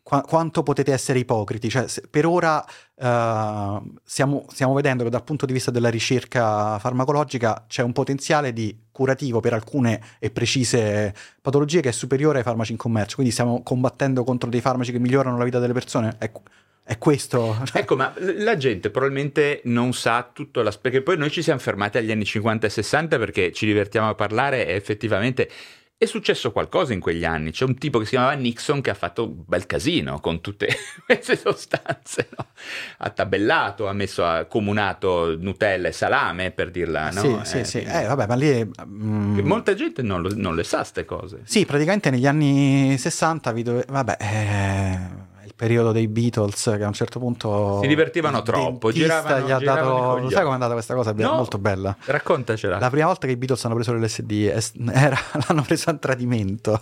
qu- 0.04 0.28
quanto 0.28 0.62
potete 0.62 0.92
essere 0.92 1.20
ipocriti. 1.20 1.70
Cioè, 1.70 1.88
se, 1.88 2.04
per 2.10 2.26
ora 2.26 2.64
uh, 2.64 3.96
stiamo, 4.04 4.46
stiamo, 4.50 4.74
vedendo 4.74 5.04
che 5.04 5.10
dal 5.10 5.24
punto 5.24 5.46
di 5.46 5.54
vista 5.54 5.72
della 5.72 5.90
ricerca 5.90 6.78
farmacologica 6.78 7.66
c'è 7.68 7.82
un 7.82 7.94
potenziale 7.94 8.54
di 8.54 8.78
curativo 8.92 9.40
per 9.40 9.54
alcune 9.54 10.00
e 10.20 10.30
precise 10.30 11.14
patologie 11.42 11.82
che 11.82 11.90
è 11.90 11.94
superiore 11.94 12.40
ai 12.40 12.44
farmaci 12.44 12.74
in 12.74 12.78
commercio. 12.78 13.16
Quindi 13.16 13.34
stiamo 13.34 13.64
combattendo 13.64 14.24
contro 14.24 14.50
dei 14.50 14.62
farmaci 14.62 14.92
che 14.92 15.00
migliorano 15.00 15.38
la 15.38 15.46
vita 15.46 15.60
delle 15.60 15.74
persone. 15.74 16.16
Ecco. 16.20 16.42
È 16.86 16.98
questo. 16.98 17.56
Ecco, 17.74 17.96
ma 17.96 18.14
la 18.18 18.58
gente 18.58 18.90
probabilmente 18.90 19.62
non 19.66 19.94
sa 19.94 20.30
tutto 20.34 20.62
l'aspetto. 20.62 20.90
Perché 20.90 21.02
poi 21.02 21.18
noi 21.18 21.32
ci 21.32 21.42
siamo 21.42 21.60
fermati 21.60 21.98
agli 21.98 22.12
anni 22.12 22.26
50 22.26 22.68
e 22.68 22.70
60 22.70 23.18
perché 23.18 23.54
ci 23.54 23.66
divertiamo 23.66 24.10
a 24.10 24.16
parlare 24.16 24.68
e 24.68 24.74
effettivamente 24.74 25.50
è 26.04 26.06
successo 26.06 26.52
qualcosa 26.52 26.94
in 26.94 27.00
quegli 27.00 27.26
anni. 27.26 27.52
C'è 27.52 27.66
un 27.66 27.78
tipo 27.78 28.00
che 28.00 28.06
si 28.06 28.12
chiamava 28.12 28.34
Nixon 28.34 28.82
che 28.82 28.90
ha 28.90 28.94
fatto 28.94 29.24
un 29.24 29.44
bel 29.46 29.66
casino 29.66 30.20
con 30.20 30.42
tutte 30.42 30.68
queste 31.06 31.38
sostanze. 31.38 32.30
No? 32.38 32.48
Ha 32.98 33.10
tabellato, 33.10 33.88
ha 33.88 33.94
messo, 33.94 34.26
ha 34.26 34.46
comunato 34.46 35.36
Nutella 35.38 35.88
e 35.88 35.92
salame 35.92 36.52
per 36.52 36.72
dirla. 36.72 37.10
No? 37.12 37.22
Sì, 37.22 37.40
sì, 37.44 37.58
eh, 37.60 37.66
sì. 37.66 37.82
Eh, 37.82 38.06
vabbè, 38.06 38.28
ma 38.28 38.36
lì. 38.36 38.50
È, 38.50 38.68
mm... 38.86 39.40
Molta 39.40 39.74
gente 39.74 40.02
non, 40.02 40.22
lo, 40.22 40.32
non, 40.36 40.56
le 40.56 40.64
sa, 40.64 40.78
queste 40.78 41.06
cose. 41.06 41.42
Sì, 41.46 41.66
praticamente 41.66 42.10
negli 42.10 42.28
anni 42.28 42.98
60 42.98 43.52
vi 43.52 43.64
dove... 43.64 43.86
Vabbè. 43.88 44.18
Eh 44.20 45.13
periodo 45.56 45.92
dei 45.92 46.08
Beatles 46.08 46.74
che 46.78 46.84
a 46.84 46.88
un 46.88 46.94
certo 46.94 47.20
punto 47.20 47.80
si 47.82 47.88
divertivano 47.88 48.42
troppo 48.42 48.92
giravano, 48.92 49.46
gli 49.46 49.52
ha 49.52 49.60
dato 49.60 50.30
sai 50.30 50.44
com'è 50.44 50.54
andata 50.54 50.74
questa 50.74 50.96
cosa? 50.96 51.14
No, 51.14 51.34
molto 51.34 51.58
bella. 51.58 51.96
Raccontacela. 52.06 52.80
La 52.80 52.90
prima 52.90 53.06
volta 53.08 53.28
che 53.28 53.34
i 53.34 53.38
Beatles 53.38 53.64
hanno 53.66 53.76
preso 53.76 53.94
l'LSD 53.94 54.32
era, 54.92 55.18
l'hanno 55.48 55.62
preso 55.62 55.90
a 55.90 55.94
tradimento 55.94 56.82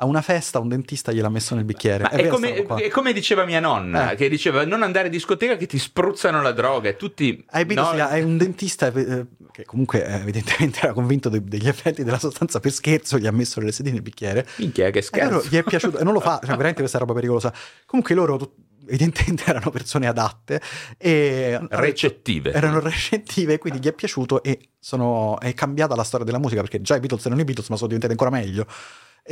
a 0.00 0.06
una 0.06 0.22
festa 0.22 0.58
un 0.58 0.68
dentista 0.68 1.12
gliel'ha 1.12 1.28
messo 1.28 1.54
nel 1.54 1.64
bicchiere. 1.64 2.04
È, 2.04 2.16
è, 2.16 2.28
come, 2.28 2.54
è, 2.54 2.88
come, 2.88 3.12
diceva 3.12 3.44
mia 3.44 3.60
nonna, 3.60 4.12
eh. 4.12 4.16
che 4.16 4.28
diceva 4.28 4.64
non 4.64 4.82
andare 4.82 5.06
in 5.06 5.12
discoteca 5.12 5.56
che 5.56 5.66
ti 5.66 5.78
spruzzano 5.78 6.40
la 6.40 6.52
droga. 6.52 6.88
E 6.88 6.96
tutti... 6.96 7.44
Ai 7.50 7.66
Beatles 7.66 8.00
no? 8.00 8.08
è 8.08 8.22
un 8.22 8.36
dentista 8.38 8.86
eh, 8.92 9.26
che 9.52 9.64
comunque 9.64 10.04
eh, 10.04 10.14
evidentemente 10.20 10.80
era 10.80 10.92
convinto 10.94 11.28
de- 11.28 11.44
degli 11.44 11.68
effetti 11.68 12.02
della 12.02 12.18
sostanza 12.18 12.60
per 12.60 12.72
scherzo, 12.72 13.18
gli 13.18 13.26
ha 13.26 13.32
messo 13.32 13.60
l'LSD 13.60 13.88
nel 13.88 14.02
bicchiere. 14.02 14.46
Minchia, 14.56 14.90
che 14.90 15.02
scherzo. 15.02 15.34
Loro, 15.34 15.46
gli 15.46 15.56
è 15.56 15.62
piaciuto, 15.62 15.98
e 15.98 16.04
non 16.04 16.14
lo 16.14 16.20
fa, 16.20 16.38
cioè 16.38 16.50
veramente 16.50 16.80
questa 16.80 16.98
roba 16.98 17.12
pericolosa. 17.12 17.52
Comunque 17.84 18.14
loro 18.14 18.54
evidentemente 18.86 19.44
erano 19.48 19.70
persone 19.70 20.06
adatte 20.06 20.60
e 20.96 21.58
recettive. 21.68 22.52
Erano 22.52 22.80
recettive, 22.80 23.58
quindi 23.58 23.80
gli 23.80 23.86
è 23.86 23.92
piaciuto 23.92 24.42
e 24.42 24.70
sono, 24.78 25.38
è 25.40 25.52
cambiata 25.52 25.94
la 25.94 26.04
storia 26.04 26.24
della 26.24 26.38
musica 26.38 26.62
perché 26.62 26.80
già 26.80 26.96
i 26.96 27.00
Beatles 27.00 27.26
erano 27.26 27.40
i 27.40 27.44
Beatles, 27.44 27.68
ma 27.68 27.76
sono 27.76 27.88
diventati 27.88 28.12
ancora 28.12 28.30
meglio. 28.30 28.66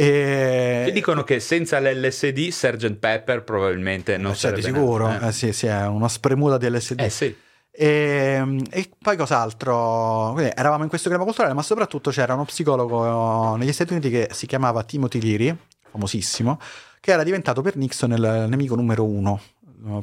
E... 0.00 0.84
e 0.87 0.92
dicono 0.92 1.24
che 1.24 1.40
senza 1.40 1.80
l'LSD 1.80 2.50
Sgt. 2.50 2.94
Pepper 2.94 3.42
probabilmente 3.42 4.16
non 4.16 4.30
eh, 4.30 4.34
sarebbe 4.37 4.61
di 4.61 4.66
sicuro, 4.66 5.11
eh. 5.11 5.26
Eh, 5.26 5.32
sì, 5.32 5.52
sì, 5.52 5.66
è 5.66 5.87
una 5.88 6.08
spremuta 6.08 6.56
di 6.56 6.70
LSD. 6.70 7.00
Eh 7.00 7.11
sì. 7.11 7.37
E, 7.72 8.64
e, 8.70 8.90
poi 8.96 9.16
cos'altro? 9.16 10.30
Quindi 10.34 10.52
eravamo 10.54 10.84
in 10.84 10.88
questo 10.88 11.08
clima 11.08 11.24
culturale, 11.24 11.52
ma 11.52 11.62
soprattutto 11.62 12.11
c'era 12.11 12.34
uno 12.34 12.44
psicologo 12.44 13.56
negli 13.56 13.72
Stati 13.72 13.90
Uniti 13.92 14.08
che 14.08 14.28
si 14.30 14.46
chiamava 14.46 14.84
Timothy 14.84 15.20
Leary, 15.20 15.56
famosissimo, 15.90 16.61
che 17.00 17.11
era 17.11 17.24
diventato 17.24 17.61
per 17.61 17.74
Nixon 17.74 18.12
il 18.12 18.46
nemico 18.48 18.76
numero 18.76 19.04
uno, 19.04 19.40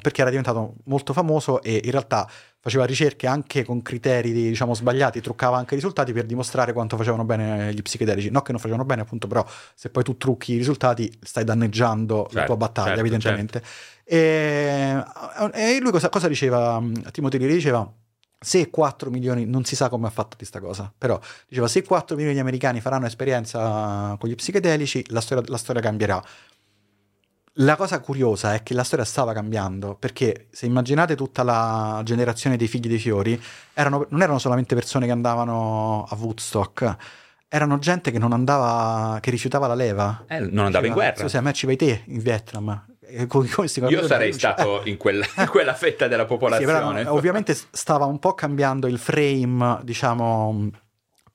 perché 0.02 0.20
era 0.20 0.30
diventato 0.30 0.74
molto 0.86 1.14
famoso 1.14 1.62
e 1.62 1.80
in 1.82 1.92
realtà 1.92 2.30
faceva 2.66 2.86
ricerche 2.86 3.28
anche 3.28 3.64
con 3.64 3.84
criteri 3.84 4.32
diciamo 4.32 4.74
sbagliati, 4.74 5.22
truccava 5.22 5.56
anche 5.56 5.76
i 5.76 5.78
risultati 5.78 6.14
per 6.14 6.26
dimostrare 6.26 6.74
quanto 6.74 6.98
facevano 6.98 7.24
bene 7.24 7.72
gli 7.72 7.84
psichedelici. 7.84 8.32
No 8.32 8.42
che 8.42 8.54
non 8.54 8.60
facevano 8.60 8.84
bene, 8.86 9.02
appunto, 9.04 9.28
però 9.28 9.46
se 9.76 9.92
poi 9.92 10.04
tu 10.04 10.18
trucchi 10.18 10.54
i 10.54 10.58
risultati 10.58 11.16
stai 11.22 11.44
danneggiando 11.44 12.24
certo, 12.24 12.38
la 12.40 12.46
tua 12.46 12.58
battaglia, 12.58 12.88
certo, 12.88 13.02
evidentemente. 13.02 13.62
Certo. 13.62 14.04
E, 14.04 15.76
e, 15.76 15.80
lui 15.80 15.92
cosa, 15.92 16.10
cosa 16.10 16.28
diceva? 16.28 16.82
Timothy 17.12 17.38
Leary 17.38 17.54
diceva 17.54 17.88
se 18.40 18.72
4 18.72 19.12
milioni, 19.12 19.46
non 19.46 19.64
si 19.64 19.76
sa 19.76 19.88
come 19.88 20.08
ha 20.08 20.10
fatto 20.10 20.36
questa 20.36 20.60
cosa, 20.60 20.92
però 20.98 21.20
diceva 21.48 21.68
se 21.68 21.84
4 21.84 22.16
milioni 22.16 22.34
di 22.34 22.42
americani 22.42 22.82
faranno 22.82 23.06
esperienza 23.06 24.16
con 24.20 24.28
gli 24.28 24.36
psichedelici, 24.36 25.06
la 25.10 25.22
storia, 25.22 25.44
la 25.48 25.58
storia 25.58 25.84
cambierà. 25.84 26.20
La 27.60 27.78
cosa 27.78 28.02
curiosa 28.02 28.54
è 28.54 28.64
che 28.64 28.74
la 28.74 28.84
storia 28.84 29.06
stava 29.06 29.32
cambiando, 29.32 29.96
perché 29.96 30.48
se 30.52 30.66
immaginate 30.66 31.16
tutta 31.16 31.42
la 31.42 32.02
generazione 32.04 32.58
dei 32.58 32.68
figli 32.68 32.90
dei 32.90 33.00
fiori, 33.00 33.42
erano, 33.74 34.06
non 34.10 34.22
erano 34.22 34.40
solamente 34.40 34.76
persone 34.76 35.06
che 35.06 35.14
andavano 35.14 36.06
a 36.10 36.16
Woodstock, 36.20 36.96
erano 37.48 37.80
gente 37.80 38.12
che 38.12 38.20
non 38.20 38.34
andava, 38.34 39.20
che 39.22 39.32
rifiutava 39.32 39.68
la 39.68 39.74
leva. 39.74 40.26
Eh, 40.28 40.42
non 40.42 40.66
andava 40.66 40.86
in 40.86 40.92
guerra. 40.92 41.30
Sì, 41.30 41.38
a 41.38 41.42
me 41.42 41.54
ci 41.54 41.66
vai 41.66 41.78
te 41.78 42.04
in 42.08 42.20
Vietnam. 42.20 42.88
Come, 43.28 43.48
come 43.48 43.70
Io 43.88 44.06
sarei 44.06 44.34
stato 44.34 44.84
eh. 44.84 44.90
in, 44.90 44.98
quella, 44.98 45.26
in, 45.38 45.48
quella, 45.48 45.76
fetta 45.76 46.10
della 46.10 46.26
popolazione. 46.26 46.74
Sì, 46.74 47.04
però, 47.04 47.14
ovviamente 47.14 47.56
stava 47.72 48.04
un 48.04 48.20
po' 48.20 48.34
cambiando 48.34 48.88
il 48.88 48.98
frame, 48.98 49.80
diciamo 49.84 50.72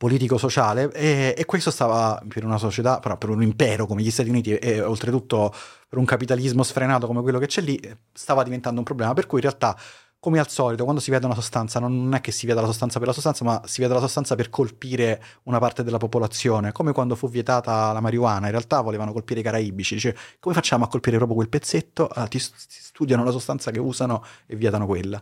politico-sociale 0.00 0.90
e, 0.92 1.34
e, 1.36 1.44
questo 1.44 1.70
stava 1.70 2.22
per 2.26 2.42
una 2.42 2.56
società, 2.56 3.00
però 3.00 3.18
per 3.18 3.28
un 3.28 3.42
impero 3.42 3.84
come 3.84 4.01
gli 4.01 4.11
Stati 4.11 4.30
Uniti 4.30 4.57
e, 4.57 4.80
oltretutto 4.80 5.53
per 5.86 5.98
un 5.98 6.07
capitalismo 6.07 6.62
sfrenato 6.62 7.07
come 7.07 7.20
quello 7.20 7.38
che 7.38 7.44
c'è 7.44 7.61
lì, 7.61 7.78
stava 8.11 8.42
diventando 8.42 8.78
un 8.78 8.86
problema, 8.86 9.12
per 9.12 9.26
cui 9.26 9.40
in 9.40 9.44
realtà 9.44 9.76
come 10.18 10.38
al 10.38 10.48
solito, 10.48 10.84
quando 10.84 11.03
si 11.03 11.11
vede 11.11 11.26
una 11.26 11.34
sostanza, 11.34 11.80
non 11.80 12.14
è 12.14 12.22
che 12.22 12.32
si 12.32 12.46
veda 12.46 12.62
la 12.62 12.66
sostanza 12.66 12.98
per 12.98 13.09
la 13.09 13.12
sostanza, 13.12 13.44
ma 13.44 13.61
si 13.66 13.82
vede 13.82 13.92
la 13.92 14.01
sostanza 14.01 14.36
per 14.36 14.48
colpire 14.48 15.22
una 15.42 15.59
parte 15.59 15.82
della 15.82 15.98
popolazione, 15.98 16.72
come 16.72 16.92
quando 16.92 17.14
fu 17.14 17.28
vietata 17.28 17.92
la 17.92 18.01
marijuana, 18.01 18.46
in 18.46 18.53
realtà 18.53 18.80
volevano 18.80 19.12
colpire 19.12 19.40
i 19.40 19.42
caraibici, 19.42 19.96
dice 19.96 20.16
come 20.38 20.55
facciamo 20.55 20.84
a 20.84 20.88
colpire 20.88 21.16
proprio 21.18 21.36
quel 21.36 21.51
pezzetto? 21.51 22.07
Ah, 22.07 22.26
ti, 22.26 22.38
ti 22.38 22.48
studiano 22.48 23.22
la 23.22 23.32
sostanza 23.32 23.70
che 23.70 23.80
usano 23.80 24.24
e 24.46 24.57
vietano 24.57 24.86
quella. 24.86 25.20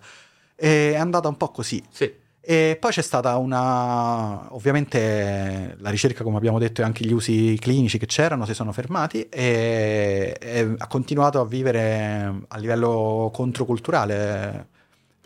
è 0.55 0.95
andata 0.95 1.27
un 1.27 1.37
po' 1.37 1.51
così. 1.51 1.83
Sì. 1.91 2.27
E 2.51 2.79
poi 2.81 2.93
c'è 2.93 3.03
stata 3.03 3.37
una, 3.37 4.55
ovviamente 4.55 5.77
la 5.81 5.91
ricerca, 5.91 6.25
come 6.25 6.39
abbiamo 6.39 6.59
detto, 6.59 6.81
e 6.81 6.85
anche 6.85 7.05
gli 7.05 7.13
usi 7.13 7.59
clinici 7.61 7.99
che 7.99 8.07
c'erano 8.07 8.47
si 8.47 8.55
sono 8.55 8.73
fermati 8.73 9.29
e, 9.29 10.35
e 10.41 10.75
ha 10.79 10.87
continuato 10.87 11.41
a 11.41 11.45
vivere 11.45 12.47
a 12.49 12.57
livello 12.57 13.31
controculturale. 13.35 14.69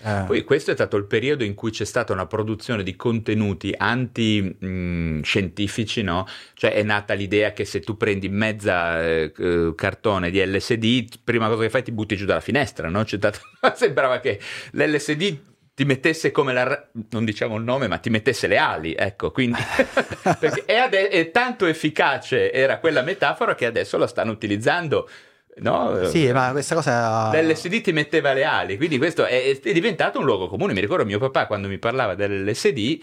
Eh. 0.03 0.25
Poi 0.27 0.43
questo 0.43 0.73
è 0.73 0.75
stato 0.75 0.97
il 0.97 1.05
periodo 1.05 1.45
in 1.45 1.55
cui 1.55 1.71
c'è 1.71 1.85
stata 1.85 2.13
una 2.13 2.27
produzione 2.27 2.83
di 2.83 2.97
contenuti 2.97 3.73
anti-scientifici, 3.77 6.03
no? 6.03 6.27
Cioè 6.55 6.73
è 6.73 6.83
nata 6.83 7.15
l'idea 7.15 7.53
che 7.53 7.65
se 7.65 7.79
tu 7.79 7.97
prendi 7.97 8.29
mezza 8.31 9.01
eh, 9.01 9.31
cartone 9.77 10.33
di 10.33 10.45
LSD, 10.45 11.21
prima 11.23 11.47
cosa 11.47 11.63
che 11.63 11.71
fai 11.71 11.85
ti 11.85 11.93
butti 11.93 12.17
giù 12.17 12.25
dalla 12.25 12.41
finestra, 12.41 12.89
no? 12.89 13.07
Stata... 13.07 13.39
sembrava 13.79 14.19
che 14.19 14.41
l'LSD 14.73 15.51
ti 15.75 15.85
mettesse 15.85 16.31
come 16.31 16.53
la 16.53 16.89
non 17.11 17.25
diciamo 17.25 17.57
il 17.57 17.63
nome 17.63 17.89
ma 17.89 17.97
ti 17.97 18.11
mettesse 18.11 18.47
le 18.47 18.59
ali 18.59 18.95
ecco 18.95 19.31
quindi 19.31 19.59
perché 20.39 20.65
è, 20.67 20.77
ade- 20.77 21.09
è, 21.09 21.31
tanto 21.31 21.67
efficace 21.67 22.53
era 22.53 22.79
quella 22.79 23.03
metafora 23.03 23.55
che 23.55 23.65
adesso 23.65 23.97
la 23.97 24.07
stanno 24.07 24.33
utilizzando 24.33 25.09
no? 25.57 26.05
sì 26.09 26.31
ma 26.31 26.51
questa 26.51 26.75
cosa 26.75 27.31
l'LSD 27.33 27.81
ti 27.81 27.93
metteva 27.93 28.35
le 28.35 28.45
ali 28.45 28.77
quindi 28.77 28.99
questo 28.99 29.25
è, 29.25 29.59
è 29.59 29.73
diventato 29.73 30.19
un 30.19 30.27
luogo 30.27 30.47
comune 30.47 30.75
mi 30.75 30.81
ricordo 30.81 31.07
mio 31.07 31.19
papà 31.19 31.47
quando 31.47 31.69
mi 31.69 31.79
parlava 31.79 32.15
dell'LSD 32.15 32.99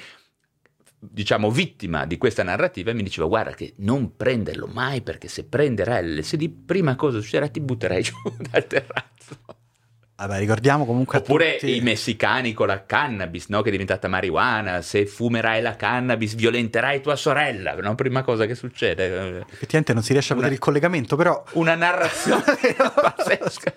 diciamo 1.01 1.49
vittima 1.49 2.05
di 2.05 2.17
questa 2.17 2.43
narrativa 2.43 2.93
mi 2.93 3.03
diceva 3.03 3.25
guarda 3.25 3.55
che 3.55 3.73
non 3.77 4.15
prenderlo 4.15 4.67
mai 4.67 5.01
perché 5.01 5.27
se 5.27 5.45
prenderai 5.45 6.05
l'LSD 6.05 6.65
prima 6.67 6.95
cosa 6.95 7.19
succederà 7.19 7.47
ti 7.47 7.61
butterai 7.61 8.03
giù 8.03 8.13
dal 8.51 8.67
terrazzo 8.67 9.57
Vabbè, 10.19 10.37
ricordiamo 10.37 10.85
comunque. 10.85 11.19
Oppure 11.19 11.53
tutti... 11.53 11.77
i 11.77 11.81
messicani 11.81 12.51
con 12.51 12.67
la 12.67 12.85
cannabis, 12.85 13.47
no? 13.47 13.61
che 13.61 13.69
è 13.69 13.71
diventata 13.71 14.09
marijuana. 14.09 14.81
Se 14.81 15.05
fumerai 15.05 15.61
la 15.61 15.77
cannabis, 15.77 16.35
violenterai 16.35 16.99
tua 16.99 17.15
sorella. 17.15 17.73
No? 17.75 17.95
Prima 17.95 18.21
cosa 18.21 18.45
che 18.45 18.53
succede. 18.53 19.45
Effettivamente 19.49 19.93
non 19.93 20.03
si 20.03 20.11
riesce 20.11 20.33
a 20.33 20.35
una... 20.35 20.43
vedere 20.43 20.59
il 20.59 20.65
collegamento, 20.65 21.15
però. 21.15 21.41
Una 21.53 21.75
narrazione 21.75 22.43
pazzesca. 22.75 23.73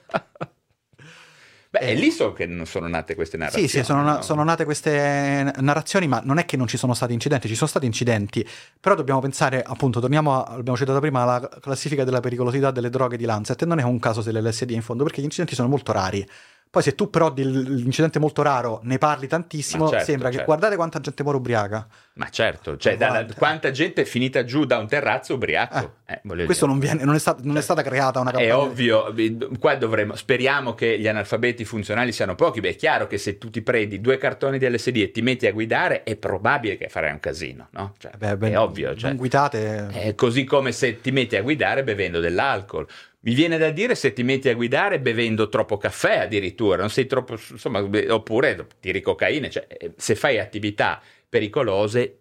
Beh, 1.73 1.79
è 1.79 1.95
lì 1.95 2.11
so 2.11 2.35
che 2.35 2.45
non 2.45 2.67
sono 2.67 2.87
nate 2.87 3.15
queste 3.15 3.39
narrazioni. 3.39 3.67
Sì, 3.67 3.79
sì, 3.79 3.83
sono, 3.83 4.03
no? 4.03 4.21
sono, 4.21 4.45
nate 4.45 4.67
queste 4.67 5.51
narrazioni, 5.57 6.07
ma 6.07 6.21
non 6.23 6.37
è 6.37 6.45
che 6.45 6.59
non 6.59 6.67
ci 6.67 6.77
sono 6.77 6.93
stati 6.93 7.15
incidenti, 7.15 7.49
ci 7.49 7.55
sono 7.55 7.67
stati 7.71 7.87
incidenti, 7.87 8.47
però 8.79 8.95
dobbiamo 8.95 9.21
pensare, 9.21 9.63
appunto, 9.63 9.99
torniamo, 9.99 10.35
a, 10.35 10.53
abbiamo 10.53 10.77
citato 10.77 11.01
prima, 11.01 11.23
alla 11.23 11.49
classifica 11.63 12.05
della 12.05 12.21
pericolosità 12.21 12.71
delle 12.73 12.91
droghe 12.91 13.17
di 13.17 13.25
Lancet, 13.25 13.63
e 13.63 13.65
non 13.65 13.79
è 13.79 13.85
un 13.85 13.99
caso 13.99 14.21
se 14.21 14.33
l'LSD 14.33 14.73
in 14.73 14.83
fondo, 14.83 15.03
perché 15.03 15.23
gli 15.23 15.25
incidenti 15.25 15.55
sono 15.55 15.69
molto 15.69 15.93
rari. 15.93 16.29
Poi 16.73 16.83
se 16.83 16.95
tu 16.95 17.11
però 17.11 17.31
dell'incidente 17.31 18.19
molto 18.19 18.41
raro 18.41 18.81
ne 18.85 18.97
parli 18.97 19.27
tantissimo, 19.27 19.91
certo, 19.91 20.07
sembra 20.07 20.29
certo. 20.29 20.39
che 20.39 20.45
guardate 20.47 20.77
quanta 20.77 21.01
gente 21.01 21.23
muore 21.23 21.37
ubriaca. 21.37 21.87
Ma 22.15 22.31
certo, 22.31 22.79
cioè 22.79 22.97
dalla, 22.97 23.27
quanta 23.37 23.71
gente 23.71 24.01
è 24.01 24.05
finita 24.07 24.43
giù 24.45 24.65
da 24.65 24.79
un 24.79 24.89
terrazzo 24.89 25.35
ubriaco. 25.35 25.97
Eh, 26.07 26.23
eh, 26.25 26.45
questo 26.47 26.65
non, 26.65 26.79
viene, 26.79 27.05
non, 27.05 27.15
è 27.15 27.19
stat- 27.19 27.43
non, 27.43 27.59
è 27.59 27.61
stata 27.61 27.83
creata 27.83 28.21
una 28.21 28.31
campagna. 28.31 28.55
È 28.55 28.57
ovvio, 28.57 29.15
qua 29.59 29.75
dovremmo, 29.75 30.17
speriamo 30.17 30.73
che 30.73 30.99
gli 30.99 31.07
analfabeti 31.07 31.67
funzionali 31.67 32.11
siano 32.11 32.37
pochi. 32.37 32.61
Beh, 32.61 32.71
è 32.71 32.77
chiaro 32.77 33.07
che 33.07 33.19
se 33.19 33.37
tu 33.37 33.51
ti 33.51 33.61
prendi 33.61 34.01
due 34.01 34.17
cartoni 34.17 34.59
di 34.59 34.67
LSD 34.67 34.97
e 34.97 35.11
ti 35.11 35.21
metti 35.21 35.47
a 35.47 35.53
guidare, 35.53 36.05
è 36.05 36.17
probabile 36.17 36.79
che 36.79 36.89
farai 36.89 37.13
un 37.13 37.21
casino, 37.21 37.69
no? 37.73 37.93
Cioè, 37.99 38.13
beh, 38.17 38.39
beh, 38.39 38.51
è 38.51 38.59
ovvio. 38.59 38.97
Cioè, 38.97 39.11
non 39.11 39.19
guidate. 39.19 39.89
È 39.89 40.15
così 40.15 40.45
come 40.45 40.73
se 40.73 41.03
ti 41.03 41.11
metti 41.11 41.37
a 41.37 41.43
guidare 41.43 41.85
bevendo 41.85 42.19
dell'alcol. 42.19 42.87
Mi 43.25 43.35
viene 43.35 43.57
da 43.57 43.71
dire 43.71 43.95
se 43.95 44.13
ti 44.13 44.25
metti 44.25 44.49
a 44.49 44.55
guidare 44.55 45.01
bevendo 45.01 45.49
troppo 45.49 45.77
caffè 45.77 46.19
addirittura, 46.19 46.79
non 46.79 46.91
sei 46.91 47.07
troppo, 47.07 47.35
insomma, 47.51 47.81
oppure 48.09 48.67
tiri 48.81 49.01
cocaina, 49.01 49.49
cioè, 49.49 49.67
eh, 49.69 49.93
se 49.97 50.17
fai 50.17 50.41
attività 50.41 51.01
pericolose, 51.29 52.19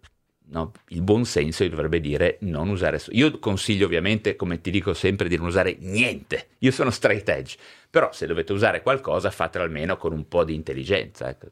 no, 0.50 0.72
il 0.90 1.02
buon 1.02 1.26
senso 1.26 1.68
dovrebbe 1.68 2.00
dire 2.00 2.38
non 2.42 2.70
usare. 2.70 3.02
Io 3.10 3.40
consiglio 3.40 3.86
ovviamente, 3.86 4.36
come 4.36 4.62
ti 4.62 4.70
dico 4.70 4.94
sempre, 4.94 5.28
di 5.28 5.38
non 5.38 5.48
usare 5.48 5.76
niente. 5.80 6.50
Io 6.60 6.72
sono 6.72 6.92
straight 6.92 7.28
edge, 7.30 7.58
però 7.90 8.12
se 8.12 8.28
dovete 8.28 8.54
usare 8.54 8.84
qualcosa 8.84 9.32
fatelo 9.32 9.64
almeno 9.64 9.98
con 9.98 10.14
un 10.14 10.28
po' 10.28 10.44
di 10.44 10.54
intelligenza. 10.54 11.30
Ecco. 11.30 11.48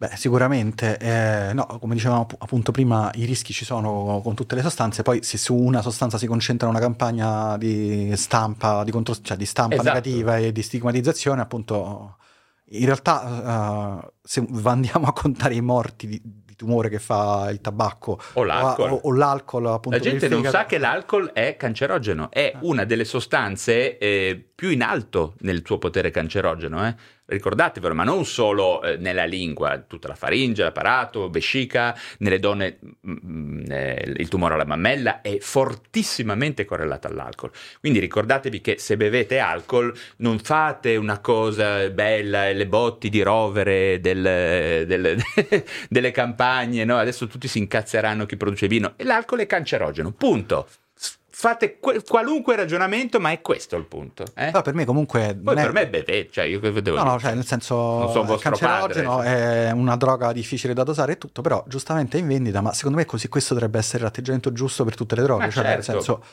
Beh, 0.00 0.10
sicuramente, 0.14 0.96
eh, 0.96 1.52
no, 1.52 1.66
come 1.80 1.94
dicevamo 1.94 2.28
appunto 2.38 2.70
prima, 2.70 3.10
i 3.14 3.24
rischi 3.24 3.52
ci 3.52 3.64
sono 3.64 4.20
con 4.22 4.36
tutte 4.36 4.54
le 4.54 4.62
sostanze, 4.62 5.02
poi 5.02 5.24
se 5.24 5.36
su 5.38 5.56
una 5.56 5.82
sostanza 5.82 6.18
si 6.18 6.28
concentra 6.28 6.68
una 6.68 6.78
campagna 6.78 7.56
di 7.56 8.12
stampa, 8.14 8.84
di, 8.84 8.92
contro, 8.92 9.16
cioè 9.20 9.36
di 9.36 9.44
stampa 9.44 9.74
esatto. 9.74 9.88
negativa 9.88 10.36
e 10.36 10.52
di 10.52 10.62
stigmatizzazione, 10.62 11.40
appunto, 11.40 12.18
in 12.66 12.84
realtà 12.84 14.02
uh, 14.04 14.12
se 14.22 14.46
andiamo 14.62 15.08
a 15.08 15.12
contare 15.12 15.56
i 15.56 15.60
morti 15.62 16.06
di, 16.06 16.20
di, 16.22 16.54
tumore 16.54 16.88
che 16.88 17.00
fa 17.00 17.48
il 17.50 17.60
tabacco 17.60 18.20
o 18.34 18.44
l'alcol, 18.44 18.90
o, 18.90 19.00
o 19.02 19.12
l'alcol 19.12 19.66
appunto, 19.66 19.96
la 19.98 20.02
gente 20.02 20.28
non 20.28 20.44
sa 20.44 20.64
che 20.64 20.78
l'alcol 20.78 21.32
è 21.32 21.56
cancerogeno, 21.56 22.30
è 22.30 22.52
ah. 22.54 22.58
una 22.62 22.84
delle 22.84 23.04
sostanze 23.04 23.98
eh, 23.98 24.48
più 24.54 24.70
in 24.70 24.82
alto 24.82 25.34
nel 25.40 25.62
suo 25.64 25.78
potere 25.78 26.12
cancerogeno, 26.12 26.86
eh? 26.86 26.94
Ricordatevelo, 27.28 27.94
ma 27.94 28.04
non 28.04 28.24
solo 28.24 28.82
eh, 28.82 28.96
nella 28.96 29.24
lingua, 29.24 29.78
tutta 29.86 30.08
la 30.08 30.14
faringe, 30.14 30.62
l'apparato, 30.62 31.28
vescica, 31.28 31.96
nelle 32.18 32.38
donne 32.40 32.78
mh, 32.80 33.10
mm, 33.10 33.16
mm, 33.24 33.64
eh, 33.70 34.14
il 34.16 34.28
tumore 34.28 34.54
alla 34.54 34.64
mammella 34.64 35.20
è 35.20 35.38
fortissimamente 35.38 36.64
correlato 36.64 37.06
all'alcol. 37.06 37.50
Quindi 37.80 37.98
ricordatevi 37.98 38.60
che 38.60 38.78
se 38.78 38.96
bevete 38.96 39.38
alcol 39.38 39.94
non 40.18 40.38
fate 40.38 40.96
una 40.96 41.18
cosa 41.20 41.88
bella, 41.90 42.50
le 42.50 42.66
botti 42.66 43.10
di 43.10 43.22
rovere 43.22 44.00
del, 44.00 44.86
del, 44.86 45.22
delle 45.88 46.10
campagne, 46.10 46.84
no? 46.84 46.96
adesso 46.96 47.26
tutti 47.26 47.46
si 47.46 47.58
incazzeranno 47.58 48.24
chi 48.24 48.36
produce 48.36 48.68
vino, 48.68 48.94
l'alcol 48.98 49.40
è 49.40 49.46
cancerogeno, 49.46 50.12
punto 50.12 50.66
fate 51.40 51.78
que- 51.78 52.02
qualunque 52.02 52.56
ragionamento, 52.56 53.20
ma 53.20 53.30
è 53.30 53.40
questo 53.40 53.76
il 53.76 53.84
punto. 53.84 54.24
Eh? 54.34 54.50
No, 54.50 54.60
per 54.60 54.74
me 54.74 54.84
comunque... 54.84 55.38
Poi 55.40 55.54
per 55.54 55.68
è... 55.68 55.72
me 55.72 55.88
beve, 55.88 56.28
cioè 56.32 56.46
io 56.46 56.58
devo 56.58 56.96
No, 56.96 57.04
no, 57.04 57.20
cioè 57.20 57.34
nel 57.34 57.46
senso... 57.46 57.76
Non 58.12 58.28
il 58.28 58.40
cancerogeno 58.40 59.16
padre, 59.18 59.28
cioè. 59.28 59.68
è 59.68 59.70
una 59.70 59.94
droga 59.94 60.32
difficile 60.32 60.74
da 60.74 60.82
dosare 60.82 61.12
e 61.12 61.18
tutto, 61.18 61.40
però 61.40 61.62
giustamente 61.68 62.18
è 62.18 62.20
in 62.20 62.26
vendita, 62.26 62.60
ma 62.60 62.72
secondo 62.72 62.98
me 62.98 63.04
così 63.04 63.28
questo 63.28 63.54
dovrebbe 63.54 63.78
essere 63.78 64.02
l'atteggiamento 64.02 64.52
giusto 64.52 64.82
per 64.82 64.96
tutte 64.96 65.14
le 65.14 65.22
droghe. 65.22 65.44
Ma 65.44 65.50
cioè 65.50 65.62
certo. 65.62 65.76
nel 65.76 65.84
senso 65.84 66.24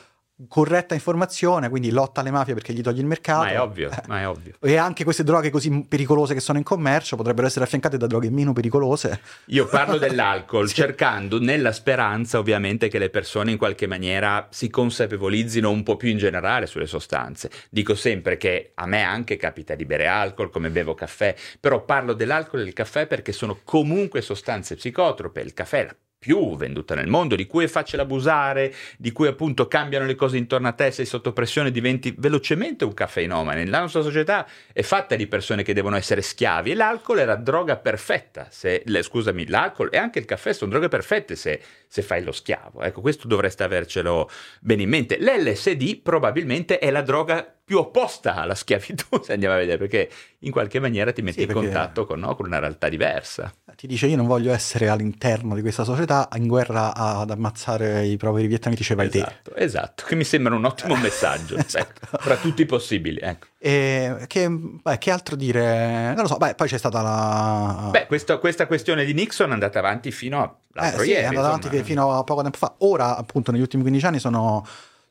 corretta 0.50 0.94
informazione, 0.94 1.70
quindi 1.70 1.92
lotta 1.92 2.20
alle 2.20 2.32
mafie 2.32 2.54
perché 2.54 2.74
gli 2.74 2.82
togli 2.82 3.00
il 3.00 3.06
mercato. 3.06 3.44
Ma 3.44 3.52
è 3.52 3.62
ovvio, 3.62 3.90
eh. 3.90 4.02
ma 4.08 4.20
è 4.20 4.28
ovvio. 4.28 4.56
E 4.60 4.76
anche 4.76 5.04
queste 5.04 5.24
droghe 5.24 5.50
così 5.50 5.86
pericolose 5.88 6.34
che 6.34 6.42
sono 6.42 6.58
in 6.58 6.64
commercio 6.64 7.16
potrebbero 7.16 7.48
essere 7.48 7.64
affiancate 7.64 7.98
da 7.98 8.06
droghe 8.06 8.30
meno 8.30 8.52
pericolose. 8.52 9.22
Io 9.46 9.66
parlo 9.66 9.98
dell'alcol 9.98 10.68
sì. 10.70 10.76
cercando 10.76 11.40
nella 11.40 11.72
speranza 11.72 12.38
ovviamente 12.38 12.90
che 12.90 13.00
le 13.00 13.10
persone 13.10 13.52
in 13.52 13.58
qualche 13.58 13.88
maniera 13.88 14.48
si 14.52 14.70
consapevolizzino 14.70 15.70
un 15.70 15.84
po' 15.84 15.96
più 15.96 16.10
in 16.10 16.18
generale 16.18 16.68
sulle 16.68 16.88
sostanze. 16.88 17.50
Dico 17.70 17.96
sempre 17.96 18.36
che 18.36 18.72
a 18.76 18.86
me 18.86 19.04
anche 19.04 19.38
capita 19.38 19.74
di 19.76 19.86
bere 19.86 20.08
alcol 20.08 20.50
come 20.50 20.70
bevo 20.70 20.94
caffè, 20.96 21.34
però 21.60 21.86
parlo 21.86 22.14
dell'alcol 22.14 22.60
e 22.60 22.64
del 22.66 22.74
caffè 22.74 23.08
perché 23.08 23.32
sono 23.32 23.60
comunque 23.64 24.22
sostanze 24.22 24.76
psicotrope. 24.76 25.40
Il 25.40 25.54
caffè 25.54 25.80
è 25.80 25.86
la 25.86 25.96
più 26.26 26.56
venduta 26.58 26.96
nel 26.96 27.06
mondo, 27.06 27.36
di 27.36 27.46
cui 27.46 27.66
è 27.66 27.68
facile 27.68 28.02
abusare, 28.02 28.74
di 28.98 29.12
cui 29.12 29.28
appunto 29.28 29.68
cambiano 29.68 30.08
le 30.08 30.16
cose 30.16 30.38
intorno 30.38 30.68
a 30.68 30.72
te, 30.72 30.90
sei 30.90 31.06
sotto 31.06 31.34
pressione, 31.34 31.70
diventi 31.70 32.16
velocemente 32.18 32.84
un 32.84 32.96
caffeinomane. 32.96 33.68
La 33.68 33.82
nostra 33.82 34.02
società 34.02 34.48
è 34.74 34.82
fatta 34.82 35.16
di 35.16 35.28
persone 35.28 35.62
che 35.62 35.76
devono 35.76 35.96
essere 35.98 36.24
schiavi 36.24 36.72
e 36.72 36.74
l'alcol 36.74 37.20
è 37.20 37.26
la 37.26 37.36
droga 37.36 37.76
perfetta. 37.78 38.48
Se, 38.50 38.82
le, 38.88 39.04
scusami, 39.04 39.48
l'alcol 39.48 39.90
e 39.92 39.98
anche 39.98 40.18
il 40.18 40.26
caffè 40.26 40.52
sono 40.52 40.72
droghe 40.72 40.88
perfette 40.88 41.36
se, 41.36 41.62
se 41.86 42.02
fai 42.02 42.24
lo 42.24 42.32
schiavo. 42.32 42.82
Ecco, 42.82 43.02
questo 43.02 43.28
dovreste 43.28 43.62
avercelo 43.62 44.28
bene 44.62 44.82
in 44.82 44.90
mente. 44.90 45.20
L'LSD 45.20 46.02
probabilmente 46.02 46.80
è 46.80 46.90
la 46.90 47.04
droga 47.04 47.55
più 47.66 47.80
opposta 47.80 48.36
alla 48.36 48.54
schiavitù, 48.54 49.22
se 49.24 49.34
andiamo 49.34 49.56
a 49.56 49.58
vedere, 49.58 49.80
perché 49.80 50.08
in 50.40 50.52
qualche 50.52 50.80
maniera 50.80 51.12
ti 51.12 51.24
metti 51.24 51.42
sì, 51.42 51.48
in 51.48 51.52
contatto 51.52 52.06
con, 52.06 52.20
no, 52.20 52.36
con, 52.36 52.46
una 52.46 52.60
realtà 52.60 52.90
diversa. 52.90 53.52
Ti 53.76 53.88
dice 53.88 54.06
io 54.06 54.16
non 54.16 54.28
voglio 54.28 54.54
essere 54.54 54.88
all'interno 54.88 55.56
di 55.56 55.62
questa 55.62 55.84
società 55.84 56.30
in 56.36 56.46
guerra 56.46 56.94
ad 56.94 57.32
ammazzare 57.32 58.06
i 58.06 58.18
propri 58.18 58.46
vietnamiti, 58.46 58.94
vai 58.94 59.08
esatto, 59.08 59.52
te. 59.52 59.64
Esatto, 59.64 60.04
che 60.06 60.14
mi 60.14 60.24
sembra 60.24 60.54
un 60.54 60.64
ottimo 60.64 60.96
messaggio, 61.02 61.58
esatto. 61.58 62.02
ecco, 62.06 62.18
fra 62.20 62.36
tutti 62.36 62.62
i 62.62 62.66
possibili. 62.68 63.20
Ecco. 63.20 63.48
E 63.58 64.26
che, 64.28 64.48
beh, 64.48 65.00
che, 65.00 65.10
altro 65.10 65.36
dire? 65.36 66.14
Non 66.14 66.22
lo 66.22 66.28
so, 66.28 66.38
beh, 66.38 66.54
poi 66.54 66.68
c'è 66.68 66.78
stata 66.78 67.02
la... 67.02 67.88
Beh, 67.90 68.06
questa, 68.06 68.38
questa 68.38 68.68
questione 68.68 69.06
di 69.06 69.14
Nixon 69.16 69.50
è 69.50 69.54
andata 69.54 69.80
avanti 69.80 70.12
fino 70.12 70.40
a... 70.40 70.86
Eh, 70.86 71.00
sì, 71.00 71.10
ieri, 71.10 71.24
è 71.24 71.26
andata 71.26 71.48
avanti 71.48 71.84
fino 71.84 72.12
a 72.12 72.24
poco 72.24 72.44
tempo 72.44 72.58
fa. 72.60 72.76
Ora, 72.80 73.18
appunto, 73.18 73.52
negli 73.52 73.62
ultimi 73.62 73.82
15 73.82 74.06
anni 74.06 74.20
sono 74.20 74.64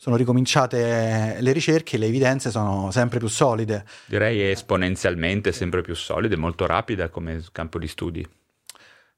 sono 0.05 0.17
ricominciate 0.17 1.39
le 1.41 1.53
ricerche 1.53 1.97
e 1.97 1.99
le 1.99 2.05
evidenze 2.05 2.51
sono 2.51 2.91
sempre 2.91 3.19
più 3.19 3.27
solide. 3.27 3.87
Direi 4.05 4.51
esponenzialmente 4.51 5.51
sempre 5.51 5.81
più 5.81 5.95
solide, 5.95 6.37
molto 6.37 6.67
rapida 6.67 7.09
come 7.09 7.43
campo 7.53 7.79
di 7.79 7.89
studi. 7.89 8.29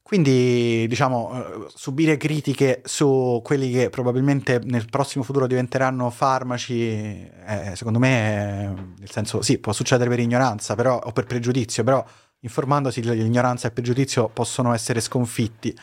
Quindi, 0.00 0.86
diciamo, 0.86 1.32
eh, 1.32 1.66
subire 1.74 2.16
critiche 2.16 2.82
su 2.84 3.40
quelli 3.42 3.72
che 3.72 3.90
probabilmente 3.90 4.60
nel 4.62 4.86
prossimo 4.88 5.24
futuro 5.24 5.48
diventeranno 5.48 6.08
farmaci, 6.10 6.88
eh, 6.88 7.72
secondo 7.74 7.98
me, 7.98 8.94
nel 8.96 9.10
senso, 9.10 9.42
sì, 9.42 9.58
può 9.58 9.72
succedere 9.72 10.08
per 10.08 10.20
ignoranza 10.20 10.76
però, 10.76 11.00
o 11.02 11.10
per 11.10 11.24
pregiudizio, 11.24 11.82
però 11.82 12.04
informandosi 12.38 13.02
l'ignoranza 13.02 13.64
e 13.64 13.68
il 13.70 13.74
pregiudizio 13.74 14.28
possono 14.28 14.72
essere 14.72 15.00
sconfitti. 15.00 15.76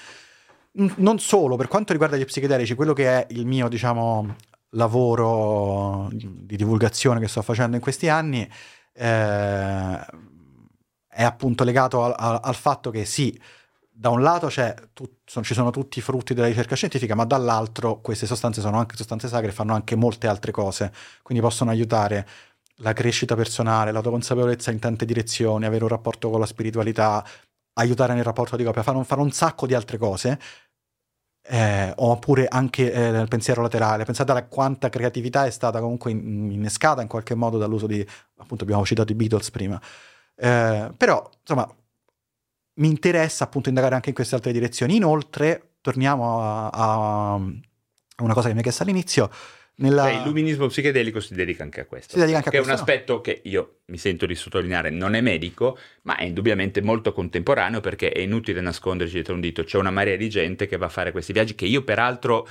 Non 0.96 1.20
solo, 1.20 1.58
per 1.58 1.68
quanto 1.68 1.92
riguarda 1.92 2.16
gli 2.16 2.24
psichedelici, 2.24 2.74
quello 2.74 2.94
che 2.94 3.10
è 3.10 3.28
il 3.32 3.46
mio, 3.46 3.68
diciamo, 3.68 4.36
lavoro 4.74 6.10
di 6.12 6.56
divulgazione 6.56 7.20
che 7.20 7.28
sto 7.28 7.42
facendo 7.42 7.76
in 7.76 7.82
questi 7.82 8.10
anni 8.10 8.48
eh, 8.94 10.06
è 11.08 11.24
appunto 11.24 11.64
legato 11.64 12.04
al, 12.04 12.14
al, 12.16 12.40
al, 12.42 12.56
fatto 12.56 12.90
che 12.90 13.06
sì, 13.06 13.40
da 13.90 14.10
un 14.10 14.22
lato 14.22 14.50
tu, 14.94 15.18
sono, 15.26 15.46
ci 15.46 15.54
sono 15.54 15.70
tutti 15.72 16.00
i 16.00 16.02
frutti 16.02 16.34
della 16.34 16.48
ricerca 16.48 16.76
scientifica, 16.76 17.16
ma 17.16 17.26
dall'altro 17.26 18.02
queste 18.02 18.26
sostanze 18.26 18.62
sono 18.62 18.78
anche 18.78 18.96
sostanze 18.96 19.28
sacre 19.28 19.50
e 19.50 19.54
fanno 19.54 19.74
anche 19.74 19.96
molte 19.96 20.28
altre 20.28 20.52
cose, 20.52 20.92
quindi 21.22 21.44
possono 21.44 21.70
aiutare 21.70 22.28
la 22.78 22.94
crescita 22.94 23.36
personale, 23.36 23.92
l'autoconsapevolezza 23.92 24.72
in 24.72 24.80
tante 24.80 25.06
direzioni, 25.06 25.66
avere 25.66 25.84
un 25.84 25.90
rapporto 25.90 26.30
con 26.30 26.40
la 26.40 26.46
spiritualità, 26.48 27.24
aiutare 27.74 28.14
nel 28.14 28.24
rapporto 28.24 28.56
di 28.56 28.64
coppia, 28.64 28.84
fanno, 28.84 29.04
fanno 29.04 29.22
un 29.22 29.32
sacco 29.32 29.68
di 29.68 29.74
altre 29.74 29.98
cose 29.98 30.40
eh, 31.46 31.94
oppure 31.96 32.48
anche 32.48 32.92
eh, 32.92 33.12
nel 33.12 33.28
pensiero 33.28 33.62
laterale. 33.62 34.06
Pensate 34.06 34.32
a 34.32 34.44
quanta 34.46 34.90
creatività 34.90 35.46
è 35.46 35.50
stata 35.50 35.80
comunque 35.80 36.12
innescata 36.12 37.02
in 37.02 37.08
qualche 37.08 37.36
modo 37.36 37.58
dall'uso 37.58 37.88
di, 37.88 38.06
appunto 38.38 38.64
abbiamo 38.64 38.86
citato 38.86 39.12
i 39.12 39.16
Beatles 39.16 39.52
prima. 39.52 39.80
Eh, 40.36 40.92
però, 40.98 41.30
insomma, 41.42 41.68
mi 42.76 42.88
interessa 42.88 43.44
appunto 43.44 43.70
indagare 43.70 43.96
anche 43.96 44.10
in 44.10 44.16
queste 44.16 44.36
altre 44.36 44.52
direzioni. 44.52 44.96
Inoltre, 44.96 45.76
torniamo 45.82 46.42
a, 46.42 46.70
a 46.70 47.36
una 47.36 48.34
cosa 48.34 48.48
che 48.48 48.52
mi 48.52 48.58
hai 48.58 48.64
chiesto 48.64 48.84
all'inizio, 48.84 49.30
nella... 49.76 50.04
Cioè, 50.04 50.18
l'illuminismo 50.20 50.68
psichedelico 50.68 51.20
si 51.20 51.34
dedica 51.34 51.64
anche 51.64 51.82
a 51.82 51.86
questo. 51.86 52.14
Si 52.14 52.20
dedica 52.20 52.38
anche 52.38 52.50
a 52.50 52.52
questo. 52.52 52.68
Che 52.68 52.72
è 52.72 52.74
un 52.74 52.80
aspetto 52.80 53.22
che 53.22 53.42
io 53.46 53.80
mi 53.86 53.98
sento 53.98 54.26
di 54.26 54.36
sottolineare, 54.36 54.90
non 54.90 55.16
è 55.16 55.22
medico, 55.22 55.78
ma 56.04 56.16
è 56.16 56.24
indubbiamente 56.24 56.82
molto 56.82 57.12
contemporaneo 57.12 57.80
perché 57.80 58.12
è 58.12 58.20
inutile 58.20 58.62
nasconderci 58.62 59.14
dietro 59.14 59.34
un 59.34 59.42
dito. 59.42 59.64
C'è 59.64 59.78
una 59.78 59.92
marea 59.92 60.16
di 60.16 60.30
gente 60.30 60.68
che 60.68 60.78
va 60.78 60.86
a 60.86 60.90
fare 60.90 61.12
questi 61.12 61.34
viaggi 61.34 61.56
che 61.56 61.66
io 61.66 61.84
peraltro 61.84 62.48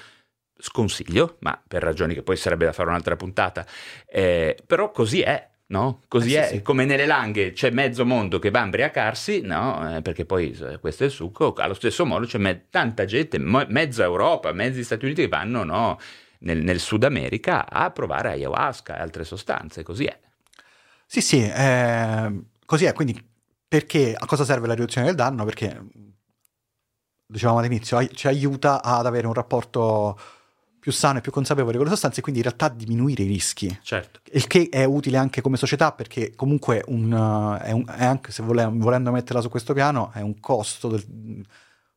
sconsiglio, 0.58 1.36
ma 1.40 1.60
per 1.66 1.82
ragioni 1.82 2.14
che 2.14 2.22
poi 2.22 2.36
sarebbe 2.36 2.64
da 2.64 2.72
fare 2.72 2.88
un'altra 2.88 3.16
puntata. 3.16 3.66
Eh, 4.06 4.56
però 4.66 4.90
così 4.90 5.20
è, 5.20 5.48
no? 5.66 6.02
Così 6.06 6.28
eh, 6.28 6.30
sì, 6.30 6.36
è, 6.36 6.56
sì. 6.56 6.62
come 6.62 6.84
nelle 6.84 7.06
langhe 7.06 7.52
c'è 7.52 7.70
mezzo 7.70 8.04
mondo 8.04 8.38
che 8.38 8.50
va 8.50 8.60
a 8.60 8.64
imbriacarsi, 8.64 9.40
no? 9.40 9.96
Eh, 9.96 10.02
perché 10.02 10.24
poi 10.24 10.56
eh, 10.60 10.78
questo 10.78 11.02
è 11.02 11.06
il 11.06 11.12
succo, 11.12 11.54
allo 11.56 11.74
stesso 11.74 12.04
modo 12.04 12.26
c'è 12.26 12.38
me- 12.38 12.66
tanta 12.70 13.04
gente, 13.04 13.38
mo- 13.38 13.66
mezza 13.68 14.04
Europa, 14.04 14.52
mezzi 14.52 14.84
Stati 14.84 15.04
Uniti 15.04 15.22
che 15.22 15.28
vanno, 15.28 15.64
no? 15.64 15.98
Nel, 16.43 16.62
nel 16.62 16.80
Sud 16.80 17.05
America 17.05 17.68
a 17.68 17.90
provare 17.90 18.30
ayahuasca 18.30 18.97
e 18.97 19.01
altre 19.01 19.24
sostanze, 19.24 19.82
così 19.82 20.05
è. 20.05 20.18
Sì, 21.07 21.20
sì, 21.20 21.43
eh, 21.43 22.43
così 22.64 22.84
è, 22.84 22.93
quindi 22.93 23.30
perché 23.68 24.14
a 24.14 24.26
cosa 24.26 24.45
serve 24.45 24.66
la 24.66 24.74
riduzione 24.74 25.07
del 25.07 25.16
danno? 25.16 25.45
Perché, 25.45 25.82
dicevamo 27.26 27.59
all'inizio, 27.59 28.07
ci 28.09 28.26
aiuta 28.26 28.82
ad 28.82 29.07
avere 29.07 29.26
un 29.26 29.32
rapporto 29.32 30.18
più 30.78 30.90
sano 30.90 31.18
e 31.18 31.20
più 31.20 31.30
consapevole 31.30 31.76
con 31.76 31.84
le 31.84 31.93
sostanze 31.93 32.18
e 32.18 32.22
quindi 32.22 32.40
in 32.40 32.47
realtà 32.47 32.68
diminuire 32.68 33.22
i 33.22 33.26
rischi. 33.26 33.78
Certo. 33.82 34.20
Il 34.32 34.47
che 34.49 34.68
è 34.68 34.84
utile 34.84 35.16
anche 35.16 35.40
come 35.40 35.57
società 35.57 35.93
perché 35.93 36.34
comunque 36.34 36.82
un, 36.88 37.12
è, 37.62 37.70
un, 37.70 37.84
è 37.86 38.05
anche, 38.05 38.32
se 38.32 38.43
volendo, 38.43 38.82
volendo 38.82 39.12
metterla 39.12 39.40
su 39.40 39.49
questo 39.49 39.74
piano, 39.74 40.11
è 40.12 40.20
un 40.20 40.40
costo 40.40 40.88
del, 40.88 41.47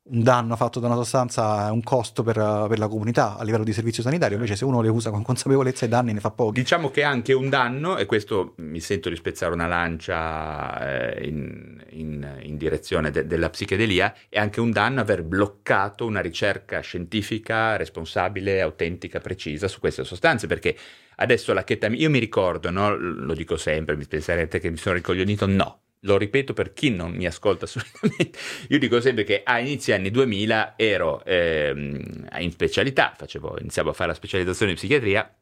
un 0.07 0.21
danno 0.21 0.55
fatto 0.55 0.79
da 0.79 0.85
una 0.85 0.97
sostanza 0.97 1.67
è 1.67 1.71
un 1.71 1.81
costo 1.81 2.21
per, 2.21 2.35
per, 2.69 2.77
la 2.77 2.87
comunità 2.87 3.37
a 3.37 3.43
livello 3.43 3.63
di 3.63 3.73
servizio 3.73 4.03
sanitario, 4.03 4.35
invece 4.35 4.55
se 4.55 4.63
uno 4.63 4.81
le 4.81 4.89
usa 4.89 5.09
con 5.09 5.23
consapevolezza 5.23 5.85
i 5.85 5.87
danni 5.87 6.13
ne 6.13 6.19
fa 6.19 6.29
pochi. 6.29 6.59
Diciamo 6.59 6.91
che 6.91 7.01
anche 7.01 7.33
un 7.33 7.49
danno, 7.49 7.97
e 7.97 8.05
questo 8.05 8.53
mi 8.57 8.79
sento 8.79 9.09
di 9.09 9.15
spezzare 9.15 9.53
una 9.53 9.65
lancia 9.65 11.15
eh, 11.15 11.27
in, 11.27 11.83
in, 11.89 12.37
in, 12.41 12.57
direzione 12.57 13.09
de, 13.09 13.25
della 13.25 13.49
psichedelia, 13.49 14.13
è 14.29 14.37
anche 14.37 14.59
un 14.59 14.69
danno 14.69 15.01
aver 15.01 15.23
bloccato 15.23 16.05
una 16.05 16.21
ricerca 16.21 16.81
scientifica 16.81 17.75
responsabile, 17.75 18.61
autentica, 18.61 19.19
precisa 19.19 19.67
su 19.67 19.79
queste 19.79 20.03
sostanze, 20.03 20.45
perché 20.45 20.77
adesso 21.15 21.51
la 21.51 21.63
chetamina, 21.63 22.03
io 22.03 22.11
mi 22.11 22.19
ricordo, 22.19 22.69
no? 22.69 22.95
lo 22.95 23.33
dico 23.33 23.57
sempre, 23.57 23.95
mi 23.95 24.05
penserete 24.05 24.59
che 24.59 24.69
mi 24.69 24.77
sono 24.77 24.93
ricoglionito, 24.93 25.47
no, 25.47 25.79
lo 26.05 26.17
ripeto 26.17 26.53
per 26.53 26.73
chi 26.73 26.89
non 26.89 27.11
mi 27.11 27.25
ascolta 27.25 27.65
solitamente, 27.65 28.37
io 28.69 28.79
dico 28.79 29.01
sempre 29.01 29.23
che 29.23 29.41
a 29.43 29.59
inizi 29.59 29.91
anni 29.91 30.09
2000 30.09 30.73
ero 30.77 31.23
ehm, 31.25 32.27
in 32.39 32.51
specialità, 32.51 33.13
facevo, 33.15 33.57
iniziavo 33.59 33.89
a 33.89 33.93
fare 33.93 34.09
la 34.09 34.15
specializzazione 34.15 34.71
in 34.71 34.77
psichiatria, 34.77 35.35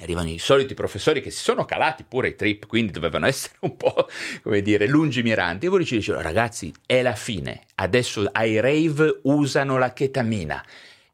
arrivano 0.00 0.30
i 0.30 0.38
soliti 0.38 0.74
professori 0.74 1.20
che 1.20 1.30
si 1.30 1.42
sono 1.42 1.64
calati 1.64 2.04
pure 2.08 2.28
i 2.28 2.34
trip, 2.34 2.66
quindi 2.66 2.92
dovevano 2.92 3.26
essere 3.28 3.54
un 3.60 3.76
po', 3.76 4.08
come 4.42 4.62
dire, 4.62 4.86
lungimiranti, 4.86 5.66
e 5.66 5.68
voi 5.68 5.84
ci 5.84 5.96
dicevano, 5.96 6.24
ragazzi, 6.24 6.72
è 6.86 7.02
la 7.02 7.14
fine, 7.14 7.66
adesso 7.76 8.28
ai 8.32 8.60
rave 8.60 9.20
usano 9.22 9.78
la 9.78 9.92
chetamina, 9.92 10.64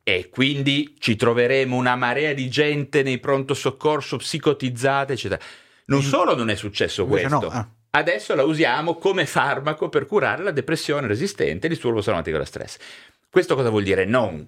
e 0.04 0.30
quindi 0.30 0.94
ci 0.98 1.16
troveremo 1.16 1.76
una 1.76 1.94
marea 1.94 2.32
di 2.32 2.48
gente 2.48 3.02
nei 3.02 3.18
pronto 3.18 3.52
soccorso 3.52 4.16
psicotizzate, 4.16 5.12
eccetera. 5.12 5.42
Non 5.86 6.02
solo 6.02 6.34
non 6.34 6.48
è 6.48 6.54
successo 6.54 7.06
questo, 7.06 7.40
no, 7.40 7.48
ah 7.48 7.68
adesso 7.90 8.34
la 8.34 8.44
usiamo 8.44 8.96
come 8.96 9.26
farmaco 9.26 9.88
per 9.88 10.06
curare 10.06 10.42
la 10.42 10.50
depressione 10.50 11.06
resistente 11.06 11.66
e 11.66 11.68
il 11.68 11.74
disturbo 11.74 12.00
somatico 12.00 12.38
da 12.38 12.44
stress. 12.44 12.76
Questo 13.30 13.54
cosa 13.54 13.70
vuol 13.70 13.82
dire? 13.82 14.04
Non, 14.04 14.46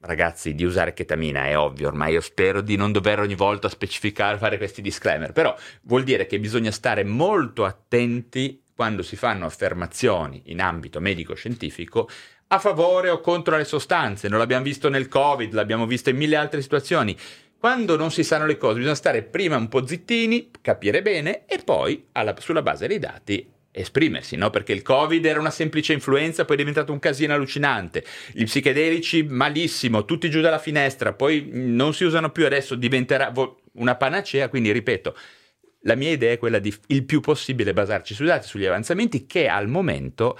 ragazzi, 0.00 0.54
di 0.54 0.64
usare 0.64 0.94
chetamina, 0.94 1.46
è 1.46 1.56
ovvio, 1.56 1.88
ormai 1.88 2.12
io 2.12 2.20
spero 2.20 2.60
di 2.60 2.76
non 2.76 2.92
dover 2.92 3.20
ogni 3.20 3.34
volta 3.34 3.68
specificare, 3.68 4.38
fare 4.38 4.58
questi 4.58 4.82
disclaimer, 4.82 5.32
però 5.32 5.54
vuol 5.82 6.04
dire 6.04 6.26
che 6.26 6.38
bisogna 6.38 6.70
stare 6.70 7.04
molto 7.04 7.64
attenti 7.64 8.62
quando 8.74 9.02
si 9.02 9.16
fanno 9.16 9.44
affermazioni 9.44 10.42
in 10.46 10.60
ambito 10.60 11.00
medico-scientifico 11.00 12.08
a 12.52 12.58
favore 12.58 13.10
o 13.10 13.20
contro 13.20 13.56
le 13.56 13.64
sostanze. 13.64 14.28
Non 14.28 14.38
l'abbiamo 14.38 14.64
visto 14.64 14.88
nel 14.88 15.06
Covid, 15.06 15.52
l'abbiamo 15.52 15.86
visto 15.86 16.10
in 16.10 16.16
mille 16.16 16.36
altre 16.36 16.62
situazioni. 16.62 17.16
Quando 17.60 17.94
non 17.94 18.10
si 18.10 18.24
sanno 18.24 18.46
le 18.46 18.56
cose 18.56 18.76
bisogna 18.76 18.94
stare 18.94 19.22
prima 19.22 19.54
un 19.58 19.68
po' 19.68 19.86
zittini, 19.86 20.50
capire 20.62 21.02
bene 21.02 21.44
e 21.44 21.60
poi 21.62 22.06
alla, 22.12 22.34
sulla 22.38 22.62
base 22.62 22.86
dei 22.86 22.98
dati 22.98 23.46
esprimersi, 23.70 24.34
no? 24.36 24.48
Perché 24.48 24.72
il 24.72 24.80
Covid 24.80 25.22
era 25.22 25.38
una 25.38 25.50
semplice 25.50 25.92
influenza, 25.92 26.46
poi 26.46 26.56
è 26.56 26.58
diventato 26.58 26.90
un 26.90 26.98
casino 26.98 27.34
allucinante. 27.34 28.02
Gli 28.32 28.44
psichedelici 28.44 29.24
malissimo, 29.24 30.06
tutti 30.06 30.30
giù 30.30 30.40
dalla 30.40 30.58
finestra, 30.58 31.12
poi 31.12 31.50
non 31.52 31.92
si 31.92 32.04
usano 32.04 32.30
più, 32.30 32.46
adesso 32.46 32.76
diventerà 32.76 33.30
una 33.72 33.94
panacea, 33.94 34.48
quindi 34.48 34.72
ripeto, 34.72 35.14
la 35.82 35.96
mia 35.96 36.12
idea 36.12 36.32
è 36.32 36.38
quella 36.38 36.60
di 36.60 36.74
il 36.86 37.04
più 37.04 37.20
possibile 37.20 37.74
basarci 37.74 38.14
sui 38.14 38.24
dati, 38.24 38.46
sugli 38.46 38.64
avanzamenti 38.64 39.26
che 39.26 39.48
al 39.48 39.68
momento 39.68 40.38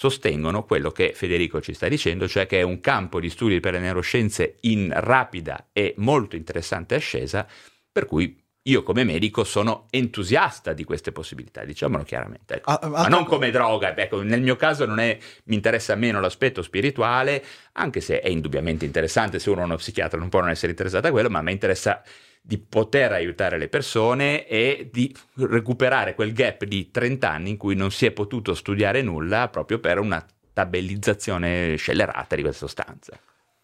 sostengono 0.00 0.64
quello 0.64 0.90
che 0.92 1.12
Federico 1.14 1.60
ci 1.60 1.74
sta 1.74 1.86
dicendo, 1.86 2.26
cioè 2.26 2.46
che 2.46 2.60
è 2.60 2.62
un 2.62 2.80
campo 2.80 3.20
di 3.20 3.28
studi 3.28 3.60
per 3.60 3.74
le 3.74 3.80
neuroscienze 3.80 4.56
in 4.60 4.90
rapida 4.94 5.66
e 5.74 5.92
molto 5.98 6.36
interessante 6.36 6.94
ascesa, 6.94 7.46
per 7.92 8.06
cui 8.06 8.34
io 8.62 8.82
come 8.82 9.04
medico 9.04 9.44
sono 9.44 9.88
entusiasta 9.90 10.72
di 10.72 10.84
queste 10.84 11.12
possibilità, 11.12 11.64
diciamolo 11.64 12.02
chiaramente, 12.02 12.54
ecco. 12.54 12.70
ah, 12.70 12.88
ma 12.88 13.08
non 13.08 13.26
come 13.26 13.50
droga, 13.50 13.94
ecco, 13.94 14.22
nel 14.22 14.40
mio 14.40 14.56
caso 14.56 14.86
non 14.86 15.00
è, 15.00 15.18
mi 15.44 15.54
interessa 15.54 15.94
meno 15.96 16.18
l'aspetto 16.18 16.62
spirituale, 16.62 17.44
anche 17.72 18.00
se 18.00 18.20
è 18.20 18.28
indubbiamente 18.30 18.86
interessante, 18.86 19.38
se 19.38 19.50
uno 19.50 19.60
è 19.60 19.64
uno 19.64 19.76
psichiatra 19.76 20.18
non 20.18 20.30
può 20.30 20.40
non 20.40 20.48
essere 20.48 20.70
interessato 20.70 21.08
a 21.08 21.10
quello, 21.10 21.28
ma 21.28 21.42
mi 21.42 21.52
interessa 21.52 22.02
di 22.50 22.58
poter 22.58 23.12
aiutare 23.12 23.58
le 23.58 23.68
persone 23.68 24.44
e 24.44 24.90
di 24.92 25.16
recuperare 25.34 26.16
quel 26.16 26.32
gap 26.32 26.64
di 26.64 26.90
30 26.90 27.30
anni 27.30 27.50
in 27.50 27.56
cui 27.56 27.76
non 27.76 27.92
si 27.92 28.06
è 28.06 28.10
potuto 28.10 28.56
studiare 28.56 29.02
nulla 29.02 29.46
proprio 29.46 29.78
per 29.78 30.00
una 30.00 30.26
tabellizzazione 30.52 31.76
scellerata 31.76 32.34
di 32.34 32.42
questa 32.42 32.66
sostanza. 32.66 33.16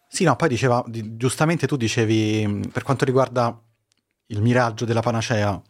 Sì, 0.07 0.23
no, 0.23 0.37
poi 0.37 0.47
diceva, 0.47 0.81
giustamente 0.87 1.67
tu 1.67 1.75
dicevi, 1.75 2.69
per 2.71 2.83
quanto 2.83 3.03
riguarda 3.03 3.61
il 4.27 4.41
miraggio 4.41 4.85
della 4.85 5.01
panacea, 5.01 5.61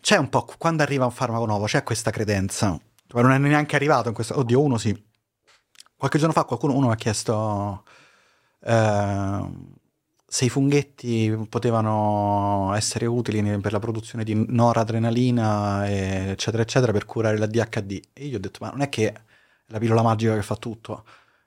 c'è 0.00 0.18
un 0.18 0.28
po', 0.28 0.48
quando 0.56 0.84
arriva 0.84 1.04
un 1.04 1.10
farmaco 1.10 1.46
nuovo, 1.46 1.64
c'è 1.64 1.82
questa 1.82 2.12
credenza, 2.12 2.78
non 3.14 3.32
è 3.32 3.38
neanche 3.38 3.74
arrivato 3.74 4.06
in 4.06 4.14
questo, 4.14 4.38
oddio, 4.38 4.62
uno 4.62 4.78
sì. 4.78 4.96
Qualche 5.96 6.18
giorno 6.18 6.32
fa 6.32 6.44
qualcuno, 6.44 6.74
uno 6.74 6.86
mi 6.86 6.92
ha 6.92 6.96
chiesto... 6.96 7.82
Eh, 8.60 9.76
se 10.30 10.44
i 10.44 10.50
funghetti 10.50 11.46
potevano 11.48 12.74
essere 12.74 13.06
utili 13.06 13.42
per 13.60 13.72
la 13.72 13.78
produzione 13.78 14.24
di 14.24 14.34
noradrenalina, 14.46 15.88
eccetera, 15.88 16.62
eccetera, 16.62 16.92
per 16.92 17.06
curare 17.06 17.38
la 17.38 17.46
DHD. 17.46 18.00
E 18.12 18.26
io 18.26 18.36
ho 18.36 18.40
detto, 18.40 18.58
ma 18.60 18.68
non 18.68 18.82
è 18.82 18.90
che 18.90 19.08
è 19.10 19.20
la 19.68 19.78
pillola 19.78 20.02
magica 20.02 20.34
che 20.34 20.42
fa 20.42 20.56
tutto. 20.56 21.04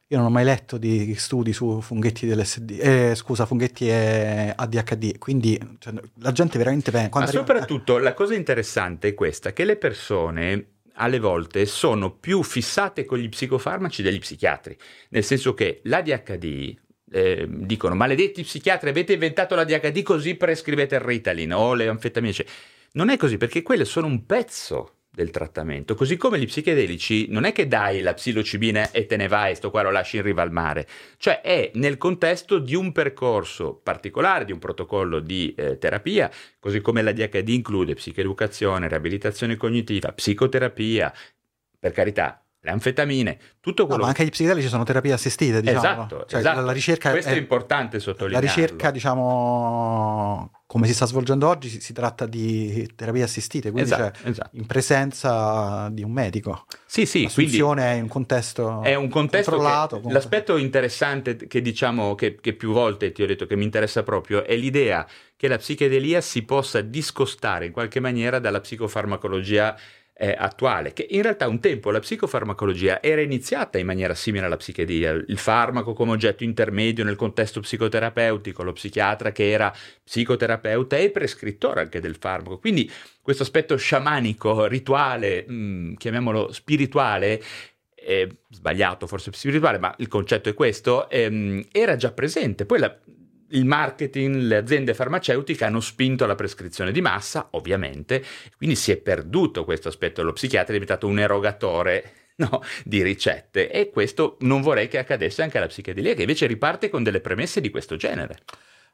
Io 0.07 0.17
non 0.17 0.25
ho 0.25 0.29
mai 0.31 0.45
letto 0.45 0.79
di 0.79 1.13
studi 1.15 1.53
su 1.53 1.79
funghetti 1.79 2.25
dell'SD, 2.25 2.79
eh, 2.81 3.15
scusa, 3.15 3.45
funghetti 3.45 3.87
e 3.87 4.51
ADHD, 4.55 5.19
quindi 5.19 5.57
cioè, 5.77 5.93
la 6.15 6.31
gente 6.31 6.57
veramente 6.57 6.89
pensa... 6.89 7.19
Ma 7.19 7.27
soprattutto 7.27 7.93
arriva... 7.93 8.09
la 8.09 8.15
cosa 8.15 8.33
interessante 8.33 9.09
è 9.09 9.13
questa, 9.13 9.53
che 9.53 9.63
le 9.63 9.77
persone 9.77 10.65
alle 10.95 11.19
volte 11.19 11.65
sono 11.65 12.11
più 12.11 12.41
fissate 12.43 13.05
con 13.05 13.19
gli 13.19 13.29
psicofarmaci 13.29 14.01
degli 14.01 14.19
psichiatri, 14.19 14.75
nel 15.09 15.23
senso 15.23 15.53
che 15.53 15.81
l'ADHD 15.83 16.75
eh, 17.11 17.45
dicono 17.47 17.95
maledetti 17.95 18.43
psichiatri 18.43 18.89
avete 18.89 19.13
inventato 19.13 19.55
la 19.55 19.63
DHD 19.63 20.01
così 20.01 20.35
prescrivete 20.35 20.95
il 20.95 21.01
Ritalin 21.01 21.53
o 21.53 21.73
le 21.73 21.87
anfetamine. 21.87 22.33
Cioè, 22.33 22.45
non 22.93 23.09
è 23.09 23.17
così 23.17 23.37
perché 23.37 23.61
quelle 23.61 23.85
sono 23.85 24.07
un 24.07 24.25
pezzo 24.25 24.95
del 25.13 25.29
trattamento, 25.29 25.93
così 25.93 26.15
come 26.15 26.39
gli 26.39 26.45
psichedelici 26.45 27.27
non 27.29 27.43
è 27.43 27.51
che 27.51 27.67
dai 27.67 27.99
la 28.01 28.13
psilocibina 28.13 28.91
e 28.91 29.05
te 29.05 29.17
ne 29.17 29.27
vai, 29.27 29.55
sto 29.55 29.69
qua 29.69 29.81
lo 29.81 29.91
lasci 29.91 30.15
in 30.15 30.23
riva 30.23 30.41
al 30.41 30.53
mare, 30.53 30.87
cioè 31.17 31.41
è 31.41 31.71
nel 31.73 31.97
contesto 31.97 32.59
di 32.59 32.75
un 32.75 32.93
percorso 32.93 33.73
particolare, 33.83 34.45
di 34.45 34.53
un 34.53 34.59
protocollo 34.59 35.19
di 35.19 35.53
eh, 35.57 35.77
terapia, 35.77 36.31
così 36.59 36.79
come 36.79 37.01
la 37.01 37.11
DHD 37.11 37.49
include 37.49 37.95
psicoeducazione, 37.95 38.87
riabilitazione 38.87 39.57
cognitiva, 39.57 40.13
psicoterapia, 40.13 41.13
per 41.77 41.91
carità, 41.91 42.40
le 42.63 42.69
anfetamine, 42.69 43.39
tutto 43.59 43.85
quello... 43.85 43.97
No, 43.97 44.03
ma 44.03 44.09
anche 44.09 44.23
gli 44.23 44.29
psichedelici 44.29 44.67
sono 44.67 44.83
terapie 44.83 45.13
assistite, 45.13 45.61
diciamo. 45.61 45.79
Esatto, 45.79 46.25
cioè, 46.27 46.39
esatto. 46.39 46.61
La 46.61 46.71
ricerca 46.71 47.09
Questo 47.09 47.31
è, 47.31 47.33
è 47.33 47.37
importante 47.37 47.99
sottolinearlo. 47.99 48.47
La 48.47 48.53
ricerca, 48.53 48.91
diciamo, 48.91 50.51
come 50.67 50.85
si 50.85 50.93
sta 50.93 51.07
svolgendo 51.07 51.47
oggi, 51.47 51.69
si, 51.69 51.81
si 51.81 51.91
tratta 51.91 52.27
di 52.27 52.87
terapie 52.95 53.23
assistite, 53.23 53.71
quindi 53.71 53.91
esatto, 53.91 54.19
cioè, 54.19 54.29
esatto. 54.29 54.55
in 54.57 54.67
presenza 54.67 55.89
di 55.91 56.03
un 56.03 56.11
medico. 56.11 56.65
Sì, 56.85 57.07
sì, 57.07 57.23
L'assunzione 57.23 57.95
è 57.95 57.99
un 57.99 58.07
contesto 58.07 58.83
È 58.83 58.93
un 58.93 59.09
contesto 59.09 59.51
controllato. 59.51 59.99
Che, 59.99 60.11
l'aspetto 60.13 60.55
interessante 60.57 61.35
che 61.35 61.61
diciamo, 61.61 62.13
che, 62.13 62.35
che 62.39 62.53
più 62.53 62.73
volte 62.73 63.11
ti 63.11 63.23
ho 63.23 63.25
detto 63.25 63.47
che 63.47 63.55
mi 63.55 63.63
interessa 63.63 64.03
proprio, 64.03 64.45
è 64.45 64.55
l'idea 64.55 65.07
che 65.35 65.47
la 65.47 65.57
psichedelia 65.57 66.21
si 66.21 66.43
possa 66.43 66.81
discostare 66.81 67.65
in 67.65 67.71
qualche 67.71 67.99
maniera 67.99 68.37
dalla 68.37 68.59
psicofarmacologia 68.59 69.75
eh, 70.21 70.35
attuale, 70.37 70.93
che 70.93 71.07
in 71.09 71.23
realtà 71.23 71.47
un 71.47 71.59
tempo 71.59 71.89
la 71.89 71.97
psicofarmacologia 71.97 73.01
era 73.01 73.21
iniziata 73.21 73.79
in 73.79 73.87
maniera 73.87 74.13
simile 74.13 74.45
alla 74.45 74.55
psichedelia, 74.55 75.13
il 75.13 75.37
farmaco 75.39 75.93
come 75.93 76.11
oggetto 76.11 76.43
intermedio 76.43 77.03
nel 77.03 77.15
contesto 77.15 77.59
psicoterapeutico, 77.59 78.61
lo 78.61 78.71
psichiatra 78.71 79.31
che 79.31 79.49
era 79.49 79.73
psicoterapeuta 80.03 80.95
e 80.95 81.09
prescrittore 81.09 81.81
anche 81.81 81.99
del 81.99 82.17
farmaco, 82.19 82.59
quindi 82.59 82.89
questo 83.19 83.41
aspetto 83.41 83.75
sciamanico, 83.75 84.67
rituale, 84.67 85.43
mh, 85.47 85.53
mm, 85.53 85.93
chiamiamolo 85.95 86.51
spirituale, 86.51 87.41
eh, 87.95 88.29
sbagliato 88.51 89.07
forse 89.07 89.31
spirituale, 89.33 89.79
ma 89.79 89.91
il 89.97 90.07
concetto 90.07 90.49
è 90.49 90.53
questo, 90.53 91.09
ehm, 91.09 91.65
era 91.71 91.95
già 91.95 92.11
presente. 92.11 92.65
Poi 92.67 92.77
la, 92.77 92.95
il 93.51 93.65
marketing, 93.65 94.35
le 94.35 94.57
aziende 94.57 94.93
farmaceutiche 94.93 95.63
hanno 95.63 95.79
spinto 95.79 96.23
alla 96.23 96.35
prescrizione 96.35 96.91
di 96.91 97.01
massa, 97.01 97.47
ovviamente, 97.51 98.23
quindi 98.57 98.75
si 98.75 98.91
è 98.91 98.97
perduto 98.97 99.63
questo 99.63 99.87
aspetto, 99.87 100.23
lo 100.23 100.33
psichiatra 100.33 100.69
è 100.69 100.73
diventato 100.73 101.07
un 101.07 101.19
erogatore 101.19 102.13
no, 102.37 102.61
di 102.83 103.01
ricette. 103.01 103.69
E 103.71 103.89
questo 103.89 104.37
non 104.41 104.61
vorrei 104.61 104.87
che 104.87 104.97
accadesse 104.97 105.41
anche 105.41 105.57
alla 105.57 105.67
psichedelia, 105.67 106.13
che 106.13 106.21
invece 106.21 106.47
riparte 106.47 106.89
con 106.89 107.03
delle 107.03 107.21
premesse 107.21 107.61
di 107.61 107.69
questo 107.69 107.95
genere. 107.95 108.39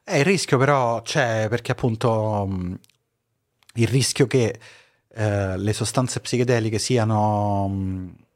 Eh, 0.04 0.18
il 0.20 0.24
rischio 0.24 0.58
però 0.58 1.02
c'è 1.02 1.48
perché 1.48 1.72
appunto 1.72 2.48
il 3.74 3.86
rischio 3.86 4.26
che 4.26 4.58
eh, 5.08 5.58
le 5.58 5.72
sostanze 5.72 6.20
psichedeliche 6.20 6.78
siano 6.78 8.26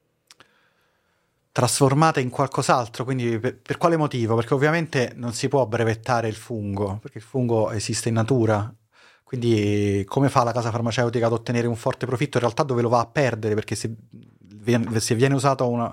trasformata 1.53 2.19
in 2.21 2.31
qualcos'altro, 2.31 3.05
quindi 3.05 3.39
per, 3.39 3.59
per, 3.61 3.77
quale 3.77 3.97
motivo? 3.97 4.35
Perché 4.35 4.55
ovviamente 4.55 5.13
non 5.17 5.35
si 5.35 5.49
può 5.49 5.67
brevettare 5.67 6.29
il 6.29 6.35
fungo, 6.35 6.99
perché 7.01 7.19
il 7.19 7.25
fungo 7.25 7.71
esiste 7.71 8.09
in 8.09 8.15
natura, 8.15 8.75
quindi 9.23 10.05
come 10.09 10.29
fa 10.29 10.45
la 10.45 10.53
casa 10.53 10.71
farmaceutica 10.71 11.27
ad 11.27 11.33
ottenere 11.33 11.67
un 11.67 11.77
forte 11.77 12.07
profitto? 12.07 12.39
In 12.39 12.45
realtà 12.45 12.63
dove 12.63 12.83
lo 12.83 12.89
va 12.89 13.01
a 13.01 13.07
perdere, 13.07 13.55
perché 13.55 13.75
se 13.75 13.95
se 14.99 15.15
viene 15.15 15.35
usato 15.35 15.69
una, 15.69 15.93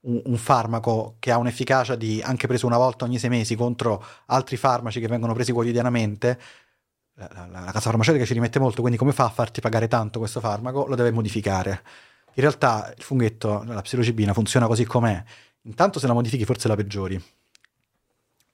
un, 0.00 0.20
un, 0.24 0.36
farmaco 0.36 1.16
che 1.18 1.30
ha 1.30 1.38
un'efficacia 1.38 1.94
di 1.94 2.20
anche 2.22 2.46
preso 2.46 2.66
una 2.66 2.76
volta 2.76 3.04
ogni 3.04 3.18
sei 3.18 3.30
mesi 3.30 3.54
contro 3.54 4.04
altri 4.26 4.56
farmaci 4.56 5.00
che 5.00 5.08
vengono 5.08 5.34
presi 5.34 5.52
quotidianamente, 5.52 6.38
la, 7.14 7.28
la, 7.32 7.46
la 7.46 7.72
casa 7.72 7.80
farmaceutica 7.80 8.24
ci 8.24 8.34
rimette 8.34 8.58
molto, 8.58 8.80
quindi 8.80 8.98
come 8.98 9.12
fa 9.12 9.24
a 9.24 9.30
farti 9.30 9.60
pagare 9.60 9.88
tanto 9.88 10.18
questo 10.18 10.40
farmaco? 10.40 10.86
Lo 10.86 10.94
deve 10.94 11.10
modificare. 11.10 11.82
In 12.38 12.44
realtà 12.44 12.94
il 12.96 13.02
funghetto, 13.02 13.64
la 13.66 13.82
psilocibina, 13.82 14.32
funziona 14.32 14.68
così 14.68 14.84
com'è. 14.84 15.20
Intanto 15.62 15.98
se 15.98 16.06
la 16.06 16.12
modifichi 16.12 16.44
forse 16.44 16.68
la 16.68 16.76
peggiori. 16.76 17.20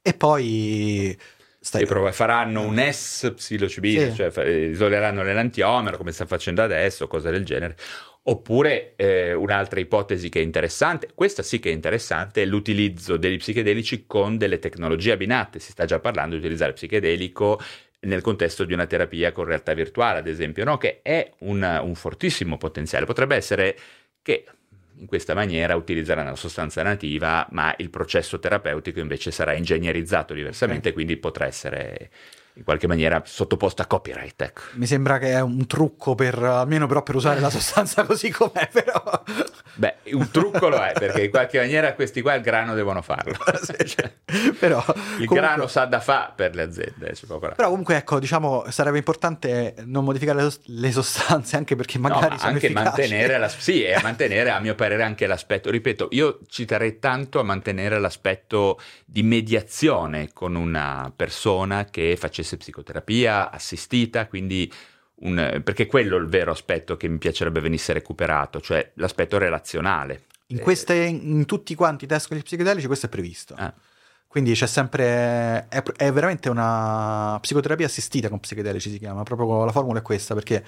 E 0.01 0.15
poi... 0.15 1.17
Stai... 1.61 1.85
Prova, 1.85 2.11
faranno 2.11 2.63
un 2.63 2.83
S 2.91 3.31
psilocibina, 3.37 4.09
sì. 4.09 4.15
cioè 4.15 4.47
isoleranno 4.47 5.23
l'enantiomero 5.23 5.99
come 5.99 6.13
sta 6.13 6.25
facendo 6.25 6.63
adesso, 6.63 7.07
cose 7.07 7.31
del 7.31 7.45
genere. 7.45 7.77
Oppure 8.23 8.95
eh, 8.97 9.35
un'altra 9.35 9.81
ipotesi 9.81 10.31
che 10.31 10.41
è 10.41 10.43
interessante, 10.43 11.11
questa 11.15 11.43
sì 11.43 11.59
che 11.59 11.69
è 11.69 11.73
interessante, 11.75 12.41
è 12.41 12.47
l'utilizzo 12.47 13.19
degli 13.19 13.37
psichedelici 13.37 14.07
con 14.07 14.39
delle 14.39 14.59
tecnologie 14.59 15.13
abbinate. 15.13 15.59
Si 15.59 15.73
sta 15.73 15.85
già 15.85 16.01
parlando 16.01 16.37
di 16.37 16.41
utilizzare 16.41 16.71
il 16.71 16.77
psichedelico 16.77 17.61
nel 18.05 18.21
contesto 18.23 18.65
di 18.65 18.73
una 18.73 18.87
terapia 18.87 19.33
con 19.33 19.45
realtà 19.45 19.75
virtuale, 19.75 20.19
ad 20.19 20.27
esempio, 20.27 20.65
no? 20.65 20.79
che 20.79 21.01
è 21.03 21.31
un, 21.41 21.81
un 21.83 21.95
fortissimo 21.95 22.57
potenziale. 22.57 23.07
Potrebbe 23.07 23.37
essere 23.37 23.77
che 24.23 24.45
in 24.97 25.07
questa 25.07 25.35
maniera 25.35 25.75
utilizzeranno 25.75 26.31
la 26.31 26.37
sostanza 26.37 26.83
nativa, 26.83 27.47
ma 27.51 27.75
il 27.79 27.91
processo 27.91 28.39
terapeutico 28.39 29.01
invece 29.01 29.31
sarà 29.31 29.55
ingegnerizzato 29.55 30.35
diversamente, 30.35 30.89
okay. 30.89 30.93
quindi 30.93 31.17
potrà 31.17 31.47
essere 31.47 32.11
in 32.57 32.65
qualche 32.65 32.87
maniera 32.87 33.23
sottoposta 33.25 33.83
a 33.83 33.87
copyright. 33.87 34.41
Ecco. 34.41 34.63
Mi 34.75 34.87
sembra 34.87 35.19
che 35.19 35.33
è 35.33 35.41
un 35.41 35.67
trucco 35.67 36.15
per 36.15 36.41
almeno 36.41 36.87
però 36.87 37.03
per 37.03 37.17
usare 37.17 37.41
la 37.41 37.51
sostanza 37.51 38.05
così 38.07 38.31
com'è, 38.31 38.69
però. 38.73 39.23
Beh, 39.75 39.97
un 40.13 40.31
trucco 40.31 40.69
lo 40.69 40.79
è, 40.79 40.93
perché 40.93 41.25
in 41.25 41.31
qualche 41.31 41.59
maniera 41.59 41.95
questi 41.95 42.23
qua 42.23 42.35
il 42.35 42.43
grano 42.43 42.75
devono 42.75 43.03
farlo. 43.03 43.37
cioè, 43.85 44.13
però, 44.59 44.79
il 44.87 45.27
comunque, 45.27 45.37
grano 45.37 45.67
sa 45.67 45.85
da 45.87 46.01
fa 46.01 46.33
per 46.35 46.55
le 46.55 46.63
aziende. 46.63 47.13
Però 47.27 47.69
comunque 47.69 47.97
ecco, 47.97 48.21
diciamo, 48.21 48.67
sarebbe 48.71 48.99
importante 48.99 49.75
non 49.85 50.05
modificare 50.05 50.49
le 50.67 50.93
sostanze 50.93 51.57
anche 51.57 51.75
perché 51.75 51.99
magari 51.99 52.37
no, 52.37 52.37
ma 52.37 52.43
anche 52.43 52.67
efficaci. 52.67 52.85
mantenere 52.85 53.39
la, 53.39 53.49
sì, 53.49 53.83
e 53.83 53.99
mantenere 54.01 54.51
a 54.51 54.61
mio 54.61 54.77
parere 54.77 55.03
anche 55.03 55.27
l'aspetto, 55.27 55.71
ripeto, 55.71 56.09
io 56.13 56.39
ci 56.47 56.65
terrei 56.65 57.01
tanto 57.01 57.41
a 57.41 57.43
mantenere 57.43 57.99
l'aspetto 57.99 58.79
di 59.05 59.25
mediazione 59.25 60.31
con 60.33 60.55
una 60.55 61.13
persona 61.15 61.87
che 61.87 62.17
facesse 62.17 62.44
psicoterapia 62.57 63.51
assistita, 63.51 64.27
quindi 64.27 64.71
un, 65.17 65.61
perché 65.63 65.87
quello 65.87 66.17
è 66.17 66.21
il 66.21 66.27
vero 66.27 66.51
aspetto 66.51 66.97
che 66.97 67.09
mi 67.09 67.19
piacerebbe 67.19 67.61
venisse 67.61 67.93
recuperato, 67.93 68.61
cioè 68.61 68.93
l'aspetto 68.95 69.39
relazionale. 69.39 70.25
In, 70.49 70.61
queste, 70.61 70.95
in 70.95 71.47
tutti 71.47 71.75
quanti 71.75 72.05
i 72.05 72.09
test 72.09 72.29
con 72.29 72.37
gli 72.37 72.43
psichedelici 72.43 72.87
questo 72.87 73.07
è 73.07 73.09
previsto. 73.09 73.55
Ah. 73.57 73.73
Quindi 74.27 74.53
c'è 74.55 74.67
sempre. 74.67 75.69
È, 75.69 75.81
è, 75.97 76.13
veramente 76.13 76.49
una 76.49 77.39
psicoterapia 77.41 77.87
assistita 77.87 78.29
con 78.29 78.41
psichedelici 78.41 78.91
si 78.91 78.99
chiama. 78.99 79.23
Proprio 79.23 79.65
la 79.65 79.71
formula 79.71 80.01
è 80.01 80.03
questa, 80.03 80.35
perché 80.35 80.65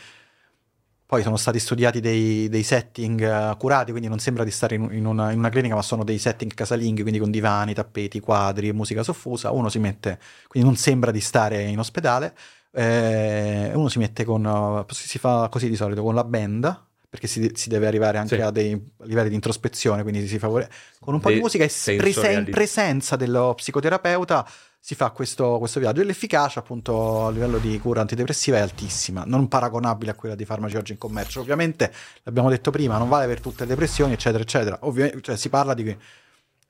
poi 1.07 1.23
sono 1.23 1.37
stati 1.37 1.59
studiati 1.61 2.01
dei, 2.01 2.49
dei 2.49 2.63
setting 2.65 3.21
uh, 3.21 3.57
curati, 3.57 3.93
quindi 3.93 4.09
non 4.09 4.19
sembra 4.19 4.45
di 4.45 4.51
stare 4.51 4.75
in, 4.75 4.89
in, 4.91 5.07
una, 5.07 5.31
in, 5.31 5.39
una, 5.39 5.49
clinica, 5.49 5.75
ma 5.75 5.83
sono 5.83 6.03
dei 6.05 6.19
setting 6.19 6.53
casalinghi, 6.53 7.03
quindi 7.03 7.21
con 7.21 7.31
divani, 7.31 7.75
tappeti, 7.75 8.21
quadri, 8.21 8.73
musica 8.73 9.03
soffusa. 9.03 9.53
Uno 9.53 9.69
si 9.69 9.79
mette, 9.79 10.19
quindi 10.49 10.69
non 10.69 10.77
sembra 10.77 11.11
di 11.11 11.21
stare 11.21 11.63
in 11.63 11.79
ospedale 11.79 12.35
eh, 12.77 13.71
uno 13.73 13.89
si 13.89 13.99
mette 13.99 14.25
con, 14.25 14.85
si 14.91 15.19
fa 15.19 15.49
così 15.51 15.71
di 15.71 15.77
solito, 15.77 16.03
con 16.03 16.15
la 16.15 16.25
band, 16.25 16.85
perché 17.09 17.27
si, 17.27 17.51
si 17.55 17.71
deve 17.71 17.87
arrivare 17.87 18.19
anche 18.19 18.37
sì. 18.37 18.43
a 18.43 18.51
dei 18.51 18.79
livelli 19.05 19.31
di 19.31 19.35
introspezione, 19.35 20.03
quindi 20.03 20.27
si 20.27 20.39
favore 20.39 20.71
con 21.01 21.15
un 21.15 21.21
po' 21.21 21.29
De- 21.29 21.37
di 21.37 21.41
musica 21.41 21.65
e 21.65 21.97
prese- 21.97 22.33
in 22.33 22.45
presenza 22.51 23.17
dello 23.17 23.55
psicoterapeuta 23.55 24.47
si 24.87 24.95
fa 24.95 25.11
questo, 25.11 25.59
questo, 25.59 25.81
viaggio 25.81 26.01
e 26.01 26.05
l'efficacia 26.05 26.61
appunto 26.61 27.27
a 27.27 27.31
livello 27.33 27.59
di 27.59 27.77
cura 27.81 28.03
antidepressiva 28.03 28.59
è 28.59 28.61
altissima, 28.61 29.25
non 29.27 29.49
paragonabile 29.49 30.13
a 30.13 30.15
quella 30.15 30.37
di 30.37 30.45
farmaci 30.45 30.77
oggi 30.77 30.93
in 30.93 30.99
commercio. 30.99 31.41
Ovviamente, 31.41 31.93
l'abbiamo 32.23 32.49
detto 32.49 32.71
prima, 32.71 32.97
non 32.97 33.09
vale 33.09 33.27
per 33.27 33.41
tutte 33.41 33.65
le 33.65 33.71
depressioni, 33.71 34.13
eccetera, 34.13 34.45
eccetera. 34.45 34.79
Ovviamente, 34.83 35.23
cioè, 35.23 35.37
si 35.37 35.49
parla 35.49 35.75
di, 35.75 35.97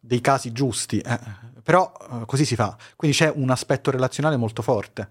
dei 0.00 0.20
casi 0.22 0.50
giusti, 0.52 0.98
eh. 0.98 1.20
però 1.62 1.92
eh, 2.10 2.24
così 2.24 2.46
si 2.46 2.54
fa. 2.54 2.74
Quindi 2.96 3.14
c'è 3.14 3.30
un 3.34 3.50
aspetto 3.50 3.90
relazionale 3.90 4.38
molto 4.38 4.62
forte. 4.62 5.10